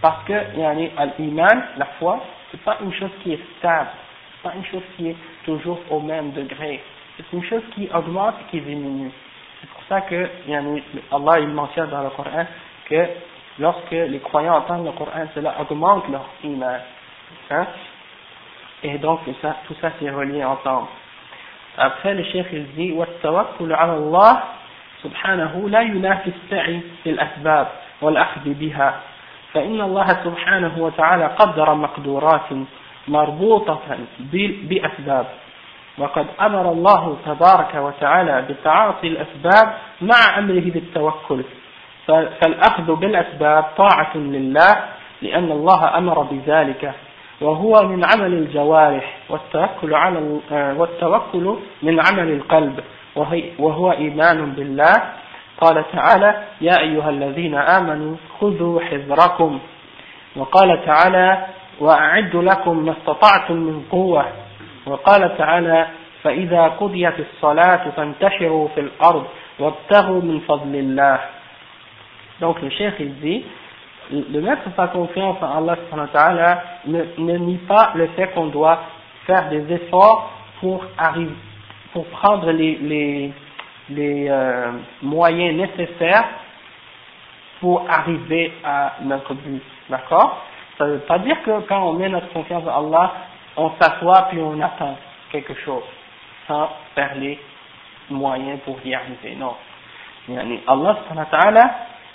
parce 0.03 0.25
que 0.25 0.33
l'iman, 1.19 1.63
la 1.77 1.87
foi, 1.99 2.21
c'est 2.51 2.63
pas 2.63 2.79
une 2.83 2.93
chose 2.93 3.11
qui 3.23 3.35
est 3.35 3.41
stable, 3.59 3.89
c'est 4.40 4.50
pas 4.50 4.56
une 4.56 4.66
chose 4.66 4.84
qui 4.96 5.10
est 5.10 5.16
toujours 5.46 5.80
au 5.90 6.00
même 6.00 6.32
degré, 6.32 6.82
c'est 7.18 7.26
une 7.34 7.44
chose 7.44 7.64
qui 7.74 7.90
augmente 7.94 8.36
et 8.42 8.52
qui 8.52 8.62
diminue. 8.62 9.12
C'est 9.62 9.70
pour 9.70 9.84
ça 9.88 10.02
que 10.02 10.30
Allah 11.12 11.40
il 11.40 11.48
mentionne 11.48 11.90
dans 11.90 12.04
le 12.04 12.10
Coran 12.10 12.46
que 12.90 13.08
lorsque 13.60 13.92
les 13.92 14.20
croyants 14.20 14.58
entendent 14.58 14.86
le 14.86 14.92
Coran, 14.92 15.26
cela 15.34 15.56
augmente 15.62 16.10
leur 16.10 16.26
iman. 16.44 16.80
Hein? 17.50 17.68
Et 18.84 18.98
donc 18.98 19.22
ça, 19.42 19.56
tout 19.68 19.76
ça 19.82 19.92
c'est 20.00 20.10
relié 20.10 20.44
ensemble. 20.44 20.88
Après 21.78 22.14
le 22.14 22.24
chef 22.26 22.48
il 22.52 22.68
dit 22.76 22.92
والتوكل 22.92 23.74
على 23.74 23.94
الله 23.94 24.44
سبحانه 25.04 25.70
لا 25.70 25.82
ينافي 25.82 26.30
السعي 26.30 26.82
في 27.04 27.10
الأسباب 27.10 27.68
والأخذ 28.02 28.46
بها 28.46 29.00
فإن 29.54 29.82
الله 29.82 30.08
سبحانه 30.08 30.74
وتعالى 30.78 31.26
قدر 31.26 31.76
مقدورات 31.76 32.50
مربوطة 33.09 33.79
بأسباب. 34.69 35.27
وقد 35.99 36.27
أمر 36.41 36.73
الله 36.73 37.17
تبارك 37.27 37.75
وتعالى 37.75 38.43
بتعاطي 38.43 39.07
الأسباب 39.07 39.75
مع 40.01 40.39
أمره 40.39 40.71
بالتوكل. 40.71 41.45
فالأخذ 42.07 42.95
بالأسباب 42.95 43.65
طاعة 43.77 44.17
لله 44.17 44.85
لأن 45.23 45.51
الله 45.51 45.99
أمر 45.99 46.23
بذلك. 46.23 46.93
وهو 47.41 47.73
من 47.83 48.05
عمل 48.05 48.33
الجوارح 48.33 49.17
والتوكل 49.29 49.95
على 49.95 50.41
آه، 50.53 50.75
والتوكل 50.79 51.57
من 51.83 52.01
عمل 52.01 52.33
القلب. 52.33 52.81
وهو 53.59 53.93
إيمان 53.93 54.53
بالله. 54.53 54.95
قال 55.61 55.85
تعالى 55.93 56.45
يا 56.61 56.81
أيها 56.81 57.11
الذين 57.11 57.55
آمنوا 57.55 58.17
خذوا 58.41 58.81
حذركم. 58.81 59.59
وقال 60.37 60.85
تعالى 60.85 61.47
وأعدوا 61.80 62.42
لكم 62.44 62.86
ما 62.86 62.92
استطعتم 62.92 63.56
من 63.56 63.84
قوة 63.92 64.26
وقال 64.86 65.38
تعالى 65.38 65.88
فإذا 66.24 66.68
قضيت 66.68 67.14
الصلاة 67.20 67.90
فانتشروا 67.90 68.68
في 68.68 68.80
الأرض 68.80 69.26
وابتغوا 69.60 70.22
من 70.22 70.40
فضل 70.40 70.76
الله 70.76 71.20
Donc 72.42 72.62
le 72.62 72.70
cheikh 72.70 72.96
il 73.00 73.16
dit 73.22 73.46
de 74.12 74.40
mettre 74.42 74.64
sa 74.76 74.88
confiance 74.88 75.38
en 75.42 75.58
Allah 75.58 75.78
ne, 76.86 77.04
ne 77.18 77.38
nie 77.38 77.58
pas 77.60 77.92
le 77.96 78.08
fait 78.08 78.28
qu'on 78.34 78.48
doit 78.48 78.80
faire 79.26 79.50
des 79.50 79.72
efforts 79.74 80.30
pour 80.60 80.84
arriver, 80.98 81.32
pour 81.94 82.06
prendre 82.08 82.52
les, 82.52 82.76
les, 82.76 83.32
les 83.90 84.28
euh, 84.30 84.72
moyens 85.02 85.56
nécessaires 85.56 86.26
pour 87.62 87.86
arriver 87.90 88.52
à 88.64 88.96
notre 89.04 89.34
but. 89.34 89.62
D'accord 89.90 90.42
Ça 90.81 90.87
ne 90.87 90.93
veut 90.93 91.01
pas 91.01 91.19
dire 91.19 91.37
que 91.43 91.61
quand 91.69 91.91
on 91.91 91.93
met 91.93 92.09
notre 92.09 92.33
confiance 92.33 92.63
en 92.67 92.87
Allah, 92.87 93.13
on 93.55 93.71
s'assoit 93.79 94.29
puis 94.31 94.41
on 94.41 94.59
attend 94.63 94.97
quelque 95.31 95.53
chose 95.63 95.83
sans 96.49 96.71
faire 96.95 97.17
les 97.17 97.39
moyens 98.09 98.61
pour 98.65 98.79
y 98.83 98.95
arriver. 98.95 99.37
Non. 99.37 99.55
Allah 100.67 100.97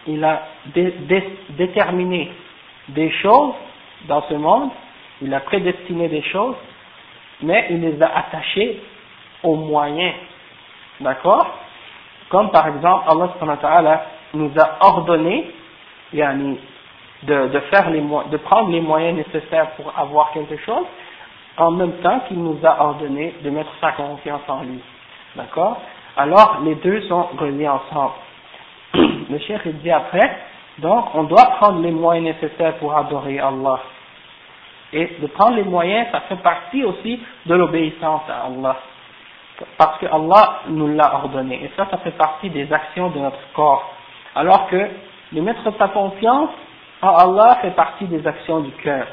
il 0.08 0.24
a 0.24 0.42
déterminé 1.50 2.32
des 2.90 3.12
choses 3.22 3.54
dans 4.08 4.24
ce 4.24 4.34
monde, 4.34 4.72
il 5.22 5.32
a 5.32 5.42
prédestiné 5.42 6.08
des 6.08 6.24
choses, 6.24 6.56
mais 7.44 7.68
il 7.70 7.82
les 7.82 8.02
a 8.02 8.18
attachées 8.18 8.82
aux 9.44 9.58
moyens. 9.58 10.16
D'accord 11.02 11.56
Comme 12.30 12.50
par 12.50 12.68
exemple, 12.70 13.04
Allah 13.08 14.06
nous 14.34 14.52
a 14.60 14.78
ordonné 14.88 15.52
de, 17.24 17.48
de, 17.48 17.60
faire 17.72 17.90
les, 17.90 18.02
de 18.02 18.38
prendre 18.38 18.70
les 18.70 18.82
moyens 18.82 19.18
nécessaires 19.18 19.72
pour 19.72 19.92
avoir 19.98 20.32
quelque 20.32 20.58
chose, 20.58 20.86
en 21.58 21.72
même 21.72 21.94
temps 22.04 22.22
qu'il 22.28 22.42
nous 22.42 22.60
a 22.64 22.82
ordonné 22.82 23.36
de 23.44 23.50
mettre 23.50 23.72
sa 23.82 23.94
confiance 23.94 24.42
en 24.48 24.64
lui. 24.64 24.82
D'accord? 25.36 25.80
Alors, 26.18 26.60
les 26.64 26.76
deux 26.76 27.02
sont 27.04 27.28
reliés 27.38 27.68
ensemble. 27.68 28.14
le 28.94 29.38
il 29.66 29.78
dit 29.80 29.92
après, 29.92 30.38
donc 30.80 31.06
on 31.14 31.24
doit 31.24 31.46
prendre 31.58 31.82
les 31.82 31.92
moyens 31.92 32.36
nécessaires 32.36 32.76
pour 32.76 32.96
adorer 32.96 33.40
Allah. 33.40 33.80
Et 34.94 35.18
de 35.20 35.28
prendre 35.28 35.56
les 35.56 35.64
moyens, 35.64 36.08
ça 36.12 36.22
fait 36.22 36.42
partie 36.42 36.84
aussi 36.84 37.20
de 37.46 37.56
l'obéissance 37.56 38.22
à 38.30 38.46
Allah. 38.46 38.78
Parce 39.78 39.98
que 40.00 40.06
Allah 40.06 40.62
nous 40.68 40.88
l'a 40.96 41.16
ordonné. 41.16 41.64
Et 41.64 41.72
ça, 41.76 41.88
ça 41.90 41.98
fait 41.98 42.12
partie 42.12 42.50
des 42.50 42.72
actions 42.72 43.10
de 43.10 43.20
notre 43.20 43.40
corps. 43.54 43.94
Alors 44.36 44.68
que 44.68 44.90
de 45.32 45.42
mettre 45.42 45.64
sa 45.78 45.88
confiance 45.90 46.50
en 47.02 47.16
Allah 47.16 47.60
fait 47.62 47.72
partie 47.72 48.06
des 48.06 48.26
actions 48.26 48.60
du 48.60 48.72
cœur. 48.72 49.08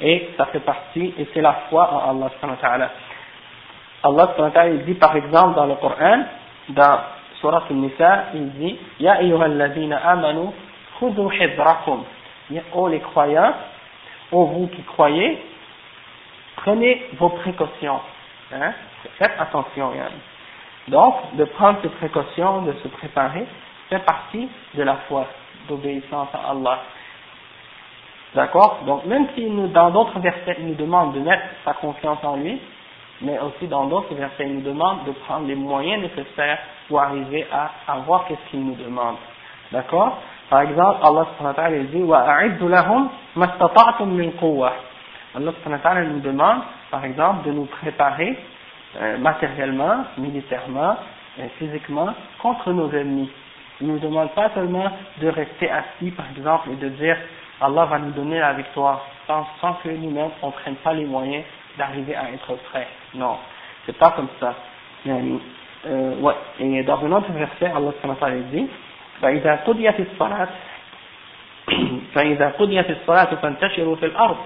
Et 0.00 0.30
ça 0.36 0.46
fait 0.46 0.60
partie, 0.60 1.14
et 1.18 1.28
c'est 1.34 1.42
la 1.42 1.52
foi 1.68 1.90
en 1.92 2.22
Allah 2.22 2.88
Allah 4.02 4.68
dit 4.86 4.94
par 4.94 5.14
exemple 5.14 5.56
dans 5.56 5.66
le 5.66 5.74
Coran, 5.74 6.24
dans 6.70 7.00
Surat 7.40 7.64
al-Nisa, 7.68 8.24
il 8.34 8.50
dit 8.52 8.78
Ya 8.98 9.14
ayyuhalladhina 9.20 9.96
amanu 9.96 10.50
khudhu 10.98 11.28
hidrakum. 11.38 12.04
Oh 12.74 12.88
les 12.88 13.00
croyants, 13.00 13.52
oh 14.32 14.46
vous 14.46 14.68
qui 14.68 14.82
croyez, 14.82 15.38
prenez 16.56 17.08
vos 17.18 17.28
précautions. 17.30 18.00
Hein? 18.52 18.72
Faites 19.18 19.32
attention. 19.38 19.94
Yann. 19.94 20.12
Donc, 20.88 21.36
de 21.36 21.44
prendre 21.44 21.78
ces 21.82 21.88
précautions, 21.88 22.62
de 22.62 22.72
se 22.82 22.88
préparer, 22.88 23.46
fait 23.88 24.00
partie 24.00 24.48
de 24.74 24.82
la 24.82 24.96
foi, 25.08 25.26
d'obéissance 25.68 26.28
à 26.34 26.50
Allah. 26.50 26.80
D'accord 28.33 28.79
Donc, 28.85 29.05
même 29.05 29.27
si 29.35 29.45
nous, 29.45 29.67
dans 29.67 29.91
d'autres 29.91 30.19
versets, 30.19 30.57
il 30.59 30.67
nous 30.67 30.75
demande 30.75 31.13
de 31.13 31.19
mettre 31.19 31.43
sa 31.63 31.73
confiance 31.73 32.19
en 32.23 32.35
lui, 32.35 32.59
mais 33.21 33.39
aussi 33.39 33.67
dans 33.67 33.85
d'autres 33.85 34.13
versets, 34.13 34.45
il 34.45 34.55
nous 34.55 34.61
demande 34.61 35.05
de 35.05 35.11
prendre 35.11 35.47
les 35.47 35.55
moyens 35.55 36.01
nécessaires 36.03 36.59
pour 36.87 37.01
arriver 37.01 37.47
à 37.51 37.71
avoir 37.87 38.25
qu'est-ce 38.25 38.51
qu'il 38.51 38.65
nous 38.65 38.75
demande. 38.75 39.15
D'accord 39.71 40.17
Par 40.49 40.61
exemple, 40.61 40.99
Allah 41.01 41.27
subhanahu 41.31 41.47
wa 41.47 41.53
ta'ala 41.53 41.83
dit 41.83 42.03
وَأَعِدُّ 42.03 42.61
لَهُمْ 42.61 43.07
مَا 43.37 43.45
اسْتَطَعْتُم 43.45 44.07
مِّن 44.07 44.31
قُوَّةٍ 44.39 44.71
Allah 45.35 45.51
subhanahu 45.53 45.79
wa 45.83 45.89
ta'ala 45.89 46.03
nous 46.03 46.19
demande, 46.19 46.61
par 46.91 47.05
exemple, 47.05 47.47
de 47.47 47.51
nous 47.53 47.65
préparer 47.65 48.37
euh, 49.01 49.17
matériellement, 49.17 50.05
militairement, 50.17 50.97
et 51.37 51.49
physiquement 51.59 52.13
contre 52.41 52.71
nos 52.71 52.89
ennemis. 52.91 53.29
Il 53.81 53.87
ne 53.87 53.93
nous 53.93 53.99
demande 53.99 54.31
pas 54.31 54.49
seulement 54.55 54.89
de 55.21 55.27
rester 55.27 55.69
assis, 55.69 56.11
par 56.11 56.25
exemple, 56.35 56.69
et 56.71 56.75
de 56.75 56.89
dire 56.89 57.17
Allah 57.61 57.85
va 57.85 57.99
nous 57.99 58.11
donner 58.11 58.39
la 58.39 58.53
victoire, 58.53 59.05
sans, 59.27 59.45
sans 59.61 59.73
que 59.83 59.89
nous-mêmes 59.89 60.31
on 60.41 60.47
ne 60.47 60.51
prenne 60.51 60.75
pas 60.75 60.93
les 60.93 61.05
moyens 61.05 61.43
d'arriver 61.77 62.15
à 62.15 62.31
être 62.31 62.55
prêts. 62.69 62.87
Non, 63.13 63.37
c'est 63.85 63.97
pas 63.97 64.11
comme 64.11 64.27
ça. 64.39 64.53
Euh, 65.07 66.15
ouais. 66.19 66.33
Et 66.59 66.83
dans 66.83 67.03
un 67.05 67.11
autre 67.11 67.31
verset, 67.31 67.71
Allah 67.71 67.91
dit 68.51 68.67
فإذا 69.21 69.55
قضيت 69.55 69.99
الصلاة 69.99 70.47
فإذا 72.15 72.49
قضيت 72.59 72.89
الصلاة 72.89 73.35
فانتشروا 73.35 73.95
في 73.95 74.05
الأرض 74.05 74.37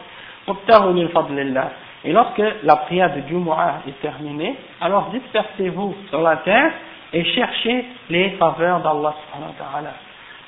وابتغوا 0.47 0.93
من 0.93 1.07
فضل 1.07 1.39
الله 1.39 1.69
Et 2.05 2.13
lorsque 2.13 2.41
la 2.63 2.77
prière 2.77 3.13
de 3.13 3.27
Jumu'ah 3.27 3.81
est 3.85 3.99
terminée, 4.01 4.55
alors 4.79 5.09
dispersez-vous 5.11 5.95
sur 6.09 6.21
la 6.21 6.37
terre 6.37 6.71
et 7.11 7.25
cherchez 7.25 7.83
les 8.09 8.29
faveurs 8.37 8.79
d'Allah 8.79 9.13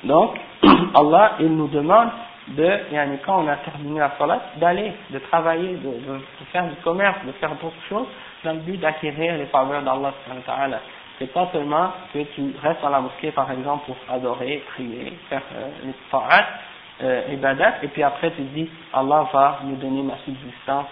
Donc, 0.04 0.40
Allah, 0.94 1.32
il 1.40 1.54
nous 1.54 1.68
demande 1.68 2.08
de, 2.49 2.79
quand 3.25 3.43
on 3.43 3.47
a 3.47 3.57
terminé 3.57 3.99
la 3.99 4.11
salat, 4.17 4.41
d'aller, 4.57 4.93
de 5.09 5.19
travailler, 5.19 5.75
de, 5.75 5.89
de, 5.89 6.21
faire 6.51 6.65
du 6.65 6.75
commerce, 6.77 7.17
de 7.25 7.31
faire 7.33 7.51
d'autres 7.55 7.75
choses, 7.89 8.07
dans 8.43 8.53
le 8.53 8.59
but 8.59 8.77
d'acquérir 8.77 9.37
les 9.37 9.47
faveurs 9.47 9.81
d'Allah 9.81 10.13
c'est 11.19 11.33
pas 11.33 11.49
seulement 11.51 11.91
que 12.13 12.19
tu 12.35 12.53
restes 12.61 12.81
dans 12.81 12.89
la 12.89 13.01
mosquée 13.01 13.31
par 13.31 13.51
exemple 13.51 13.85
pour 13.87 13.97
adorer, 14.07 14.63
prier, 14.73 15.17
faire 15.29 15.41
euh, 15.55 15.69
les 15.83 15.93
ta'at, 16.11 16.45
euh, 17.01 17.33
ibadat, 17.33 17.83
et 17.83 17.87
puis 17.87 18.03
après 18.03 18.31
tu 18.31 18.41
dis 18.43 18.69
Allah 18.93 19.27
va 19.33 19.59
me 19.63 19.75
donner 19.77 20.03
ma 20.03 20.17
subsistance 20.17 20.85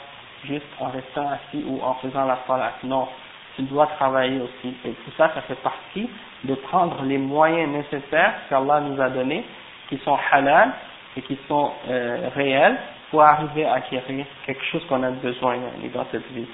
juste 0.45 0.65
en 0.79 0.89
restant 0.89 1.29
assis 1.29 1.63
ou 1.67 1.79
en 1.83 1.93
faisant 1.95 2.25
la 2.25 2.39
salat. 2.47 2.73
Non, 2.83 3.07
tu 3.55 3.63
dois 3.63 3.87
travailler 3.87 4.39
aussi. 4.41 4.75
Et 4.83 4.91
tout 4.91 5.11
ça, 5.17 5.31
ça 5.33 5.41
fait 5.41 5.61
partie 5.61 6.09
de 6.43 6.55
prendre 6.55 7.03
les 7.03 7.17
moyens 7.17 7.71
nécessaires 7.71 8.33
qu'Allah 8.49 8.81
nous 8.81 8.99
a 9.01 9.09
donnés, 9.09 9.45
qui 9.89 9.97
sont 9.99 10.17
halal 10.31 10.71
et 11.17 11.21
qui 11.21 11.37
sont 11.47 11.71
euh, 11.89 12.29
réels, 12.35 12.77
pour 13.11 13.21
arriver 13.21 13.65
à 13.65 13.75
acquérir 13.75 14.25
quelque 14.45 14.65
chose 14.65 14.83
qu'on 14.87 15.01
a 15.03 15.11
besoin 15.11 15.57
dans 15.93 16.05
cette 16.11 16.29
vie. 16.31 16.47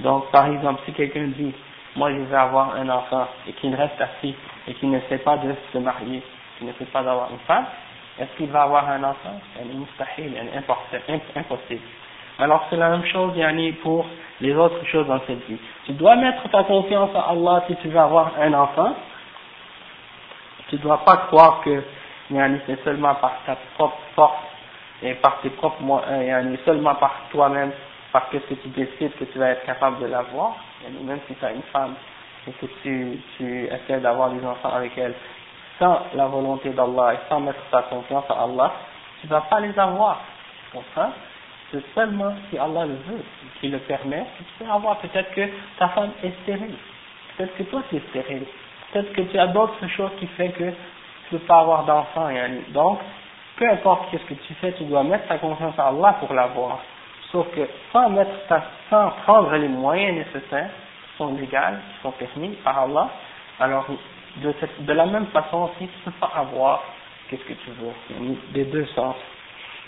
Donc, 0.00 0.30
par 0.30 0.46
exemple, 0.46 0.80
si 0.86 0.92
quelqu'un 0.92 1.26
dit, 1.36 1.52
moi 1.96 2.10
je 2.12 2.18
vais 2.18 2.36
avoir 2.36 2.74
un 2.76 2.88
enfant, 2.88 3.28
et 3.46 3.52
qu'il 3.54 3.74
reste 3.74 4.00
assis, 4.00 4.34
et 4.66 4.74
qu'il 4.74 4.90
ne 4.90 5.00
sait 5.08 5.18
pas 5.18 5.36
de 5.36 5.54
se 5.72 5.78
marier, 5.78 6.22
qu'il 6.56 6.66
ne 6.66 6.72
sait 6.74 6.86
pas 6.86 7.02
d'avoir 7.02 7.30
une 7.30 7.38
femme, 7.40 7.66
est-ce 8.18 8.36
qu'il 8.36 8.50
va 8.50 8.62
avoir 8.62 8.88
un 8.88 9.02
enfant? 9.02 9.40
C'est 9.56 11.38
impossible. 11.38 11.82
Alors 12.38 12.66
c'est 12.70 12.76
la 12.76 12.90
même 12.90 13.04
chose 13.06 13.36
yani, 13.36 13.72
pour 13.72 14.06
les 14.40 14.54
autres 14.54 14.84
choses 14.86 15.06
dans 15.06 15.20
cette 15.26 15.46
vie. 15.46 15.58
Tu 15.84 15.92
dois 15.92 16.16
mettre 16.16 16.48
ta 16.50 16.64
confiance 16.64 17.10
à 17.14 17.30
Allah 17.30 17.64
si 17.66 17.76
tu 17.76 17.88
veux 17.88 17.98
avoir 17.98 18.32
un 18.40 18.52
enfant. 18.54 18.94
Tu 20.68 20.76
ne 20.76 20.80
dois 20.80 21.04
pas 21.04 21.16
croire 21.28 21.60
que 21.62 21.82
yani, 22.30 22.60
c'est 22.66 22.82
seulement 22.84 23.14
par 23.16 23.32
ta 23.46 23.56
propre 23.74 23.98
force 24.14 24.42
et 25.02 25.14
par 25.14 25.40
tes 25.40 25.50
propres 25.50 25.82
moyens, 25.82 26.26
yani, 26.26 26.58
seulement 26.64 26.94
par 26.94 27.14
toi-même, 27.30 27.72
parce 28.12 28.28
que 28.30 28.38
tu 28.38 28.68
décides 28.68 29.16
que 29.16 29.24
tu 29.24 29.38
vas 29.38 29.50
être 29.50 29.64
capable 29.64 30.00
de 30.00 30.06
l'avoir, 30.06 30.56
même 31.02 31.20
si 31.28 31.34
tu 31.34 31.44
as 31.44 31.52
une 31.52 31.62
femme 31.72 31.94
et 32.46 32.52
que 32.52 32.66
tu, 32.82 33.18
tu 33.36 33.64
essaies 33.66 34.00
d'avoir 34.00 34.30
des 34.30 34.44
enfants 34.44 34.72
avec 34.72 34.96
elle, 34.96 35.14
sans 35.78 36.00
la 36.14 36.26
volonté 36.26 36.70
d'Allah 36.70 37.14
et 37.14 37.18
sans 37.28 37.40
mettre 37.40 37.60
ta 37.70 37.82
confiance 37.82 38.24
à 38.28 38.42
Allah, 38.44 38.72
tu 39.20 39.26
ne 39.26 39.30
vas 39.30 39.42
pas 39.42 39.60
les 39.60 39.78
avoir. 39.78 40.20
Tu 40.72 40.78
c'est 41.72 41.84
seulement 41.94 42.34
si 42.48 42.58
Allah 42.58 42.84
le 42.84 42.94
veut, 42.94 43.24
qui 43.60 43.68
le 43.68 43.78
permet, 43.78 44.26
que 44.38 44.42
tu 44.42 44.64
peux 44.64 44.70
avoir. 44.70 44.98
Peut-être 44.98 45.32
que 45.34 45.48
ta 45.78 45.88
femme 45.88 46.10
est 46.22 46.32
stérile. 46.42 46.74
Peut-être 47.36 47.56
que 47.56 47.62
toi 47.64 47.82
tu 47.88 47.96
es 47.96 48.02
stérile. 48.10 48.44
Peut-être 48.92 49.12
que 49.12 49.22
tu 49.22 49.38
as 49.38 49.46
d'autres 49.48 49.86
choses 49.88 50.10
qui 50.18 50.26
font 50.26 50.50
que 50.50 50.72
ne 51.31 51.37
peux 51.37 51.45
pas 51.45 51.59
avoir 51.59 51.83
d'enfant. 51.85 52.29
Donc, 52.69 52.99
peu 53.57 53.69
importe 53.69 54.11
ce 54.11 54.17
que 54.17 54.33
tu 54.33 54.53
fais, 54.55 54.73
tu 54.73 54.83
dois 54.85 55.03
mettre 55.03 55.27
ta 55.27 55.37
confiance 55.37 55.77
à 55.77 55.87
Allah 55.87 56.17
pour 56.19 56.33
l'avoir. 56.33 56.79
Sauf 57.31 57.47
que 57.55 57.67
sans, 57.91 58.09
mettre 58.09 58.31
sans 58.89 59.11
prendre 59.25 59.55
les 59.55 59.67
moyens 59.67 60.17
nécessaires, 60.17 60.69
qui 60.69 61.17
sont 61.17 61.33
légaux, 61.33 61.57
qui 61.95 62.01
sont 62.03 62.11
permis 62.11 62.49
par 62.63 62.79
Allah, 62.79 63.09
alors 63.59 63.85
de, 64.37 64.53
de 64.79 64.93
la 64.93 65.05
même 65.05 65.27
façon 65.27 65.63
aussi, 65.63 65.87
tu 65.87 65.99
ne 66.05 66.11
peux 66.11 66.19
pas 66.19 66.31
avoir 66.35 66.83
qu'est-ce 67.29 67.43
que 67.43 67.53
tu 67.53 67.69
veux, 67.71 68.35
des 68.53 68.65
deux 68.65 68.85
sens. 68.87 69.15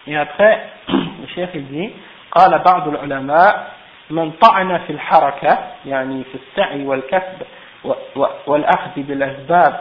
Et 0.08 0.18
après, 0.18 0.70
le 0.88 1.28
chef 1.36 1.50
il 1.54 1.68
dit, 1.68 1.92
قال 2.32 2.60
بعض 2.60 2.88
العلماء 2.88 3.72
من 4.10 4.32
طعن 4.32 4.78
في 4.78 4.90
الحركة 4.90 5.58
يعني 5.86 6.24
في 6.24 6.36
السعي 6.36 6.86
والكسب 6.86 7.42
والأخذ 8.48 8.92
بالأسباب 8.98 9.80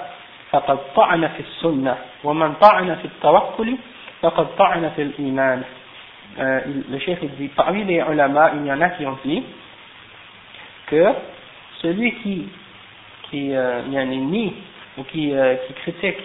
فقد 0.53 0.79
طعن 0.97 1.29
في 1.29 1.41
السنة 1.41 1.97
ومن 2.25 2.55
طعن 2.55 2.95
في 2.95 3.05
التوكل 3.05 3.77
فقد 4.23 4.47
طعن 4.57 4.91
في 4.97 5.03
الإيمان 5.03 5.63
euh, 6.39 6.61
le 6.91 6.99
chef 6.99 7.19
il 7.23 7.31
dit 7.37 7.49
parmi 7.49 7.85
les 7.85 8.03
ulama 8.11 8.53
il 8.55 8.67
y 8.67 8.73
en 8.73 8.81
a 8.81 8.91
qui 8.91 9.07
ont 9.07 9.19
dit 9.25 9.43
que 10.87 11.13
celui 11.83 12.13
qui 12.17 12.49
qui 13.31 13.55
euh, 13.55 13.83
nie 13.83 14.55
ou 14.99 15.03
qui, 15.05 15.35
euh, 15.35 15.57
qui 15.67 15.73
critique 15.75 16.19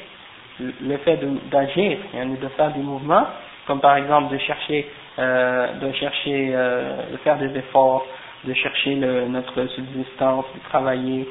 le 0.60 0.98
fait 0.98 1.20
d'agir 1.50 1.98
de 2.14 2.48
faire 2.50 2.72
des 2.72 2.82
mouvements 2.82 3.26
comme 3.68 3.80
par 3.80 3.96
exemple 3.96 4.34
de 4.34 4.38
chercher, 4.40 4.90
euh, 5.20 5.74
de 5.80 5.92
chercher, 5.94 6.52
euh, 6.54 7.12
de 7.12 7.18
faire 7.18 7.38
des 7.38 7.56
efforts, 7.58 8.06
de 8.44 8.54
chercher 8.54 8.96
le, 8.96 9.28
notre 9.28 9.66
subsistance, 9.68 10.46
de 10.56 10.60
travailler, 10.70 11.28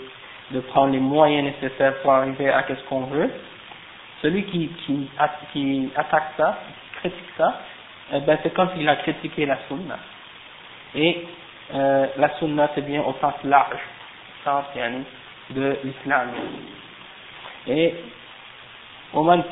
de 0.52 0.60
prendre 0.60 0.93
les 0.93 1.00
moyens 1.00 1.43
nécessaires 1.43 2.02
pour 2.02 2.12
arriver 2.12 2.50
à 2.50 2.64
ce 2.68 2.84
qu'on 2.88 3.02
veut. 3.06 3.30
Celui 4.22 4.43
qui, 4.46 4.70
qui, 4.86 5.10
qui 5.52 5.89
attaque 5.96 6.34
ça, 6.38 6.60
qui 6.68 7.00
critique 7.00 7.30
ça, 7.38 7.62
eh 8.14 8.20
ben 8.22 8.38
c'est 8.43 8.54
comme 8.54 8.70
s'il 8.76 8.88
a 8.88 8.98
critiqué 8.98 9.46
la 9.46 9.58
sunna. 9.68 9.98
Et 10.93 11.26
euh, 11.74 12.08
la 12.18 12.38
sunna 12.38 12.70
c'est 12.76 12.86
bien 12.86 13.02
au 13.02 13.14
sens 13.20 13.34
large, 13.43 13.74
au 13.76 14.50
sens 14.50 14.66
de 15.50 15.78
l'islam. 15.84 16.30
Et 17.68 17.96
au 19.14 19.24
man 19.24 19.43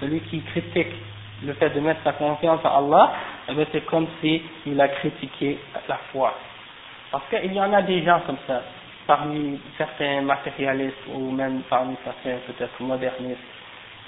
celui 0.00 0.20
qui 0.22 0.40
critique 0.42 0.92
le 1.44 1.52
fait 1.54 1.70
de 1.70 1.80
mettre 1.80 2.00
sa 2.02 2.12
confiance 2.12 2.60
en 2.64 2.78
Allah, 2.78 3.12
eh 3.48 3.66
c'est 3.72 3.84
comme 3.86 4.06
si 4.20 4.42
il 4.66 4.80
a 4.80 4.88
critiqué 4.88 5.58
la 5.88 5.98
foi. 6.12 6.34
Parce 7.10 7.24
qu'il 7.28 7.52
y 7.52 7.60
en 7.60 7.72
a 7.72 7.82
des 7.82 8.02
gens 8.02 8.20
comme 8.26 8.38
ça, 8.46 8.62
parmi 9.06 9.60
certains 9.76 10.22
matérialistes 10.22 11.06
ou 11.12 11.30
même 11.30 11.62
parmi 11.68 11.96
certains 12.04 12.38
peut-être 12.46 12.80
modernistes, 12.80 13.38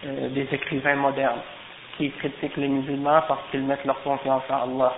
euh, 0.05 0.29
des 0.31 0.49
écrivains 0.53 0.97
modernes, 0.97 1.41
qui 1.97 2.11
critiquent 2.13 2.57
les 2.57 2.69
musulmans 2.69 3.23
parce 3.27 3.41
qu'ils 3.51 3.63
mettent 3.63 3.85
leur 3.85 4.03
confiance 4.03 4.43
en 4.51 4.79
Allah. 4.79 4.95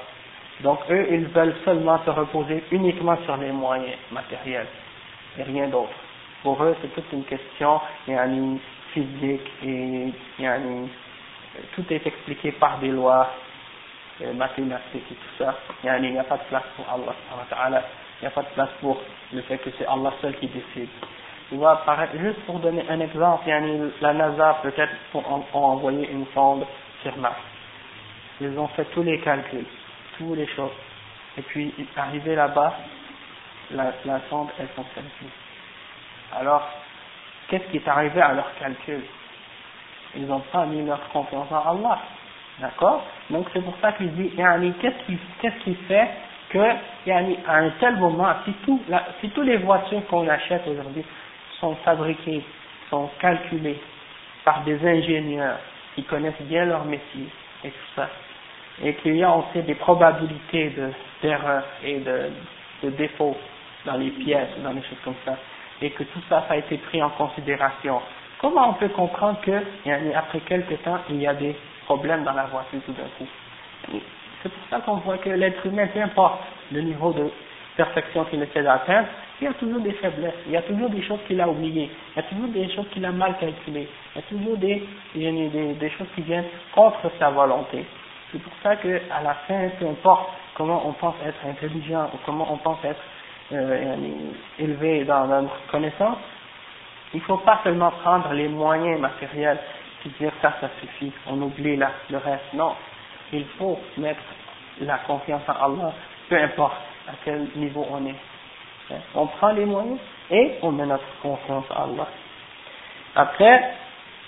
Donc 0.63 0.81
eux, 0.91 1.07
ils 1.11 1.27
veulent 1.27 1.55
seulement 1.65 2.01
se 2.05 2.11
reposer 2.11 2.65
uniquement 2.73 3.17
sur 3.25 3.37
les 3.37 3.53
moyens 3.53 3.97
matériels 4.11 4.67
et 5.39 5.43
rien 5.45 5.69
d'autre. 5.69 5.93
Pour 6.43 6.63
eux, 6.63 6.77
c'est 6.81 6.95
toute 6.95 7.13
une 7.13 7.25
question 7.25 7.81
yani, 8.07 8.61
physique 8.93 9.51
et 9.65 10.13
yani, 10.39 10.89
tout 11.75 11.85
est 11.91 12.05
expliqué 12.07 12.53
par 12.53 12.79
des 12.79 12.89
lois 12.89 13.31
euh, 14.23 14.33
mathématiques 14.33 15.05
et 15.11 15.15
tout 15.15 15.45
ça. 15.45 15.57
Il 15.85 16.13
n'y 16.13 16.19
a 16.19 16.25
pas 16.25 16.37
de 16.39 16.45
place 16.49 16.65
pour 16.77 16.87
Allah. 16.91 17.83
Il 18.21 18.25
n'y 18.25 18.29
a 18.29 18.31
pas 18.31 18.43
de 18.43 18.49
place 18.49 18.71
pour 18.81 19.01
le 19.33 19.43
fait 19.43 19.59
que 19.59 19.71
c'est 19.79 19.87
Allah 19.87 20.13
seul 20.21 20.35
qui 20.37 20.49
décide. 20.49 20.89
Il 21.51 21.59
va 21.59 21.83
juste 22.21 22.41
pour 22.41 22.59
donner 22.59 22.85
un 22.91 23.01
exemple, 23.01 23.49
la 24.01 24.13
NASA 24.13 24.59
peut-être 24.63 24.93
ont 25.15 25.45
envoyé 25.53 26.11
une 26.11 26.27
sonde 26.35 26.67
sur 27.03 27.17
Mars. 27.17 27.39
Ils 28.41 28.59
ont 28.59 28.69
fait 28.69 28.85
tous 28.87 29.03
les 29.03 29.19
calculs, 29.21 29.65
toutes 30.19 30.37
les 30.37 30.47
choses. 30.49 30.73
Et 31.39 31.43
puis, 31.43 31.73
arrivé 31.97 32.35
là-bas, 32.35 32.75
la, 33.71 33.93
sonde, 34.29 34.49
elle 34.59 34.69
fonctionne 34.69 35.09
plus. 35.19 35.29
Alors, 36.39 36.69
qu'est-ce 37.49 37.65
qui 37.71 37.79
est 37.79 37.89
arrivé 37.89 38.21
à 38.21 38.35
leur 38.35 38.55
calcul? 38.59 39.03
Ils 40.17 40.27
n'ont 40.27 40.41
pas 40.41 40.67
mis 40.67 40.85
leur 40.85 41.09
confiance 41.11 41.51
en 41.51 41.77
Allah. 41.77 41.99
D'accord? 42.61 43.05
Donc 43.31 43.47
c'est 43.53 43.63
pour 43.63 43.75
ça 43.81 43.93
qu'il 43.93 44.13
dit, 44.15 44.33
qu'est-ce 44.81 45.07
qui, 45.07 45.19
qu'est-ce 45.41 45.65
qui 45.65 45.75
fait 45.87 46.11
que, 46.51 46.59
à 46.59 47.57
un 47.57 47.71
tel 47.81 47.97
moment, 47.97 48.29
si, 48.45 48.53
tout, 48.65 48.81
la, 48.89 49.05
si 49.21 49.29
toutes 49.31 49.47
les 49.47 49.59
voitures 49.59 50.05
qu'on 50.07 50.27
achète 50.29 50.67
aujourd'hui 50.67 51.05
sont 51.61 51.75
fabriquées, 51.85 52.43
sont 52.91 53.11
calculées 53.21 53.81
par 54.45 54.63
des 54.65 54.79
ingénieurs 54.87 55.59
qui 55.95 56.05
connaissent 56.05 56.41
bien 56.43 56.65
leur 56.65 56.85
métier 56.85 57.29
et 57.65 57.71
tout 57.71 57.89
ça, 57.97 58.09
et 58.83 58.95
qu'il 58.95 59.17
y 59.17 59.25
a 59.25 59.33
aussi 59.33 59.61
des 59.63 59.75
probabilités 59.75 60.71
de, 60.71 60.91
d'erreurs 61.23 61.65
et 61.85 61.99
de, 61.99 62.31
de 62.85 62.91
défauts 62.91 63.37
dans 63.85 63.97
les 63.97 64.11
pièces, 64.11 64.49
dans 64.63 64.73
les 64.73 64.83
choses 64.83 64.99
comme 65.05 65.17
ça, 65.25 65.37
et 65.83 65.91
que 65.91 66.05
tout 66.05 66.21
ça, 66.29 66.45
ça 66.49 66.55
a 66.55 66.57
été 66.57 66.79
pris 66.79 67.03
en 67.03 67.11
considération. 67.11 68.01
Comment 68.41 68.71
on 68.71 68.75
peut 68.75 68.89
comprendre 68.89 69.41
que 69.43 69.63
après 70.15 70.41
quelques 70.41 70.81
temps, 70.83 70.99
il 71.11 71.21
y 71.21 71.27
a 71.27 71.35
des 71.35 71.57
problèmes 71.87 72.23
dans 72.25 72.33
la 72.33 72.45
voiture 72.45 72.81
tout 72.87 72.93
d'un 72.93 73.09
coup? 73.19 74.01
C'est 74.43 74.53
pour 74.53 74.69
ça 74.71 74.81
qu'on 74.81 74.97
voit 74.97 75.19
que 75.19 75.31
l'être 75.31 75.65
humain, 75.67 75.87
peu 75.93 76.01
importe 76.01 76.41
le 76.73 76.81
niveau 76.81 77.13
de 77.13 77.31
perfection 77.77 78.25
qu'il 78.25 78.43
essaie 78.43 78.63
d'atteindre, 78.63 79.09
il 79.41 79.45
y 79.45 79.47
a 79.49 79.55
toujours 79.55 79.81
des 79.81 79.93
faiblesses, 79.93 80.35
il 80.47 80.53
y 80.53 80.57
a 80.57 80.63
toujours 80.63 80.91
des 80.91 81.03
choses 81.03 81.21
qu'il 81.27 81.41
a 81.41 81.49
oubliées, 81.49 81.91
il 82.15 82.17
y 82.17 82.19
a 82.19 82.23
toujours 82.25 82.49
des 82.49 82.69
choses 82.75 82.87
qu'il 82.93 83.05
a 83.05 83.13
mal 83.13 83.37
calculées, 83.39 83.89
il 84.15 84.19
y 84.19 84.25
a 84.25 84.29
toujours 84.29 84.57
des, 84.57 85.91
choses 85.97 86.09
qui 86.15 86.23
viennent 86.23 86.47
contre 86.75 87.11
sa 87.19 87.31
volonté. 87.31 87.85
C'est 88.33 88.43
pour 88.43 88.53
ça 88.63 88.77
qu'à 88.77 89.23
la 89.23 89.35
fin, 89.47 89.69
peu 89.79 89.87
importe 89.87 90.31
comment 90.55 90.83
on 90.87 90.93
pense 90.93 91.15
être 91.25 91.39
intelligent 91.49 92.11
ou 92.13 92.19
comment 92.27 92.53
on 92.53 92.57
pense 92.59 92.79
être 92.85 93.01
euh, 93.53 93.97
élevé 94.59 95.05
dans 95.05 95.27
notre 95.27 95.67
connaissance, 95.71 96.19
il 97.15 97.21
ne 97.21 97.25
faut 97.25 97.39
pas 97.39 97.61
seulement 97.65 97.91
prendre 98.03 98.33
les 98.33 98.49
moyens 98.49 99.01
matériels 99.01 99.59
et 100.05 100.09
dire 100.21 100.33
ça, 100.43 100.55
ça 100.61 100.69
suffit, 100.81 101.13
on 101.27 101.41
oublie 101.41 101.77
là, 101.77 101.93
le 102.11 102.19
reste. 102.19 102.53
Non, 102.55 102.75
il 103.32 103.46
faut 103.58 103.80
mettre 103.98 104.22
la 104.82 104.98
confiance 105.00 105.42
en 105.48 105.54
Allah, 105.54 105.94
peu 106.30 106.38
importe 106.38 106.78
à 107.08 107.14
quel 107.24 107.48
niveau 107.56 107.86
on 107.92 108.06
est. 108.08 108.16
On 109.16 109.28
prend 109.28 109.52
les 109.52 109.66
moyens 109.66 109.98
et 110.30 110.56
on 110.62 110.72
met 110.72 110.86
notre 110.86 111.04
confiance 111.22 111.66
en 111.72 111.84
Allah. 111.84 112.08
Après, 113.16 113.64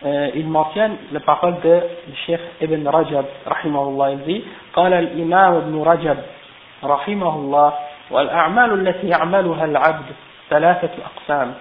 euh, 0.06 0.30
il 0.36 0.48
mentionne 0.48 0.98
la 1.12 1.20
parole 1.20 1.60
de 1.62 1.82
Cheikh 2.26 2.40
Ibn 2.62 2.88
Rajab, 2.88 3.26
rahimahullah, 3.46 4.12
il 4.12 4.24
dit, 4.24 4.44
قال 4.74 4.94
الإمام 4.94 5.54
ابن 5.54 5.82
رجب 5.84 6.18
رحمه 6.84 7.36
الله 7.36 7.74
والأعمال 8.12 8.88
التي 8.88 9.08
يعملها 9.08 9.66
العبد 9.66 10.06
ثلاثة 10.50 10.90
أقسام 11.06 11.54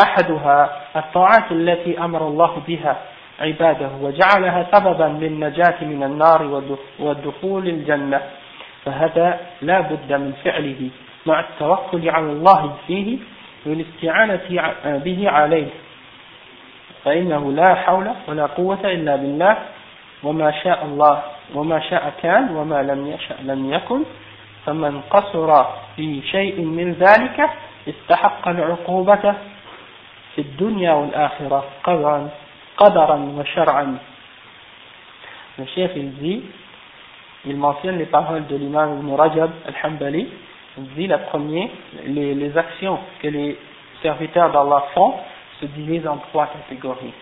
أحدها 0.00 0.70
الطاعات 0.96 1.52
التي 1.52 1.98
أمر 1.98 2.28
الله 2.28 2.62
بها 2.68 2.96
عباده 3.39 3.89
وجعلها 4.01 4.67
سببا 4.71 5.17
للنجاة 5.25 5.83
من 5.83 6.03
النار 6.03 6.63
والدخول 6.99 7.67
الجنة. 7.67 8.21
فهذا 8.85 9.39
لا 9.61 9.81
بد 9.81 10.13
من 10.13 10.33
فعله 10.43 10.89
مع 11.25 11.39
التوكل 11.39 12.09
على 12.09 12.25
الله 12.25 12.75
فيه 12.87 13.17
والاستعانة 13.65 14.41
به 14.85 15.29
عليه. 15.29 15.67
فإنه 17.03 17.51
لا 17.51 17.75
حول 17.75 18.07
ولا 18.27 18.45
قوة 18.45 18.79
إلا 18.83 19.15
بالله. 19.15 19.57
وما 20.23 20.51
شاء 20.51 20.85
الله 20.85 21.21
وما 21.55 21.79
شاء 21.79 22.13
كان 22.21 22.55
وما 22.55 22.83
لم 22.83 23.07
يشأ 23.07 23.35
لم 23.43 23.73
يكن. 23.73 24.03
فمن 24.65 25.01
قصر 25.01 25.63
في 25.95 26.21
شيء 26.21 26.61
من 26.61 26.93
ذلك 26.93 27.49
استحق 27.89 28.47
العقوبة 28.47 29.35
في 30.35 30.41
الدنيا 30.41 30.93
والآخرة. 30.93 31.63
قدرا 31.83 32.29
qadaran 32.83 33.35
wa. 33.35 33.43
Le 35.57 35.65
il 35.95 36.13
dit, 36.15 36.43
il 37.45 37.57
mentionne 37.57 37.97
les 37.97 38.05
paroles 38.05 38.47
de 38.47 38.55
l'imam 38.55 38.99
Ibn 38.99 39.19
al-Hambali, 39.19 40.27
il 40.77 40.83
dit 40.95 41.07
la 41.07 41.19
première, 41.19 41.69
les, 42.05 42.33
les 42.33 42.57
actions 42.57 42.97
que 43.21 43.27
les 43.27 43.57
serviteurs 44.01 44.51
d'Allah 44.51 44.85
font 44.93 45.13
se 45.61 45.65
divisent 45.67 46.07
en 46.07 46.17
trois 46.17 46.47
catégories. 46.47 47.13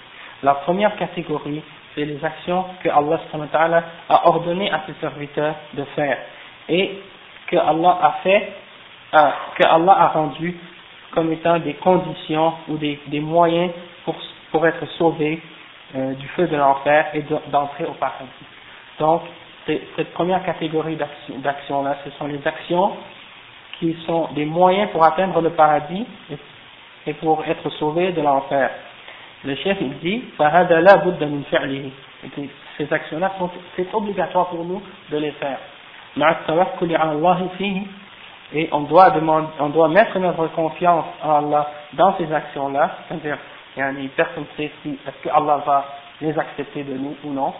La 0.43 0.55
première 0.55 0.95
catégorie, 0.95 1.61
c'est 1.93 2.05
les 2.05 2.23
actions 2.23 2.65
que 2.81 2.89
Allah 2.89 3.19
a 4.09 4.27
ordonné 4.29 4.71
à 4.71 4.83
ses 4.87 4.93
serviteurs 5.01 5.55
de 5.73 5.83
faire 5.95 6.17
et 6.69 6.99
que 7.47 7.57
Allah 7.57 7.99
a 8.01 8.11
fait, 8.23 8.53
euh, 9.13 9.29
que 9.57 9.63
Allah 9.67 9.95
a 9.99 10.07
rendu 10.07 10.57
comme 11.11 11.33
étant 11.33 11.59
des 11.59 11.73
conditions 11.73 12.53
ou 12.69 12.77
des, 12.77 12.97
des 13.07 13.19
moyens 13.19 13.71
pour 14.05 14.15
pour 14.51 14.65
être 14.67 14.85
sauvé 14.97 15.41
euh, 15.95 16.13
du 16.13 16.27
feu 16.29 16.47
de 16.47 16.55
l'enfer 16.55 17.07
et 17.13 17.23
d'entrer 17.51 17.85
au 17.85 17.93
paradis. 17.93 18.29
Donc, 18.99 19.21
cette 19.65 20.13
première 20.13 20.43
catégorie 20.43 20.97
d'actions-là, 21.29 21.97
ce 22.03 22.11
sont 22.11 22.27
les 22.27 22.45
actions 22.45 22.93
qui 23.79 23.95
sont 24.05 24.29
des 24.33 24.45
moyens 24.45 24.89
pour 24.91 25.03
atteindre 25.03 25.41
le 25.41 25.51
paradis 25.51 26.05
et 27.07 27.13
pour 27.15 27.43
être 27.45 27.69
sauvé 27.71 28.11
de 28.11 28.21
l'enfer. 28.21 28.69
Le 29.43 29.55
chef 29.55 29.77
il 29.81 29.97
dit 29.99 30.23
ces 32.77 32.93
actions-là 32.93 33.31
c'est 33.75 33.93
obligatoire 33.93 34.47
pour 34.49 34.63
nous 34.63 34.81
de 35.09 35.17
les 35.17 35.31
faire 35.31 35.57
et 38.53 38.69
on 38.71 38.81
doit 38.81 39.09
demander, 39.11 39.47
on 39.59 39.69
doit 39.69 39.87
mettre 39.87 40.19
notre 40.19 40.47
confiance 40.47 41.05
en 41.23 41.35
Allah 41.35 41.71
dans 41.93 42.15
ces 42.17 42.31
actions-là 42.31 42.97
c'est-à-dire 43.07 43.37
personne 44.15 44.43
ne 44.43 44.57
sait 44.57 44.71
si 44.83 44.97
est-ce 45.07 45.23
que 45.23 45.29
Allah 45.29 45.63
va 45.65 45.85
les 46.21 46.37
accepter 46.37 46.83
de 46.83 46.93
nous 46.93 47.15
ou 47.23 47.31
non? 47.31 47.53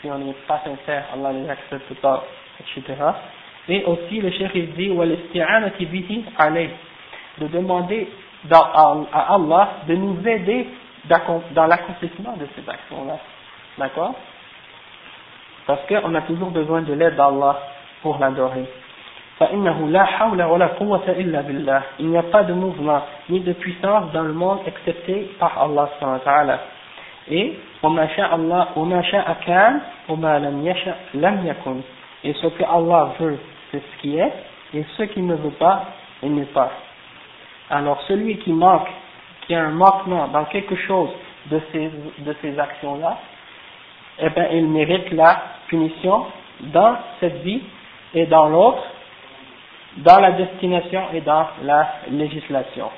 Si 0.00 0.10
on 0.10 0.18
n'est 0.18 0.32
pas 0.46 0.60
sincère 0.64 1.04
Allah 1.14 1.32
les 1.32 1.48
accepte 1.48 1.94
pas 2.00 2.24
etc 2.60 2.94
et 3.68 3.84
aussi 3.84 4.20
le 4.20 4.30
chef 4.30 4.50
il 4.54 4.72
dit 4.74 4.88
de 7.38 7.46
demander 7.48 8.08
à 8.52 9.34
Allah 9.34 9.68
de 9.88 9.94
nous 9.94 10.26
aider 10.26 10.68
dans 11.06 11.66
l'accomplissement 11.66 12.36
de 12.36 12.46
ces 12.54 12.68
actions-là. 12.68 13.18
D'accord? 13.78 14.14
Parce 15.66 15.80
qu'on 15.86 16.14
a 16.14 16.22
toujours 16.22 16.50
besoin 16.50 16.82
de 16.82 16.92
l'aide 16.92 17.16
d'Allah 17.16 17.58
pour 18.02 18.18
l'adorer. 18.18 18.66
Il 19.40 19.58
n'y 22.08 22.16
a 22.16 22.22
pas 22.22 22.44
de 22.44 22.52
mouvement 22.52 23.02
ni 23.28 23.40
de 23.40 23.52
puissance 23.52 24.12
dans 24.12 24.22
le 24.22 24.32
monde 24.32 24.60
excepté 24.66 25.30
par 25.40 25.60
Allah 25.60 25.88
Et 27.28 27.58
et 32.24 32.32
ce 32.32 32.46
que 32.46 32.62
Allah 32.64 33.08
veut, 33.18 33.38
c'est 33.70 33.80
ce 33.80 34.00
qui 34.00 34.18
est, 34.18 34.32
et 34.72 34.84
ce 34.96 35.02
qu'il 35.02 35.26
ne 35.26 35.34
veut 35.34 35.50
pas, 35.50 35.84
il 36.22 36.34
n'est 36.34 36.44
pas. 36.46 36.70
Alors 37.70 38.00
celui 38.02 38.38
qui 38.38 38.52
manque, 38.52 38.88
qui 39.46 39.54
a 39.54 39.64
un 39.64 39.72
manquement 39.72 40.28
dans 40.28 40.44
quelque 40.44 40.76
chose 40.76 41.10
de 41.50 41.60
ces, 41.72 41.90
de 42.18 42.36
ces 42.40 42.58
actions-là, 42.58 43.18
eh 44.20 44.30
bien 44.30 44.48
il 44.52 44.68
mérite 44.68 45.10
la 45.12 45.42
punition 45.66 46.26
dans 46.60 46.96
cette 47.20 47.42
vie 47.42 47.62
et 48.14 48.26
dans 48.26 48.48
l'autre, 48.48 48.82
dans 49.97 50.19
la 50.19 50.31
destination 50.31 51.01
et 51.13 51.21
dans 51.21 51.47
la 51.63 51.87
législation. 52.09 52.89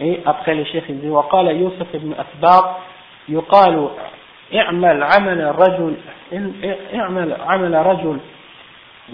Et 0.00 0.20
après 0.26 0.54
le 0.54 0.64
chef 0.64 0.84
il 0.88 1.00
dit 1.00 1.08
وقال 1.08 1.46
يوسف 1.48 1.96
بن 1.96 2.12
أسباط 2.12 2.64
يقال 3.28 3.88
اعمل 4.54 5.02
عمل 5.02 5.40
الرجل 5.40 5.96
اعمل 6.94 7.36
عمل 7.40 7.86
رجل 7.86 8.18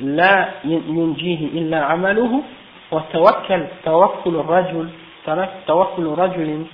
لا 0.01 0.49
ينجيه 0.64 1.47
إلا 1.47 1.85
عمله 1.85 2.43
وتوكل 2.93 3.64
توكل 3.85 4.35
الرجل 4.37 4.89
توكل 5.66 6.07
رجل 6.07 6.66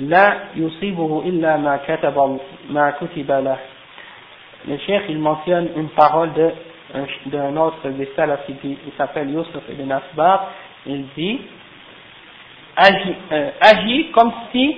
لا 0.00 0.38
يصيبه 0.56 1.22
إلا 1.26 1.56
ما 1.56 1.76
كتب 1.86 2.38
ما 2.70 2.90
كتب 2.90 3.30
له 3.30 3.58
le 4.66 4.76
cheikh 4.78 5.02
il 5.08 5.18
mentionne 5.18 5.68
une 5.76 5.88
parole 5.90 6.32
de 6.32 6.50
d'un 7.25 7.57
autre 7.57 7.89
des 7.89 8.11
salafs 8.15 8.47
il 8.63 8.77
s'appelle 8.97 9.29
Youssef 9.29 9.63
ibn 9.69 9.91
Asbar 9.91 10.49
il 10.85 11.05
dit 11.15 11.41
agis, 12.75 13.15
euh, 13.31 13.51
agis 13.61 14.11
comme 14.11 14.31
si 14.51 14.77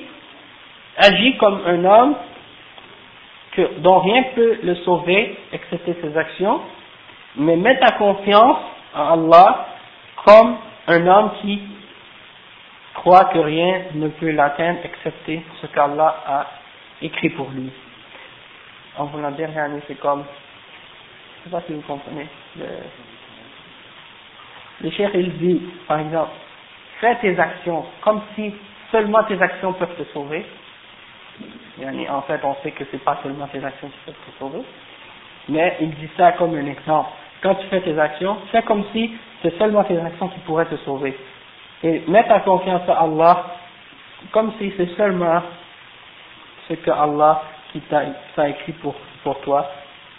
agis 0.97 1.37
comme 1.37 1.61
un 1.65 1.83
homme 1.85 2.15
que, 3.51 3.79
dont 3.79 3.99
rien 3.99 4.23
peut 4.35 4.57
le 4.63 4.75
sauver 4.75 5.37
excepté 5.51 5.95
ses 6.01 6.17
actions 6.17 6.61
mais 7.37 7.55
mets 7.55 7.79
ta 7.79 7.97
confiance 7.97 8.57
en 8.93 9.13
Allah 9.13 9.67
comme 10.23 10.57
un 10.87 11.07
homme 11.07 11.31
qui 11.41 11.61
croit 12.93 13.25
que 13.25 13.39
rien 13.39 13.81
ne 13.93 14.07
peut 14.07 14.31
l'atteindre 14.31 14.79
excepté 14.83 15.41
ce 15.61 15.67
qu'Allah 15.67 16.15
a 16.25 16.45
écrit 17.01 17.29
pour 17.31 17.49
lui. 17.51 17.71
En 18.97 19.05
voulant 19.05 19.31
dire 19.31 19.49
c'est 19.87 19.99
comme, 19.99 20.23
sais 21.45 21.51
pas 21.51 21.61
si 21.67 21.73
vous 21.73 21.81
comprenez, 21.81 22.27
le, 22.57 22.65
le 24.81 25.19
il 25.19 25.37
dit, 25.37 25.61
par 25.87 25.99
exemple, 25.99 26.31
fais 26.99 27.15
tes 27.17 27.39
actions 27.39 27.85
comme 28.01 28.21
si 28.35 28.53
seulement 28.91 29.23
tes 29.23 29.41
actions 29.41 29.73
peuvent 29.73 29.95
te 29.95 30.03
sauver. 30.13 30.45
En 32.09 32.21
fait, 32.21 32.39
on 32.43 32.55
sait 32.63 32.71
que 32.71 32.83
c'est 32.89 33.03
pas 33.03 33.19
seulement 33.21 33.47
tes 33.47 33.63
actions 33.63 33.89
qui 33.89 33.97
peuvent 34.05 34.15
te 34.15 34.39
sauver, 34.39 34.63
mais 35.49 35.77
il 35.81 35.93
dit 35.95 36.09
ça 36.17 36.31
comme 36.33 36.55
un 36.55 36.65
exemple. 36.65 37.09
Quand 37.41 37.55
tu 37.55 37.67
fais 37.67 37.81
tes 37.81 37.99
actions, 37.99 38.37
fais 38.51 38.63
comme 38.63 38.83
si 38.91 39.13
c'est 39.41 39.57
seulement 39.59 39.83
tes 39.83 39.99
actions 39.99 40.29
qui 40.29 40.39
pourraient 40.39 40.65
te 40.65 40.77
sauver. 40.77 41.15
Et 41.83 42.01
mets 42.07 42.25
ta 42.27 42.39
confiance 42.39 42.87
à 42.89 43.01
Allah 43.01 43.45
comme 44.31 44.53
si 44.57 44.73
c'est 44.77 44.95
seulement 44.95 45.43
ce 46.67 46.73
que 46.73 46.89
Allah 46.89 47.43
qui 47.71 47.81
t'a 47.81 48.49
écrit 48.49 48.71
pour, 48.73 48.95
pour 49.23 49.39
toi 49.41 49.69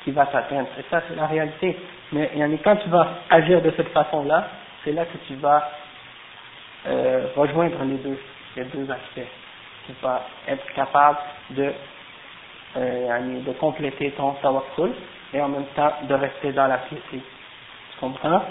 qui 0.07 0.13
va 0.13 0.25
t'atteindre. 0.27 0.69
Et 0.79 0.85
ça, 0.89 1.03
c'est 1.09 1.17
la 1.17 1.27
réalité. 1.27 1.77
Mais 2.13 2.31
quand 2.63 2.77
tu 2.77 2.89
vas 2.89 3.09
agir 3.29 3.61
de 3.61 3.73
cette 3.77 3.89
façon-là, 3.89 4.47
c'est 4.85 4.93
là 4.93 5.05
que 5.05 5.19
tu 5.27 5.35
vas 5.35 5.69
euh, 6.87 7.27
rejoindre 7.35 7.83
les 7.83 7.97
deux, 7.97 8.17
les 8.57 8.65
deux 8.67 8.89
aspects. 8.89 9.29
Tu 9.87 9.93
vas 10.01 10.23
être 10.47 10.65
capable 10.75 11.19
de, 11.51 11.73
euh, 12.77 13.41
de 13.45 13.53
compléter 13.55 14.13
ton 14.13 14.31
tawakkul 14.35 14.93
et 15.35 15.41
en 15.41 15.49
même 15.49 15.67
temps 15.75 15.93
de 16.09 16.15
rester 16.15 16.53
dans 16.53 16.69
la 16.69 16.79
piété. 16.79 17.21
Tu 17.91 17.99
comprends? 17.99 18.43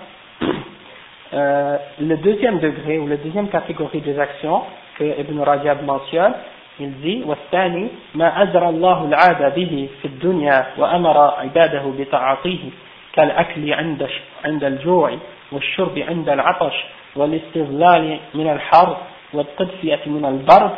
Euh, 1.34 1.78
Le 2.01 2.18
deuxième 2.18 2.60
degré 2.60 2.99
ou 2.99 3.08
la 3.08 3.16
deuxième 3.16 3.47
catégorie 3.47 4.01
des 4.01 4.20
actions 4.20 4.64
que 4.99 5.06
Ibn 5.22 5.39
Rajab 5.39 5.84
mentionne, 5.84 6.34
il 6.80 6.92
dit 7.02 7.24
والثاني 7.26 7.88
ما 8.16 8.42
أجرى 8.42 8.70
الله 8.70 9.06
العادة 9.06 9.50
به 9.50 9.90
في 10.02 10.08
الدنيا 10.08 10.68
وأمر 10.78 11.18
عباده 11.18 11.84
بطاعته 11.98 12.70
كالأكل 13.14 13.74
عند 13.74 14.10
عند 14.46 14.64
الجوع 14.64 15.18
والشرب 15.52 16.00
عند 16.00 16.30
العطش 16.30 16.76
والاستظلال 17.16 18.20
من 18.34 18.50
الحر 18.50 18.98
والتدفئة 19.34 20.10
من 20.10 20.26
البرد 20.26 20.76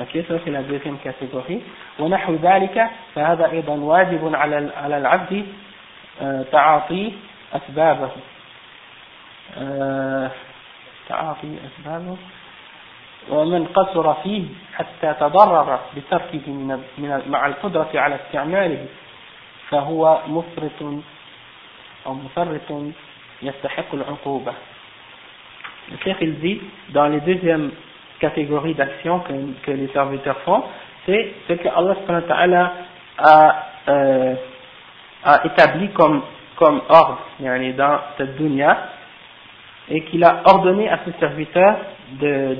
أوكي 0.00 0.22
ça 0.22 0.34
c'est 0.44 0.50
la 0.50 0.60
ونحو 1.98 2.34
ذلك 2.34 2.90
فهذا 3.14 3.50
أيضا 3.50 3.72
واجب 3.72 4.34
على 4.34 4.70
على 4.76 4.98
العبد 4.98 5.46
تعاطي 6.52 7.12
أسبابه. 7.52 8.10
تعاطي 11.08 11.56
أسبابه. 11.66 12.16
ومن 13.30 13.66
قصر 13.66 14.14
فيه 14.14 14.44
حتى 14.74 15.14
تضرر 15.20 15.78
بتركه 15.96 16.50
من 16.98 17.22
مع 17.28 17.46
القدرة 17.46 17.88
على 17.94 18.14
استعماله 18.14 18.86
فهو 19.70 20.20
مفرط 20.28 20.82
أو 22.06 22.14
مفرط 22.14 22.92
يستحق 23.42 23.94
العقوبة 23.94 24.52
Cheikh 26.04 26.18
il 26.20 26.60
dans 26.92 27.08
les 27.08 27.20
deuxièmes 27.20 27.72
catégories 28.20 28.74
d'actions 28.74 29.20
que, 29.20 29.32
que 29.64 29.72
les 29.72 29.88
serviteurs 29.88 30.38
font, 30.42 30.62
c'est 31.04 31.32
ce 31.48 31.54
que 31.54 31.68
Allah 31.68 32.72
a, 33.18 33.66
euh, 33.88 34.34
a 35.24 35.46
établi 35.46 35.88
comme, 35.90 36.22
comme 36.56 36.80
ordre 36.88 37.18
dans 37.40 37.98
cette 38.18 38.36
dunya 38.36 38.78
et 39.90 40.02
qu'il 40.02 40.24
a 40.24 40.42
ordonné 40.44 40.88
à 40.88 41.00
ses 41.04 41.12
serviteurs 41.18 41.76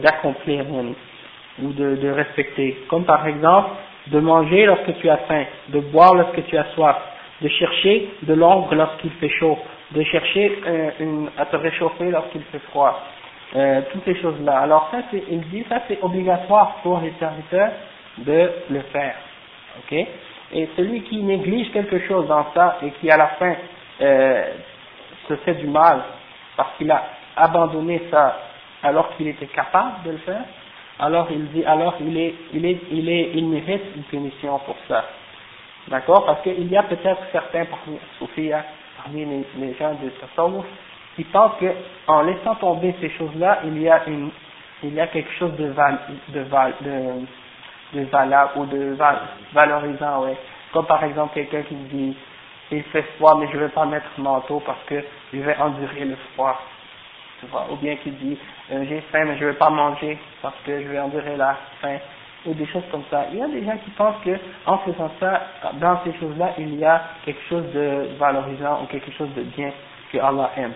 d'accomplir 0.02 0.64
ou 1.62 1.72
de, 1.72 1.96
de 1.96 2.10
respecter. 2.10 2.84
Comme 2.88 3.04
par 3.04 3.26
exemple, 3.26 3.70
de 4.08 4.20
manger 4.20 4.66
lorsque 4.66 4.96
tu 4.98 5.08
as 5.08 5.18
faim, 5.18 5.44
de 5.68 5.80
boire 5.80 6.14
lorsque 6.14 6.44
tu 6.46 6.56
as 6.56 6.64
soif, 6.74 6.96
de 7.40 7.48
chercher 7.48 8.08
de 8.22 8.34
l'ombre 8.34 8.74
lorsqu'il 8.74 9.10
fait 9.12 9.28
chaud, 9.28 9.58
de 9.92 10.02
chercher 10.04 10.58
euh, 10.66 10.90
une, 11.00 11.30
à 11.36 11.46
te 11.46 11.56
réchauffer 11.56 12.10
lorsqu'il 12.10 12.42
fait 12.44 12.60
froid, 12.70 13.00
euh, 13.56 13.80
toutes 13.92 14.04
ces 14.04 14.20
choses-là. 14.20 14.60
Alors 14.60 14.88
ça, 14.90 14.98
il 15.12 15.40
dit, 15.48 15.64
ça 15.68 15.82
c'est 15.88 15.98
obligatoire 16.02 16.76
pour 16.82 17.00
les 17.00 17.12
serviteurs 17.18 17.72
de 18.18 18.50
le 18.70 18.80
faire, 18.92 19.16
ok? 19.78 20.06
Et 20.52 20.68
celui 20.76 21.02
qui 21.02 21.22
néglige 21.22 21.70
quelque 21.72 22.00
chose 22.06 22.26
dans 22.26 22.46
ça 22.54 22.78
et 22.82 22.90
qui 23.00 23.10
à 23.10 23.16
la 23.16 23.28
fin 23.28 23.54
euh, 24.00 24.44
se 25.28 25.36
fait 25.36 25.54
du 25.54 25.66
mal 25.68 26.00
parce 26.56 26.70
qu'il 26.76 26.90
a 26.90 27.02
abandonné 27.41 28.03
ça 28.11 28.36
alors 28.82 29.16
qu'il 29.16 29.28
était 29.28 29.47
capable 29.47 30.03
de 30.05 30.12
le 30.12 30.18
faire, 30.18 30.45
alors 30.99 31.28
il 31.30 31.47
dit, 31.49 31.64
alors 31.64 31.95
il 32.01 32.16
est, 32.16 32.34
il 32.53 32.66
est, 32.66 32.78
il 32.91 33.09
est, 33.09 33.30
il 33.34 33.49
mérite 33.49 33.82
une 33.97 34.03
punition 34.05 34.59
pour 34.61 34.76
ça. 34.86 35.05
D'accord? 35.88 36.26
Parce 36.26 36.43
qu'il 36.43 36.70
y 36.70 36.76
a 36.76 36.82
peut-être 36.82 37.22
certains 37.32 37.64
parmi, 37.64 37.99
Sophia, 38.18 38.64
parmi 39.03 39.24
les, 39.24 39.74
gens 39.74 39.95
de 39.95 40.11
Tasawwuf 40.11 40.66
qui 41.16 41.24
pensent 41.24 41.53
qu'en 42.07 42.22
laissant 42.22 42.55
tomber 42.57 42.95
ces 43.01 43.11
choses-là, 43.11 43.61
il 43.64 43.80
y 43.80 43.88
a 43.88 44.03
une, 44.07 44.30
il 44.82 44.95
y 44.95 45.01
a 45.01 45.07
quelque 45.07 45.32
chose 45.38 45.55
de 45.57 45.66
val, 45.66 45.99
de 46.28 46.41
val, 46.41 46.74
de, 46.82 48.03
valable 48.05 48.53
ou 48.57 48.66
de 48.66 48.97
valorisant, 49.53 50.24
ouais. 50.24 50.36
Comme 50.72 50.86
par 50.86 51.03
exemple 51.03 51.34
quelqu'un 51.34 51.62
qui 51.62 51.74
dit, 51.74 52.16
il 52.70 52.82
fait 52.84 53.03
froid 53.16 53.36
mais 53.41 53.49
je 53.51 53.57
ne 53.57 53.64
vais 53.64 53.70
pas 53.70 53.86
mettre 53.86 54.07
manteau 54.18 54.62
parce 54.64 54.82
que 54.86 55.03
je 55.32 55.41
vais 55.41 55.57
endurer 55.57 56.05
le 56.05 56.16
froid 56.34 56.61
ou 57.70 57.76
bien 57.76 57.97
qui 57.97 58.11
dit 58.11 58.38
euh, 58.72 58.84
j'ai 58.88 59.01
faim 59.12 59.24
mais 59.26 59.36
je 59.36 59.45
ne 59.45 59.51
vais 59.51 59.57
pas 59.57 59.70
manger 59.70 60.18
parce 60.43 60.57
que 60.64 60.82
je 60.82 60.88
vais 60.88 61.01
endurer 61.01 61.36
la 61.36 61.57
faim, 61.80 61.99
ou 62.47 62.55
des 62.55 62.66
choses 62.66 62.84
comme 62.91 63.05
ça. 63.11 63.26
Il 63.32 63.38
y 63.38 63.43
a 63.43 63.49
des 63.49 63.64
gens 63.64 63.76
qui 63.84 63.91
pensent 63.91 64.22
que 64.24 64.36
en 64.66 64.78
faisant 64.78 65.11
ça, 65.20 65.43
dans 65.74 66.01
ces 66.05 66.12
choses-là, 66.18 66.53
il 66.59 66.76
y 66.76 66.84
a 66.84 67.03
quelque 67.24 67.43
chose 67.49 67.64
de 67.72 68.16
valorisant 68.18 68.82
ou 68.82 68.86
quelque 68.86 69.12
chose 69.12 69.28
de 69.34 69.43
bien 69.43 69.70
que 70.12 70.18
Allah 70.18 70.51
aime. 70.57 70.72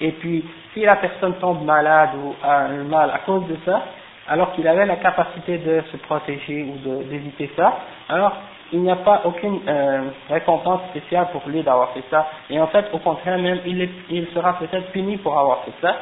Et 0.00 0.12
puis, 0.12 0.44
si 0.74 0.80
la 0.80 0.96
personne 0.96 1.34
tombe 1.34 1.64
malade 1.64 2.10
ou 2.16 2.34
a 2.42 2.62
un 2.62 2.84
mal 2.84 3.10
à 3.10 3.18
cause 3.18 3.46
de 3.46 3.56
ça, 3.64 3.82
alors 4.28 4.52
qu'il 4.52 4.66
avait 4.66 4.86
la 4.86 4.96
capacité 4.96 5.58
de 5.58 5.82
se 5.92 5.96
protéger 5.98 6.64
ou 6.64 7.04
d'éviter 7.04 7.50
ça, 7.56 7.78
alors 8.08 8.36
il 8.73 8.81
n'y 8.81 8.91
a 8.91 8.97
pas 8.97 9.21
aucune 9.25 9.61
euh, 9.67 10.01
récompense 10.29 10.81
spéciale 10.89 11.27
pour 11.31 11.41
lui 11.47 11.63
d'avoir 11.63 11.91
fait 11.91 12.03
ça. 12.09 12.27
Et 12.49 12.59
en 12.59 12.67
fait, 12.67 12.85
au 12.91 12.97
contraire 12.97 13.37
même, 13.37 13.59
il, 13.65 13.81
est, 13.81 13.89
il 14.09 14.27
sera 14.33 14.57
peut-être 14.59 14.91
puni 14.91 15.17
pour 15.17 15.37
avoir 15.37 15.63
fait 15.63 15.71
ça. 15.81 15.95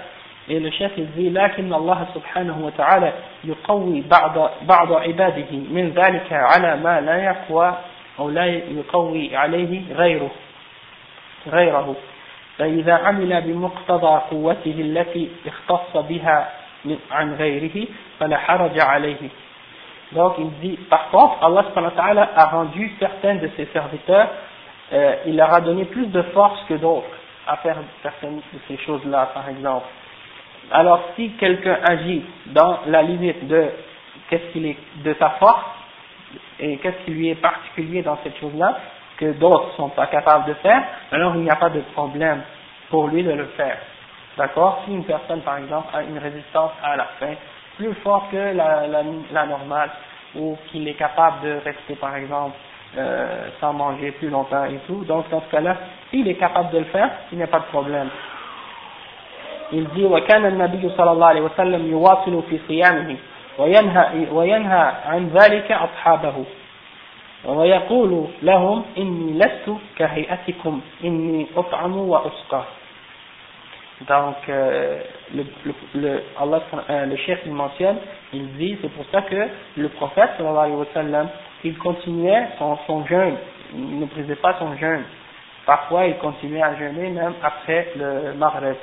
Et 0.48 0.60
le 0.60 0.70
chef 0.72 0.92
il 0.98 1.08
dit 1.12 1.30
لكن 1.30 1.74
الله 1.74 2.06
سبحانه 2.14 2.66
وتعالى 2.66 3.14
يقوي 3.44 4.02
بعض 4.02 4.52
بعض 4.62 4.94
عباده 4.94 5.52
من 5.52 5.90
ذلك 5.96 6.34
على 6.34 6.76
ما 6.76 7.02
لا 7.02 7.24
يقوى 7.24 7.74
أو 8.20 8.30
لا 8.30 8.46
يقوي 8.46 9.36
عليه 9.36 9.82
غيره 9.96 10.32
غيره 11.48 11.96
فإذا 12.58 12.94
عمل 12.94 13.42
بمقتضى 13.42 14.22
قوته 14.32 14.76
التي 14.78 15.30
اختص 15.48 15.98
بها 15.98 16.50
عن 17.12 17.34
غيره 17.34 17.88
فلا 18.20 18.38
حرج 18.38 18.80
عليه 18.80 19.30
donc 20.13 20.35
il 20.39 20.51
dit, 20.61 20.77
par 20.89 21.11
contre, 21.11 21.37
Allah 21.43 22.31
a 22.37 22.47
rendu 22.47 22.93
certains 22.99 23.37
de 23.37 23.49
ses 23.57 23.67
serviteurs, 23.67 24.29
euh, 24.93 25.17
il 25.27 25.37
leur 25.37 25.53
a 25.55 25.61
donné 25.61 25.85
plus 25.85 26.07
de 26.07 26.23
force 26.23 26.61
que 26.69 26.75
d'autres 26.75 27.07
à 27.47 27.57
faire 27.59 27.77
certaines 28.03 28.37
de 28.37 28.59
ces 28.69 28.77
choses-là, 28.79 29.31
par 29.33 29.49
exemple. 29.49 29.87
Alors 30.73 31.01
si 31.17 31.31
quelqu'un 31.33 31.79
agit 31.89 32.25
dans 32.47 32.81
la 32.87 33.03
limite 33.03 33.47
de 33.47 33.71
qu'est-ce 34.29 34.53
qu'il 34.53 34.67
est 34.67 34.77
de 35.05 35.15
sa 35.19 35.31
force 35.31 35.65
et 36.59 36.77
qu'est-ce 36.79 37.05
qui 37.05 37.13
lui 37.13 37.29
est 37.29 37.41
particulier 37.41 38.03
dans 38.03 38.19
cette 38.23 38.39
chose-là 38.39 38.79
que 39.17 39.33
d'autres 39.33 39.75
sont 39.77 39.91
pas 39.91 40.07
capables 40.07 40.47
de 40.47 40.55
faire, 40.55 40.83
alors 41.13 41.35
il 41.35 41.43
n'y 41.43 41.51
a 41.51 41.57
pas 41.57 41.71
de 41.71 41.81
problème 41.93 42.43
pour 42.89 43.09
lui 43.09 43.23
de 43.23 43.33
le 43.33 43.47
faire. 43.57 43.79
D'accord? 44.37 44.83
Si 44.85 44.93
une 44.93 45.05
personne, 45.05 45.43
par 45.43 45.59
exemple, 45.59 45.89
a 45.93 46.03
une 46.03 46.19
résistance 46.19 46.71
à 46.83 46.97
la 46.97 47.05
faim, 47.19 47.35
plus 47.78 47.94
fort 48.04 48.30
que 48.32 48.54
la, 48.56 48.88
la, 48.88 49.04
la 49.32 49.46
normale, 49.46 49.90
ou 50.36 50.58
qu'il 50.68 50.88
est 50.88 50.94
capable 50.94 51.42
de 51.48 51.54
rester 51.64 51.96
par 51.96 52.16
exemple 52.16 52.56
euh, 52.98 53.50
sans 53.60 53.74
manger 53.74 54.12
plus 54.12 54.30
longtemps 54.30 54.66
et 54.66 54.80
tout. 54.88 55.04
Donc 55.06 55.30
dans 55.30 55.42
ce 55.42 55.52
cas-là, 55.52 55.76
s'il 56.10 56.28
est 56.28 56.36
capable 56.36 56.72
de 56.72 56.80
le 56.80 56.86
faire, 56.86 57.10
il 57.32 57.38
n'y 57.38 57.44
a 57.44 57.48
pas 57.48 57.60
de 57.60 57.66
problème. 57.66 58.10
Il 59.72 59.88
dit 59.90 60.06
وكان 60.06 60.46
النبي 60.46 60.90
صلى 60.98 61.12
الله 61.12 61.28
عليه 61.28 61.42
وسلم 61.42 61.92
يواصل 61.92 62.44
في 62.50 62.60
صيامه 62.68 63.16
وينهى 63.58 64.28
وينهى 64.32 64.92
عن 65.06 65.28
ذلك 65.34 65.72
أصحابه 65.72 66.44
ويقول 67.46 68.28
لهم 68.44 68.84
إني 68.98 69.40
لست 69.40 69.68
كهيئتكم 69.98 70.82
إني 71.04 71.48
أطعم 71.58 71.98
وأسقى 71.98 72.64
donc, 74.02 74.36
euh, 74.50 75.00
le, 75.34 75.46
le, 75.66 75.74
le, 75.96 76.24
Allah, 76.40 76.62
euh, 76.90 77.06
le 77.06 77.16
chef 77.16 77.40
il 77.46 77.54
mentionne, 77.54 77.98
il 78.34 78.48
dit, 78.58 78.78
c'est 78.82 78.92
pour 78.92 79.06
ça 79.12 79.22
que 79.22 79.48
le 79.78 79.90
prophète, 79.90 80.32
sallallahu 80.38 80.58
alayhi 80.58 80.76
wa 80.76 80.86
sallam, 80.94 81.30
il 81.64 81.78
continuait 81.78 82.48
son, 82.60 82.78
son 82.88 83.06
jeûne, 83.06 83.38
il 83.74 84.00
ne 84.00 84.06
brisait 84.06 84.36
pas 84.36 84.56
son 84.60 84.76
jeûne. 84.76 85.04
Parfois, 85.66 86.08
il 86.08 86.18
continuait 86.18 86.62
à 86.62 86.76
jeûner 86.76 87.10
même 87.10 87.34
après 87.42 87.94
le 87.96 88.34
Maghreb. 88.34 88.76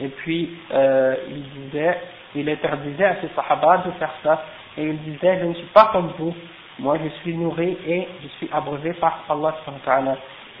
Et 0.00 0.08
puis, 0.08 0.58
euh, 0.72 1.14
il 1.28 1.42
disait, 1.62 1.98
il 2.34 2.50
interdisait 2.50 3.04
à 3.04 3.16
ses 3.20 3.28
sahabas 3.36 3.84
de 3.86 3.92
faire 3.92 4.12
ça, 4.24 4.44
et 4.76 4.82
il 4.82 4.98
disait, 4.98 5.38
je 5.40 5.46
ne 5.46 5.54
suis 5.54 5.66
pas 5.66 5.90
comme 5.92 6.12
vous, 6.18 6.34
moi 6.80 6.98
je 7.02 7.08
suis 7.20 7.36
nourri 7.36 7.76
et 7.86 8.08
je 8.22 8.28
suis 8.38 8.48
abreuvé 8.52 8.94
par 8.94 9.24
Allah 9.28 9.54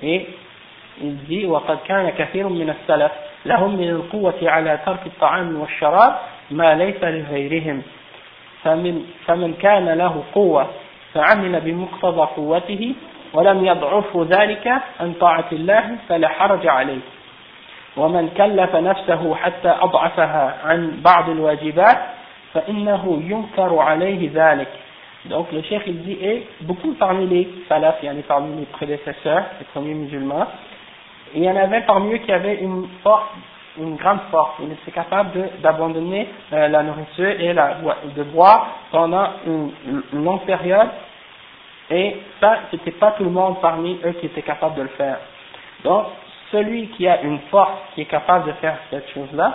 Et 0.02 0.28
il 1.00 1.16
dit, 1.24 1.46
وقد 1.46 1.78
كان 1.86 2.10
كثير 2.10 2.48
من 2.48 2.70
السلف 2.70 3.12
لهم 3.45 3.75
من 3.75 3.89
القوة 3.89 4.39
على 4.43 4.79
ترك 4.85 5.05
الطعام 5.05 5.61
والشراب 5.61 6.15
ما 6.51 6.75
ليس 6.75 7.03
لغيرهم. 7.03 7.81
فمن, 8.63 9.05
فمن 9.25 9.53
كان 9.53 9.89
له 9.89 10.23
قوة 10.33 10.67
فعمل 11.13 11.61
بمقتضى 11.61 12.27
قوته 12.35 12.93
ولم 13.33 13.65
يضعف 13.65 14.17
ذلك 14.17 14.67
عن 14.99 15.13
طاعة 15.13 15.47
الله 15.51 15.95
فلا 16.09 16.27
حرج 16.27 16.67
عليه. 16.67 16.99
ومن 17.97 18.29
كلف 18.37 18.75
نفسه 18.75 19.35
حتى 19.35 19.69
أضعفها 19.81 20.57
عن 20.65 21.01
بعض 21.01 21.29
الواجبات 21.29 21.97
فإنه 22.53 23.21
ينكر 23.25 23.79
عليه 23.79 24.29
ذلك. 24.33 24.67
Donc 25.25 25.51
le 25.51 25.61
cheikh 25.61 25.81
il 25.87 26.03
dit, 26.03 26.17
et 26.21 26.47
beaucoup 26.61 26.93
parmi 26.93 27.27
les 27.27 27.49
salafs, 27.67 28.01
yani 28.01 28.21
parmi 28.21 28.59
les 28.59 28.65
prédécesseurs, 28.65 29.43
les 29.59 29.65
premiers 29.73 29.93
musulmans, 29.93 30.47
il 31.33 31.43
y 31.43 31.49
en 31.49 31.55
avait 31.55 31.81
parmi 31.81 32.13
eux 32.13 32.17
qui 32.17 32.31
avaient 32.31 32.55
une 32.55 32.87
force, 33.03 33.29
une 33.77 33.95
grande 33.95 34.19
force. 34.31 34.55
Ils 34.59 34.71
étaient 34.71 34.91
capables 34.91 35.31
d'abandonner 35.61 36.27
euh, 36.53 36.67
la 36.67 36.83
nourriture 36.83 37.29
et 37.29 37.53
la, 37.53 37.77
de 38.15 38.23
boire 38.23 38.67
pendant 38.91 39.29
une, 39.45 39.71
longue 40.13 40.45
période. 40.45 40.89
Et 41.89 42.17
ça, 42.41 42.59
c'était 42.71 42.91
pas 42.91 43.11
tout 43.11 43.23
le 43.23 43.29
monde 43.29 43.61
parmi 43.61 43.99
eux 44.03 44.11
qui 44.19 44.25
était 44.25 44.41
capable 44.41 44.75
de 44.75 44.81
le 44.83 44.89
faire. 44.89 45.19
Donc, 45.83 46.07
celui 46.51 46.87
qui 46.89 47.07
a 47.07 47.21
une 47.21 47.39
force, 47.51 47.79
qui 47.93 48.01
est 48.01 48.05
capable 48.05 48.47
de 48.47 48.53
faire 48.53 48.77
cette 48.89 49.09
chose-là, 49.13 49.53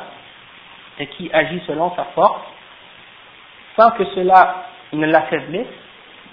et 0.98 1.06
qui 1.08 1.30
agit 1.32 1.62
selon 1.66 1.94
sa 1.94 2.04
force, 2.14 2.40
sans 3.76 3.90
que 3.92 4.04
cela 4.14 4.64
ne 4.92 5.06
l'affaiblisse, 5.06 5.66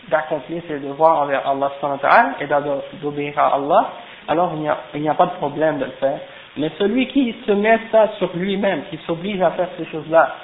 d'accomplir 0.09 0.61
ses 0.67 0.79
devoirs 0.79 1.21
envers 1.21 1.47
Allah 1.47 1.71
et 2.39 2.47
d'obéir 2.97 3.37
à 3.37 3.55
Allah, 3.55 3.91
alors 4.30 4.53
il 4.93 5.01
n'y 5.01 5.09
a, 5.09 5.15
pas 5.15 5.25
de 5.25 5.32
problème 5.32 5.80
de 5.80 5.86
le 5.86 5.91
faire. 5.91 6.19
Mais 6.55 6.71
celui 6.77 7.07
qui 7.07 7.36
se 7.47 7.51
met 7.51 7.80
ça 7.91 8.11
sur 8.19 8.30
lui-même, 8.36 8.84
qui 8.91 8.99
s'oblige 9.07 9.41
à 9.41 9.51
faire 9.51 9.69
ces 9.77 9.86
choses-là, 9.88 10.36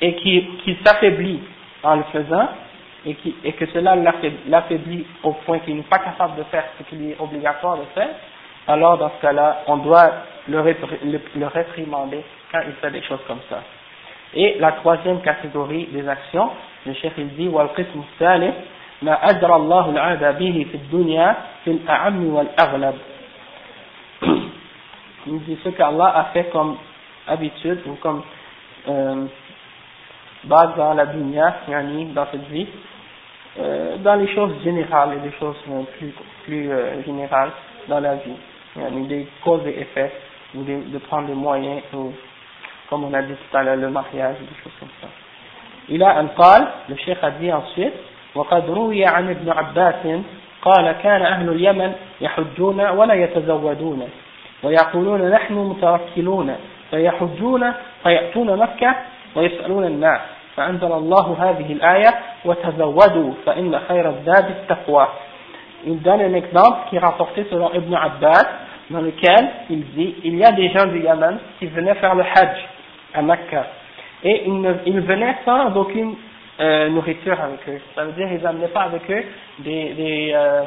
et 0.00 0.16
qui, 0.16 0.76
s'affaiblit 0.84 1.40
en 1.84 1.96
le 1.96 2.02
faisant, 2.12 2.48
et, 3.06 3.14
que 3.14 3.66
cela 3.66 3.94
l'affaiblit 4.48 5.06
au 5.22 5.32
point 5.32 5.60
qu'il 5.60 5.76
n'est 5.76 5.82
pas 5.82 6.00
capable 6.00 6.36
de 6.36 6.42
faire 6.44 6.64
ce 6.76 6.82
qu'il 6.84 7.08
est 7.08 7.20
obligatoire 7.20 7.78
de 7.78 7.84
faire, 7.94 8.10
alors 8.66 8.98
dans 8.98 9.10
ce 9.10 9.22
cas-là, 9.22 9.62
on 9.68 9.76
doit 9.76 10.10
le, 10.48 10.60
le, 11.36 11.46
réprimander 11.46 12.24
quand 12.50 12.60
il 12.66 12.72
fait 12.74 12.90
des 12.90 13.02
choses 13.02 13.22
comme 13.28 13.40
ça. 13.48 13.62
Et 14.34 14.56
la 14.58 14.72
troisième 14.72 15.20
catégorie 15.20 15.86
des 15.92 16.08
actions, 16.08 16.50
le 16.86 16.94
chef 16.94 17.12
il 17.16 17.28
dit, 17.36 17.48
ما 19.01 19.29
أجرى 19.29 19.55
الله 19.55 19.89
العادة 19.89 20.31
به 20.31 20.65
في 20.71 20.77
الدنيا 20.77 21.35
في 21.63 21.71
الأعم 21.71 22.33
والأغلب 22.33 22.95
il 25.29 25.39
dit 25.43 25.57
ce 25.63 25.69
qu'Allah 25.69 26.13
a 26.15 26.23
fait 26.33 26.45
comme 26.45 26.77
habitude 27.27 27.81
ou 27.85 27.95
comme 27.95 28.23
euh, 28.87 29.25
base 30.45 30.75
dans 30.77 30.93
la 30.93 31.05
dunya, 31.07 31.55
dans 32.15 32.27
cette 32.31 32.47
vie, 32.49 32.67
euh, 33.59 33.97
dans 33.97 34.15
les 34.15 34.33
choses 34.33 34.53
générales 34.63 35.17
et 35.17 35.25
les 35.25 35.33
choses 35.37 35.57
euh, 35.69 35.83
plus, 35.97 36.13
plus 36.45 36.71
euh, 36.71 37.03
générales 37.03 37.51
dans 37.87 37.99
la 37.99 38.15
vie, 38.15 38.37
yani 38.75 39.07
des 39.07 39.27
causes 39.43 39.65
et 39.65 39.81
effets, 39.81 40.11
ou 40.55 40.63
de, 40.63 40.91
de 40.91 40.97
prendre 40.99 41.27
des 41.27 41.33
moyens, 41.33 41.81
ou, 41.93 42.13
comme 42.89 43.03
on 43.03 43.13
a 43.13 43.21
dit 43.21 43.33
tout 43.33 43.57
à 43.57 43.63
l'heure, 43.63 43.75
le 43.75 43.89
mariage, 43.89 44.37
des 44.39 44.63
choses 44.63 44.73
comme 44.79 44.89
ça. 45.01 45.07
Il 45.89 46.03
a 46.03 46.17
un 46.17 46.27
قال, 46.27 46.67
le 46.89 46.95
cheikh 46.95 47.17
a 47.21 47.31
dit 47.31 47.51
ensuite, 47.51 47.93
وقد 48.34 48.70
روي 48.70 49.06
عن 49.06 49.30
ابن 49.30 49.50
عباس 49.50 50.20
قال 50.62 50.92
كان 50.92 51.22
أهل 51.22 51.48
اليمن 51.48 51.92
يحجون 52.20 52.80
ولا 52.80 53.14
يتزودون 53.14 54.08
ويقولون 54.62 55.30
نحن 55.30 55.54
متوكلون 55.54 56.56
فيحجون 56.90 57.72
فيأتون 58.02 58.58
مكة 58.58 58.94
ويسألون 59.36 59.84
الناس 59.84 60.20
فأنزل 60.56 60.92
الله 60.92 61.36
هذه 61.40 61.72
الآية 61.72 62.08
وتزودوا 62.44 63.32
فإن 63.46 63.80
خير 63.88 64.08
الزاد 64.08 64.50
التقوى 64.50 65.08
Il 65.84 66.00
donne 66.00 66.20
un 66.20 66.34
exemple 66.34 66.88
qui 66.88 66.94
est 66.94 67.00
rapporté 67.00 67.44
selon 67.50 67.72
Ibn 67.74 67.92
Abbas, 67.92 68.46
dans 68.90 69.00
lequel 69.00 69.50
il 69.68 69.84
dit 69.86 70.14
il 70.22 70.36
y 70.36 70.44
a 70.44 70.52
des 70.52 70.68
gens 70.68 70.86
du 70.86 71.00
Yémen 71.00 71.38
qui 71.58 71.66
venaient 71.66 71.96
faire 71.96 72.14
le 72.14 72.22
Hajj 72.22 72.56
à 73.14 73.22
Mecca. 73.22 73.66
Et 74.22 74.44
ils, 74.46 74.60
ne, 74.60 74.74
ils 74.86 75.00
venaient 75.00 75.36
sans 75.44 75.74
aucune 75.76 76.14
euh, 76.60 76.88
nourriture 76.90 77.40
avec 77.40 77.60
eux. 77.68 77.80
Ça 77.94 78.04
veut 78.04 78.12
dire 78.12 78.28
qu'ils 78.28 78.42
n'amenaient 78.42 78.68
pas 78.68 78.82
avec 78.82 79.10
eux 79.10 79.24
des, 79.60 79.94
des, 79.94 80.32
euh, 80.34 80.62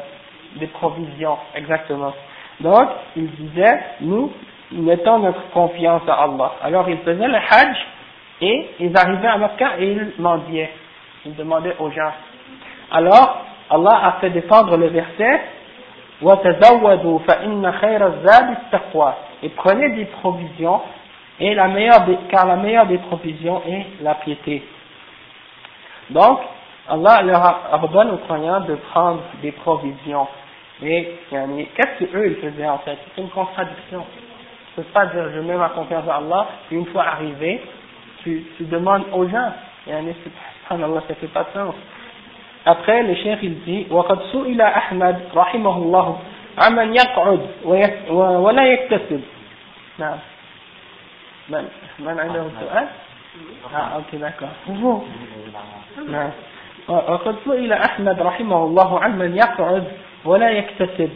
des 0.56 0.66
provisions, 0.68 1.36
exactement. 1.54 2.14
Donc, 2.60 2.88
ils 3.16 3.30
disaient, 3.30 3.80
nous, 4.00 4.32
mettons 4.72 5.18
notre 5.18 5.50
confiance 5.50 6.02
à 6.08 6.24
Allah. 6.24 6.52
Alors, 6.62 6.88
ils 6.88 6.98
faisaient 6.98 7.28
le 7.28 7.36
Hajj 7.36 7.76
et 8.40 8.66
ils 8.80 8.96
arrivaient 8.96 9.28
à 9.28 9.38
Mecca 9.38 9.78
et 9.78 9.92
ils 9.92 10.12
mendiaient. 10.18 10.70
Ils 11.24 11.34
demandaient 11.34 11.76
aux 11.78 11.90
gens. 11.90 12.12
Alors, 12.90 13.44
Allah 13.70 14.00
a 14.04 14.12
fait 14.20 14.30
descendre 14.30 14.76
le 14.76 14.86
verset 14.88 15.40
et 19.42 19.48
prenez 19.50 19.90
des 19.90 20.04
provisions 20.06 20.80
et 21.38 21.54
la 21.54 21.68
meilleure 21.68 22.06
des, 22.06 22.16
car 22.30 22.46
la 22.46 22.56
meilleure 22.56 22.86
des 22.86 22.96
provisions 22.98 23.60
est 23.68 24.02
la 24.02 24.14
piété. 24.14 24.62
Donc, 26.09 26.39
Allah 26.89 27.21
leur 27.21 27.59
ordonne 27.71 28.11
aux 28.11 28.17
croyants 28.17 28.61
de 28.61 28.75
prendre 28.75 29.21
des 29.41 29.51
provisions. 29.51 30.27
Et 30.83 31.15
qu'est-ce 31.29 32.05
qu'eux 32.05 32.27
ils 32.27 32.35
faisaient 32.37 32.67
en 32.67 32.79
fait 32.79 32.97
C'est 33.15 33.21
une 33.21 33.29
contradiction. 33.29 34.03
Tu 34.73 34.79
ne 34.79 34.83
peux 34.83 34.91
pas 34.91 35.05
dire 35.07 35.29
je 35.33 35.39
mets 35.39 35.55
ma 35.55 35.69
confiance 35.69 36.03
à 36.09 36.15
Allah, 36.15 36.47
et 36.71 36.75
une 36.75 36.85
fois 36.87 37.03
arrivé, 37.03 37.61
tu, 38.23 38.45
tu 38.57 38.63
demandes 38.63 39.03
aux 39.13 39.27
gens. 39.27 39.51
Yani, 39.87 40.13
subhanallah, 40.23 41.01
ça 41.07 41.15
fait 41.15 41.27
pas 41.27 41.43
de 41.43 41.49
sens. 41.53 41.75
Après, 42.65 43.03
le 43.03 43.15
cheikh 43.15 43.39
il 43.41 43.63
dit 43.63 43.87
وقد 43.89 44.19
سئل 44.31 44.61
أحمد 44.61 45.19
رحمه 45.35 45.77
الله 45.77 46.19
عمن 46.57 46.95
يقعد 46.95 47.47
ولا 48.15 48.65
يكتسب 48.65 49.21
نعم 49.99 50.17
من 51.49 51.67
من 51.99 52.19
عنده 52.19 52.45
سؤال؟ 52.59 52.87
اه 53.73 53.77
اوكي 53.77 54.17
d'accord 54.19 54.53
نعم. 56.04 56.30
وقد 56.88 57.36
سئل 57.44 57.72
أحمد 57.72 58.20
رحمه 58.20 58.64
الله 58.64 59.00
عمن 59.00 59.36
يقعد 59.36 59.84
ولا 60.24 60.50
يكتسب 60.50 61.10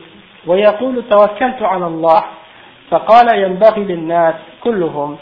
ويقول 0.46 1.02
توكلت 1.10 1.62
على 1.62 1.86
الله 1.86 2.22
فقال 2.90 3.38
ينبغي 3.38 3.84
للناس 3.84 4.34
كلهم 4.60 5.16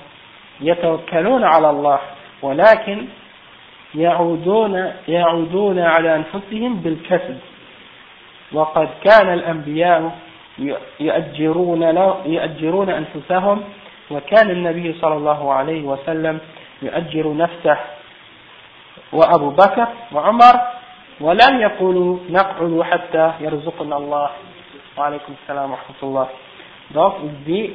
يتوكلون 0.61 1.45
على 1.45 1.71
الله 1.71 1.99
ولكن 2.43 3.07
يعودون 3.95 4.93
يعودون 5.09 5.79
على 5.79 6.17
أنفسهم 6.17 6.75
بالكسب. 6.77 7.39
وقد 8.53 8.89
كان 9.05 9.33
الأنبياء 9.33 10.19
يؤجرون 11.01 11.83
يؤجرون 12.27 12.91
أنفسهم 12.91 13.65
وكان 14.11 14.51
النبي 14.51 14.93
صلى 14.93 15.15
الله 15.15 15.53
عليه 15.53 15.83
وسلم 15.83 16.39
يؤجر 16.83 17.37
نفسه 17.37 17.79
وأبو 19.14 19.50
بكر 19.50 19.88
وعمر 20.12 20.56
ولم 21.22 21.60
يقولوا 21.60 22.18
نقعد 22.30 22.82
حتى 22.82 23.32
يرزقنا 23.40 23.98
الله 23.98 24.30
وعليكم 24.98 25.34
السلام 25.44 25.72
ورحمة 25.72 26.00
الله 26.04 26.28
donc 26.94 27.14
il 27.24 27.44
dit 27.46 27.72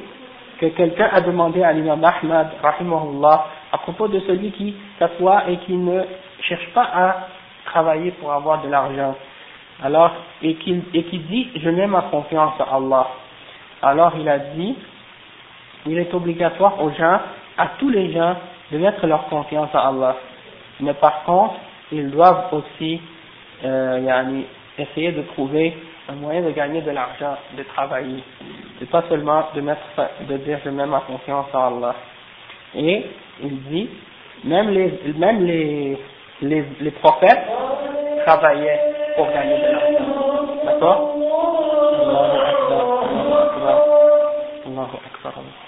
que 0.59 0.67
quelqu'un 0.67 1.09
a 1.11 1.21
demandé 1.21 1.63
à 1.63 1.71
l'imam 1.73 2.03
Ahmad 2.03 2.47
rahimahullah 2.61 3.45
à 3.71 3.77
propos 3.79 4.07
de 4.07 4.19
celui 4.21 4.51
qui 4.51 4.75
s'assoit 4.99 5.49
et 5.49 5.57
qui 5.57 5.73
ne 5.73 6.03
cherche 6.41 6.67
pas 6.73 6.87
à 6.93 7.15
travailler 7.65 8.11
pour 8.11 8.31
avoir 8.31 8.61
de 8.61 8.69
l'argent 8.69 9.15
alors 9.83 10.11
et 10.41 10.55
qui, 10.55 10.81
et 10.93 11.03
qui 11.03 11.19
dit 11.19 11.49
je 11.55 11.69
mets 11.69 11.87
ma 11.87 12.03
confiance 12.03 12.53
à 12.59 12.75
Allah 12.75 13.07
alors 13.81 14.13
il 14.19 14.27
a 14.27 14.39
dit 14.39 14.75
il 15.85 15.97
est 15.97 16.13
obligatoire 16.13 16.81
aux 16.83 16.91
gens 16.91 17.19
à 17.57 17.67
tous 17.79 17.89
les 17.89 18.11
gens 18.11 18.35
de 18.71 18.77
mettre 18.77 19.07
leur 19.07 19.27
confiance 19.27 19.69
à 19.73 19.87
Allah 19.87 20.15
mais 20.80 20.94
par 20.94 21.24
contre 21.24 21.54
ils 21.92 22.10
doivent 22.10 22.52
aussi 22.52 23.00
euh, 23.64 24.42
essayer 24.78 25.12
de 25.12 25.22
trouver 25.22 25.76
un 26.08 26.14
moyen 26.14 26.42
de 26.42 26.50
gagner 26.50 26.82
de 26.82 26.90
l'argent, 26.90 27.36
de 27.56 27.62
travailler. 27.62 28.22
C'est 28.78 28.90
pas 28.90 29.04
seulement 29.08 29.44
de 29.54 29.60
mettre, 29.60 29.80
de 30.28 30.36
dire 30.38 30.58
je 30.64 30.70
mets 30.70 30.86
ma 30.86 31.00
confiance 31.00 31.46
en 31.54 31.76
Allah. 31.78 31.94
Et 32.74 33.06
il 33.42 33.62
dit, 33.64 33.88
même 34.44 34.70
les, 34.70 35.00
même 35.16 35.44
les, 35.44 35.98
les, 36.42 36.64
les 36.80 36.90
prophètes 36.90 37.46
travaillaient 38.26 38.80
pour 39.16 39.28
gagner 39.30 39.56
de 39.56 39.72
l'argent. 39.72 40.04
D'accord? 40.64 41.14
Allahu 42.02 42.38
Akbar. 42.40 43.84
Allahu 44.66 44.96
Akbar. 45.06 45.63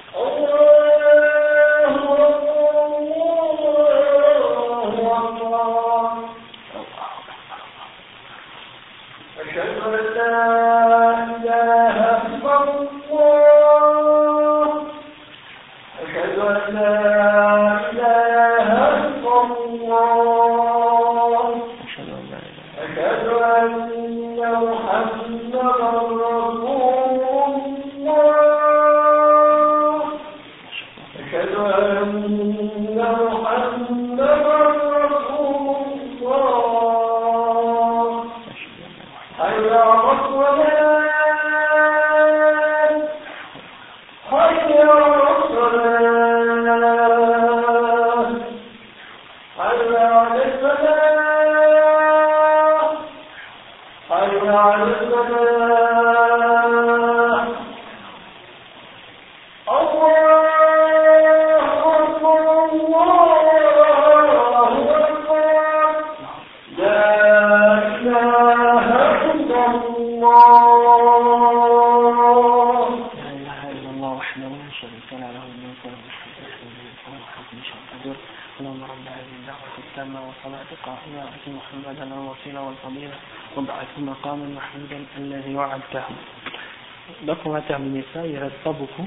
Terminer 87.76 88.04
ça, 88.14 88.20
il 88.24 88.34
ne 88.34 88.40
reste 88.40 88.56
pas 88.64 88.72
beaucoup. 88.72 89.06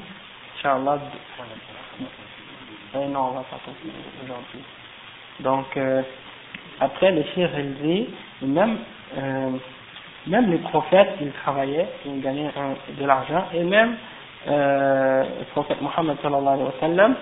Inch'Allah. 0.57 0.99
Eh 2.93 3.07
non, 3.07 3.19
on 3.19 3.31
va 3.31 3.41
pas 3.41 3.59
continuer 3.65 3.93
aujourd'hui. 4.23 4.59
Donc, 5.39 5.65
euh, 5.77 6.01
après 6.79 7.11
le 7.11 7.23
shir 7.33 7.49
il 7.59 8.47
même, 8.47 8.77
euh, 9.17 9.51
même 10.27 10.51
les 10.51 10.57
prophètes, 10.59 11.15
ils 11.21 11.31
travaillaient, 11.31 11.87
ils 12.05 12.21
gagnaient 12.21 12.51
de 12.99 13.05
l'argent, 13.05 13.45
et 13.53 13.63
même 13.63 13.95
euh, 14.47 15.23
le 15.39 15.45
prophète 15.45 15.81
Mohammed 15.81 16.17
sallallahu 16.21 16.53
alayhi 16.53 16.65
wa 16.65 16.73
sallam, 16.79 17.15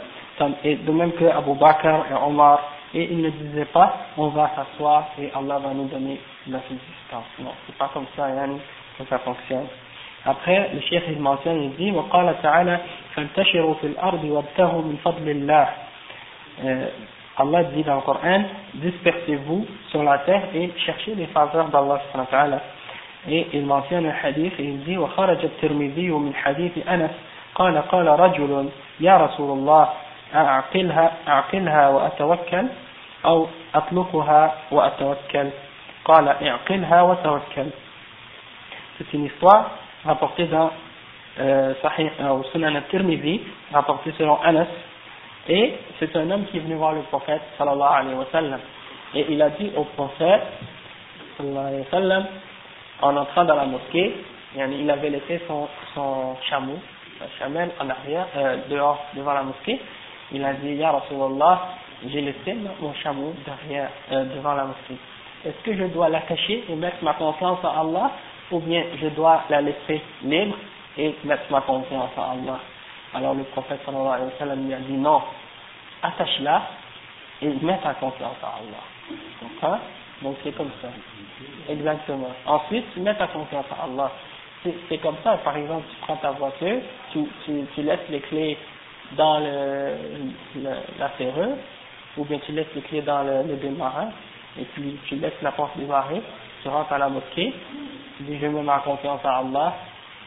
et 0.64 0.76
de 0.76 0.92
même 0.92 1.12
que 1.14 1.26
Abu 1.26 1.54
Bakr 1.56 2.06
et 2.12 2.14
Omar, 2.26 2.62
et 2.94 3.12
ils 3.12 3.22
ne 3.22 3.30
disaient 3.30 3.66
pas 3.66 4.08
on 4.18 4.28
va 4.30 4.52
s'asseoir 4.56 5.10
et 5.20 5.30
Allah 5.36 5.60
va 5.60 5.74
nous 5.74 5.88
donner 5.88 6.20
la 6.48 6.60
subsistance. 6.60 7.26
Non, 7.40 7.52
c'est 7.66 7.76
pas 7.78 7.90
comme 7.94 8.06
ça, 8.16 8.30
yani, 8.30 8.60
que 8.98 9.04
ça 9.06 9.20
fonctionne. 9.20 9.68
Après, 10.28 10.72
le 10.74 10.82
cheikh 10.82 11.04
il 11.08 11.20
mentionne, 11.20 11.64
il 11.64 11.76
dit 11.76 11.92
وقال 11.92 12.36
تعالى 12.42 12.80
فانتشروا 13.16 13.74
في 13.74 13.88
الأرض 13.88 14.24
وابتغوا 14.24 14.82
من 14.82 14.98
فضل 15.06 15.30
الله 15.30 15.68
euh, 16.64 16.88
Allah 17.40 17.64
dit 17.66 17.84
dans 17.84 17.96
le 17.96 18.02
Coran, 18.02 18.44
dispersez-vous 18.74 19.68
sur 19.90 20.02
la 20.02 20.18
terre 20.20 20.44
et 20.56 20.72
cherchez 20.86 21.14
les 21.14 21.28
faveurs 21.28 21.68
d'Allah 21.68 22.02
subhanahu 22.08 22.26
wa 22.26 22.32
ta'ala. 22.32 22.62
Et 23.30 23.48
il 23.54 23.64
mentionne 23.64 24.08
un 24.08 24.14
hadith 24.24 24.54
et 24.60 24.64
il 24.64 24.84
dit 24.84 24.98
وخرج 24.98 25.46
الترمذي 25.46 26.10
من 26.10 26.34
حديث 26.34 26.88
أنس 26.88 27.12
قال 27.56 27.78
قال 27.78 28.08
رجل 28.08 28.70
يا 29.00 29.18
رسول 29.18 29.58
الله 29.58 29.90
أعقلها 30.36 31.12
أعقلها 31.28 31.90
وأتوكل 31.90 32.66
أو 33.26 33.48
أطلقها 33.76 34.56
وأتوكل 34.72 35.50
قال 36.06 36.28
اعقلها 36.28 37.02
وتوكل 37.02 37.70
C'est 38.98 39.14
une 39.14 39.26
histoire 39.26 39.70
rapportée 40.08 40.46
dans 40.46 40.72
euh, 41.40 41.74
Sahih, 41.82 42.10
euh, 42.20 42.42
Sunan 42.52 42.76
al-Tirmidhi, 42.76 43.42
rapportée 43.72 44.14
selon 44.18 44.42
Anas, 44.42 44.68
et 45.50 45.74
c'est 46.00 46.16
un 46.16 46.32
homme 46.32 46.46
qui 46.46 46.58
est 46.58 46.62
venu 46.62 46.76
voir 46.76 46.94
le 46.94 47.02
prophète 47.02 47.42
sallallahu 47.58 48.02
alayhi 48.02 48.18
wa 48.18 48.26
et 49.16 49.26
il 49.30 49.42
a 49.42 49.50
dit 49.52 49.72
au 49.76 49.84
prophète 49.84 50.42
sallallahu 51.38 51.68
alayhi 51.68 52.10
wa 52.10 52.24
en 53.02 53.16
entrant 53.16 53.46
dans 53.46 53.56
la 53.56 53.66
mosquée, 53.66 54.16
il 54.56 54.90
avait 54.90 55.10
laissé 55.10 55.42
son, 55.48 55.68
chameau, 56.50 56.80
un 57.22 57.40
chamel 57.40 57.70
en 57.80 57.90
arrière, 57.90 58.28
euh, 58.36 58.58
dehors, 58.70 59.00
devant 59.16 59.34
la 59.34 59.44
mosquée. 59.44 59.80
Il 60.32 60.44
a 60.44 60.54
dit, 60.54 60.74
Ya 60.74 60.92
Rasulallah, 60.92 61.62
j'ai 62.08 62.22
laissé 62.22 62.56
mon 62.82 62.94
chameau 62.96 63.34
derrière, 63.46 63.90
euh, 64.12 64.26
devant 64.36 64.54
la 64.54 64.66
mosquée. 64.66 64.98
Est-ce 65.46 65.64
que 65.64 65.78
je 65.78 65.84
dois 65.86 66.10
l'attacher 66.10 66.64
et 66.68 66.76
mettre 66.76 67.04
ma 67.04 67.14
confiance 67.14 67.60
en 67.64 67.82
Allah, 67.82 68.12
ou 68.52 68.60
bien 68.60 68.84
je 69.02 69.08
dois 69.10 69.44
la 69.50 69.62
laisser 69.62 70.02
libre 70.24 70.58
et 70.98 71.16
mettre 71.24 71.44
ma 71.50 71.62
confiance 71.62 72.12
en 72.18 72.32
Allah 72.32 72.60
Alors 73.14 73.34
le 73.34 73.44
prophète 73.44 73.80
sallallahu 73.86 74.08
alayhi 74.08 74.32
wa 74.32 74.40
sallam 74.40 74.66
lui 74.66 74.74
a 74.74 74.80
dit, 74.80 74.94
non, 74.94 75.22
attache-la 76.02 76.62
et 77.42 77.50
mets 77.62 77.80
ta 77.84 77.94
confiance 77.96 78.38
en 78.44 78.48
Allah. 78.48 79.80
Donc 80.22 80.36
c'est 80.44 80.52
comme 80.56 80.72
ça. 80.82 80.90
Exactement. 81.70 82.32
Ensuite, 82.46 82.98
mets 82.98 83.16
ta 83.16 83.28
confiance 83.28 83.66
en 83.72 83.94
Allah. 83.94 84.12
C'est 84.90 84.98
comme 84.98 85.16
ça, 85.24 85.38
par 85.38 85.56
exemple, 85.56 85.86
tu 85.90 85.96
prends 86.02 86.16
ta 86.18 86.32
voiture, 86.32 86.82
tu, 87.14 87.24
tu, 87.46 87.82
laisses 87.84 88.10
les 88.10 88.20
clés 88.22 88.58
dans 89.16 89.40
le, 89.40 89.96
la 91.00 91.12
serrure, 91.18 91.56
ou 92.18 92.26
bien 92.26 92.40
tu 92.46 92.52
laisses 92.52 92.74
les 92.76 92.82
clés 92.82 93.02
dans 93.02 93.24
le, 93.24 93.44
le 93.48 93.56
démarrage, 93.58 94.12
et 94.60 94.66
puis 94.66 94.98
tu 95.08 95.16
laisses 95.16 95.40
la 95.42 95.52
porte 95.52 95.78
démarrer, 95.78 96.22
tu 96.62 96.70
rentres 96.70 96.94
à 96.94 96.98
la 96.98 97.10
mosquée, 97.10 97.54
tu 98.18 98.24
dis 98.24 98.40
je 98.40 98.48
mets 98.48 98.64
ma 98.64 98.80
confiance 98.80 99.20
en 99.24 99.30
Allah, 99.30 99.74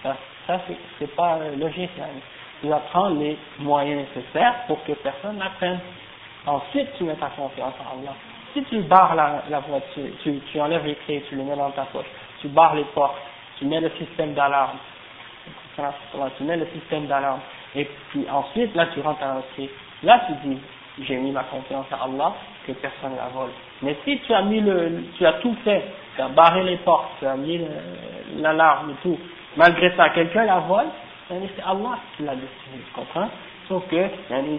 ça, 0.02 0.60
c'est 0.98 1.14
pas 1.14 1.38
logique. 1.56 1.90
Hein. 2.00 2.20
Tu 2.60 2.68
vas 2.68 2.78
prendre 2.90 3.18
les 3.18 3.38
moyens 3.58 4.06
nécessaires 4.08 4.54
pour 4.66 4.82
que 4.84 4.92
personne 4.92 5.38
n'apprenne. 5.38 5.78
Ensuite, 6.46 6.88
tu 6.96 7.04
mets 7.04 7.14
ta 7.14 7.28
confiance 7.28 7.74
en 7.80 8.00
Allah. 8.00 8.14
Si 8.52 8.62
tu 8.64 8.80
barres 8.80 9.14
la, 9.14 9.44
la 9.48 9.60
voiture, 9.60 10.04
tu, 10.22 10.40
tu 10.50 10.60
enlèves 10.60 10.84
les 10.84 10.96
clés, 10.96 11.24
tu 11.28 11.36
les 11.36 11.44
mets 11.44 11.56
dans 11.56 11.70
ta 11.70 11.84
poche, 11.84 12.06
tu 12.40 12.48
barres 12.48 12.74
les 12.74 12.84
portes, 12.84 13.16
tu 13.58 13.64
mets 13.66 13.80
le 13.80 13.90
système 13.90 14.34
d'alarme, 14.34 14.78
tu 16.36 16.44
mets 16.44 16.56
le 16.56 16.66
système 16.74 17.06
d'alarme, 17.06 17.40
et 17.74 17.88
puis 18.10 18.26
ensuite, 18.28 18.74
là, 18.74 18.86
tu 18.86 19.00
rentres 19.00 19.22
à 19.22 19.34
l'entrée. 19.34 19.70
Là, 20.02 20.22
tu 20.26 20.48
dis, 20.48 20.58
j'ai 21.02 21.16
mis 21.16 21.30
ma 21.30 21.44
confiance 21.44 21.86
à 21.92 22.04
Allah, 22.04 22.34
que 22.66 22.72
personne 22.72 23.12
ne 23.12 23.16
la 23.16 23.28
vole. 23.28 23.50
Mais 23.82 23.96
si 24.04 24.18
tu 24.20 24.32
as 24.34 24.42
mis 24.42 24.60
le, 24.60 25.04
tu 25.16 25.24
as 25.26 25.34
tout 25.34 25.56
fait, 25.64 25.84
tu 26.16 26.22
as 26.22 26.28
barré 26.28 26.62
les 26.64 26.76
portes, 26.78 27.10
tu 27.18 27.26
as 27.26 27.36
mis 27.36 27.60
l'alarme 28.36 28.90
et 28.90 29.02
tout, 29.02 29.18
malgré 29.56 29.94
ça, 29.96 30.10
quelqu'un 30.10 30.44
la 30.44 30.60
vole, 30.60 30.86
c'est 31.28 31.62
Allah 31.64 31.98
qui 32.16 32.24
l'a 32.24 32.34
décidé, 32.34 32.84
tu 32.86 32.92
comprends? 32.92 33.28
Sauf 33.68 33.86
que 33.86 34.08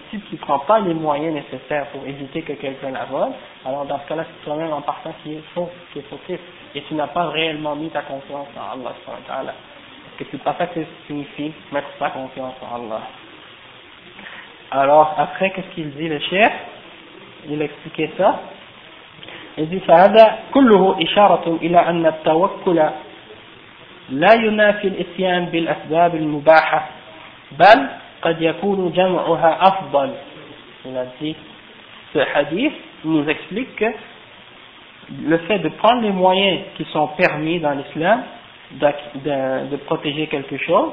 si 0.10 0.20
tu 0.22 0.36
ne 0.36 0.40
prends 0.40 0.60
pas 0.60 0.80
les 0.80 0.94
moyens 0.94 1.34
nécessaires 1.34 1.88
pour 1.88 2.02
éviter 2.08 2.44
que 2.44 2.54
quelqu'un 2.54 2.92
la 2.92 3.04
vole, 3.04 3.34
alors 3.66 3.86
dans 3.86 4.00
ce 4.00 4.08
cas-là, 4.08 4.24
c'est 4.26 4.46
toi-même 4.46 4.72
en 4.72 4.80
partant 4.80 5.14
qui 5.22 5.34
est 5.34 5.44
faux, 5.54 5.70
qui 5.92 6.00
est 6.00 6.10
fautif, 6.10 6.40
et 6.74 6.82
tu 6.84 6.94
n'as 6.96 7.08
pas 7.08 7.28
réellement 7.28 7.76
mis 7.76 7.90
ta 7.90 8.04
confiance 8.04 8.48
en 8.56 8.80
Allah. 8.80 8.94
Parce 9.06 9.54
que 10.18 10.24
c'est 10.32 10.42
pas 10.42 10.56
ça 10.58 10.68
que 10.68 10.80
signifie 11.08 11.52
mettre 11.74 11.90
sa 12.00 12.10
confiance 12.12 12.56
en 12.62 12.76
Allah. 12.86 13.02
Alors 14.71 15.15
après, 15.19 15.51
qu'est-ce 15.51 15.75
qu'il 15.75 15.91
dit 15.91 16.09
le 16.09 16.19
chef 16.19 16.53
Il 17.49 17.63
expliquait 17.63 18.11
ça. 18.19 18.41
Il 19.59 19.69
dit 19.69 19.81
فهذا 19.81 20.39
كله 20.53 20.97
إشارة 21.03 21.59
إلى 21.63 21.79
أن 21.79 22.07
التوكل 22.07 22.79
لا 24.11 24.35
ينافي 24.35 24.89
الإتيان 24.89 25.45
بالأسباب 25.47 26.15
المباحة 26.15 26.89
بل 27.53 27.89
قد 28.23 28.43
يكون 28.43 28.93
جمعها 28.93 29.59
أفضل 29.63 30.11
il 30.89 30.97
a 30.97 31.07
dit 31.21 31.35
ce 32.13 32.19
hadith 32.19 32.73
nous 33.05 33.29
explique 33.29 33.75
que 33.77 33.87
le 35.25 35.39
fait 35.39 35.59
de 35.59 35.69
prendre 35.71 36.03
les 36.03 36.13
moyens 36.13 36.61
qui 36.77 36.85
sont 36.93 37.09
permis 37.09 37.59
dans 37.61 37.73
l'islam 37.73 38.23
de, 38.73 38.87
de, 39.25 39.71
de, 39.71 39.77
protéger 39.77 40.27
quelque 40.27 40.57
chose 40.59 40.93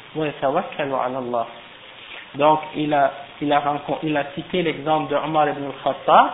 donc 2.35 2.59
il 2.75 2.93
a 2.93 3.11
il 3.41 3.51
a 3.51 3.63
il 4.03 4.17
a 4.17 4.25
cité 4.35 4.61
l'exemple 4.61 5.11
de 5.11 5.15
Omar 5.15 5.49
ibn 5.49 5.63
al-Khattab 5.65 6.31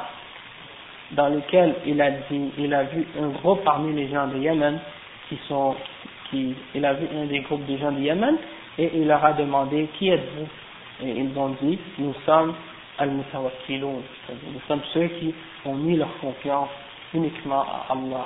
dans 1.12 1.30
lequel 1.30 1.76
il 1.86 2.02
a 2.02 2.12
dit 2.12 2.52
il 2.58 2.74
a 2.74 2.84
vu 2.84 3.08
un 3.20 3.30
groupe 3.30 3.64
parmi 3.64 3.94
les 3.94 4.10
gens 4.10 4.28
de 4.28 4.38
Yémen 4.38 4.80
qui 5.30 5.40
sont 5.48 5.76
qui 6.30 6.56
il 6.76 6.86
a 6.86 6.94
vu 6.94 7.08
un 7.16 7.26
des 7.26 7.40
groupes 7.40 7.66
des 7.66 7.78
gens 7.78 7.92
de 7.92 8.00
Yémen 8.00 8.38
et 8.78 8.92
il 8.94 9.08
leur 9.08 9.24
a 9.24 9.34
demandé 9.34 9.90
qui 9.98 10.10
êtes-vous? 10.10 10.48
Et 11.06 11.12
ils 11.12 11.38
ont 11.38 11.56
dit 11.62 11.80
nous 12.00 12.14
sommes 12.26 12.54
al-mutawakkiloun 12.98 14.02
nous 14.54 14.62
sommes 14.68 14.82
ceux 14.94 15.08
qui 15.08 15.34
ont 15.66 15.76
mis 15.76 15.98
leur 15.98 16.16
confiance 16.20 16.70
uniquement 17.14 17.62
à 17.62 17.94
Allah. 17.94 18.26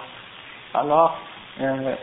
Alors 0.73 1.17
euh, 1.61 1.95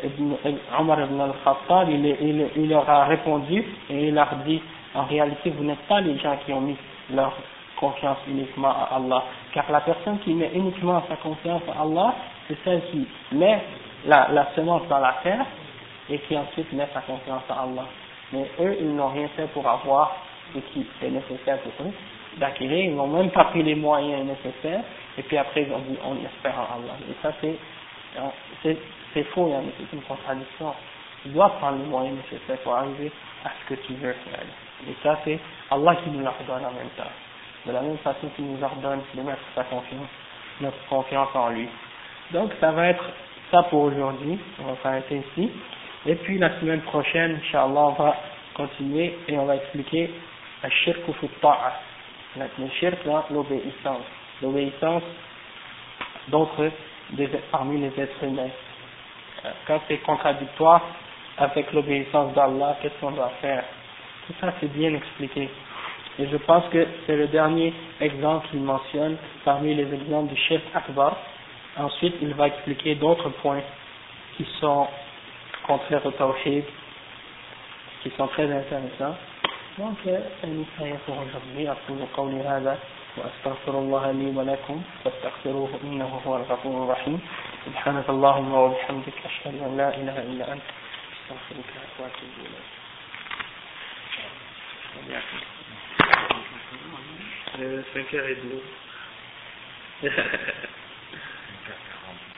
Omar 0.78 1.00
ibn 1.00 1.20
al-Khattab 1.20 1.88
il, 1.90 2.68
leur 2.68 2.88
a 2.88 3.04
répondu 3.06 3.64
et 3.90 4.08
il 4.08 4.14
leur 4.14 4.34
dit 4.46 4.62
en 4.94 5.04
réalité 5.04 5.50
vous 5.50 5.64
n'êtes 5.64 5.86
pas 5.88 6.00
les 6.00 6.18
gens 6.18 6.36
qui 6.44 6.52
ont 6.52 6.60
mis 6.60 6.76
leur 7.12 7.32
confiance 7.78 8.18
uniquement 8.28 8.70
à 8.70 8.96
Allah. 8.96 9.22
Car 9.52 9.70
la 9.70 9.80
personne 9.80 10.18
qui 10.20 10.34
met 10.34 10.50
uniquement 10.54 11.02
sa 11.08 11.16
confiance 11.16 11.62
à 11.76 11.82
Allah 11.82 12.14
c'est 12.48 12.56
celle 12.64 12.82
qui 12.90 13.06
met 13.32 13.60
la, 14.06 14.48
semence 14.56 14.82
dans 14.88 14.98
la 14.98 15.16
terre 15.22 15.44
et 16.10 16.18
qui 16.20 16.36
ensuite 16.36 16.72
met 16.72 16.88
sa 16.94 17.00
confiance 17.00 17.42
à 17.50 17.62
Allah. 17.62 17.86
Mais 18.32 18.50
eux, 18.60 18.76
ils 18.80 18.94
n'ont 18.94 19.08
rien 19.08 19.28
fait 19.36 19.46
pour 19.48 19.68
avoir 19.68 20.16
ce 20.54 20.58
qui 20.72 20.86
est 21.02 21.10
nécessaire 21.10 21.58
pour 21.58 21.86
eux 21.86 21.92
d'acquérir, 22.38 22.84
ils 22.84 22.94
n'ont 22.94 23.06
même 23.06 23.30
pas 23.30 23.44
pris 23.46 23.62
les 23.62 23.74
moyens 23.74 24.24
nécessaires, 24.24 24.82
et 25.16 25.22
puis 25.22 25.36
après 25.36 25.66
on 26.04 26.16
espère 26.24 26.54
en 26.58 26.80
Allah. 26.80 26.94
Et 27.08 27.14
ça 27.22 27.32
c'est, 27.40 28.76
c'est, 29.14 29.24
faux, 29.24 29.52
c'est 29.78 29.96
une 29.96 30.02
contradiction. 30.02 30.74
Tu 31.22 31.30
dois 31.30 31.50
prendre 31.58 31.78
les 31.78 31.88
moyens 31.88 32.16
nécessaires 32.16 32.58
pour 32.58 32.74
arriver 32.74 33.10
à 33.44 33.50
ce 33.50 33.74
que 33.74 33.80
tu 33.82 33.94
veux 33.94 34.12
faire. 34.12 34.40
Et 34.88 34.94
ça 35.02 35.18
c'est 35.24 35.38
Allah 35.70 35.96
qui 35.96 36.10
nous 36.10 36.20
l'ordonne 36.20 36.64
en 36.64 36.72
même 36.72 36.90
temps. 36.96 37.10
De 37.66 37.72
la 37.72 37.80
même 37.80 37.98
façon 37.98 38.28
qu'il 38.36 38.46
nous 38.46 38.62
ordonne 38.62 39.00
de 39.14 39.22
mettre 39.22 39.42
sa 39.54 39.64
confiance, 39.64 40.08
notre 40.60 40.84
confiance 40.88 41.28
en 41.34 41.50
lui. 41.50 41.68
Donc 42.32 42.52
ça 42.60 42.70
va 42.70 42.88
être 42.88 43.04
ça 43.50 43.62
pour 43.64 43.84
aujourd'hui, 43.84 44.38
on 44.60 44.72
va 44.72 44.76
s'arrêter 44.82 45.22
ici. 45.32 45.50
Et 46.06 46.14
puis 46.14 46.38
la 46.38 46.58
semaine 46.60 46.82
prochaine, 46.82 47.40
Inch'Allah, 47.42 47.80
on 47.80 47.92
va 47.92 48.16
continuer 48.54 49.16
et 49.26 49.38
on 49.38 49.46
va 49.46 49.56
expliquer 49.56 50.10
le 50.62 50.70
shirk 50.70 51.00
ou 51.08 51.14
Le 52.36 52.68
shirk 52.80 52.98
l'obéissance. 53.30 54.04
L'obéissance 54.42 55.02
d'autres 56.28 56.70
parmi 57.50 57.80
les 57.80 58.00
êtres 58.00 58.22
humains. 58.24 58.50
Euh, 59.44 59.50
quand 59.66 59.80
c'est 59.88 59.98
contradictoire 59.98 60.82
avec 61.38 61.72
l'obéissance 61.72 62.34
d'Allah, 62.34 62.76
qu'est-ce 62.82 62.94
qu'on 63.00 63.12
doit 63.12 63.32
faire? 63.40 63.64
Tout 64.26 64.34
ça, 64.40 64.52
c'est 64.60 64.72
bien 64.72 64.94
expliqué. 64.94 65.48
Et 66.18 66.26
je 66.26 66.36
pense 66.38 66.64
que 66.68 66.86
c'est 67.06 67.16
le 67.16 67.28
dernier 67.28 67.72
exemple 68.00 68.48
qu'il 68.48 68.60
mentionne 68.60 69.16
parmi 69.44 69.74
les 69.74 69.92
exemples 69.94 70.34
du 70.34 70.40
chef 70.40 70.60
Akbar. 70.74 71.16
Ensuite, 71.76 72.16
il 72.20 72.34
va 72.34 72.48
expliquer 72.48 72.96
d'autres 72.96 73.28
points 73.28 73.62
qui 74.36 74.44
sont 74.60 74.88
contraires 75.66 76.04
au 76.04 76.10
tawhid, 76.10 76.64
qui 78.02 78.10
sont 78.16 78.26
très 78.28 78.50
intéressants. 78.50 79.16
Donc, 79.78 79.96
euh, 80.08 80.18
nous 80.48 80.66
pour 81.06 81.16
aujourd'hui. 81.16 81.68
وأستغفر 83.16 83.78
الله 83.78 84.10
لي 84.10 84.26
ولكم 84.36 84.82
فاستغفروه 85.04 85.80
إنه 85.84 86.20
هو 86.26 86.36
الغفور 86.36 86.84
الرحيم. 86.84 87.20
سبحانك 87.66 88.08
اللهم 88.08 88.54
وبحمدك 88.54 89.14
أشهد 89.24 89.62
أن 89.62 89.76
لا 89.76 89.88
إله 89.96 90.22
إلا 90.22 90.52
أنت. 90.52 90.62
أستغفرك 91.12 91.70
وأتوب 91.98 92.30
إليك. 92.38 92.78
5h30 97.58 98.62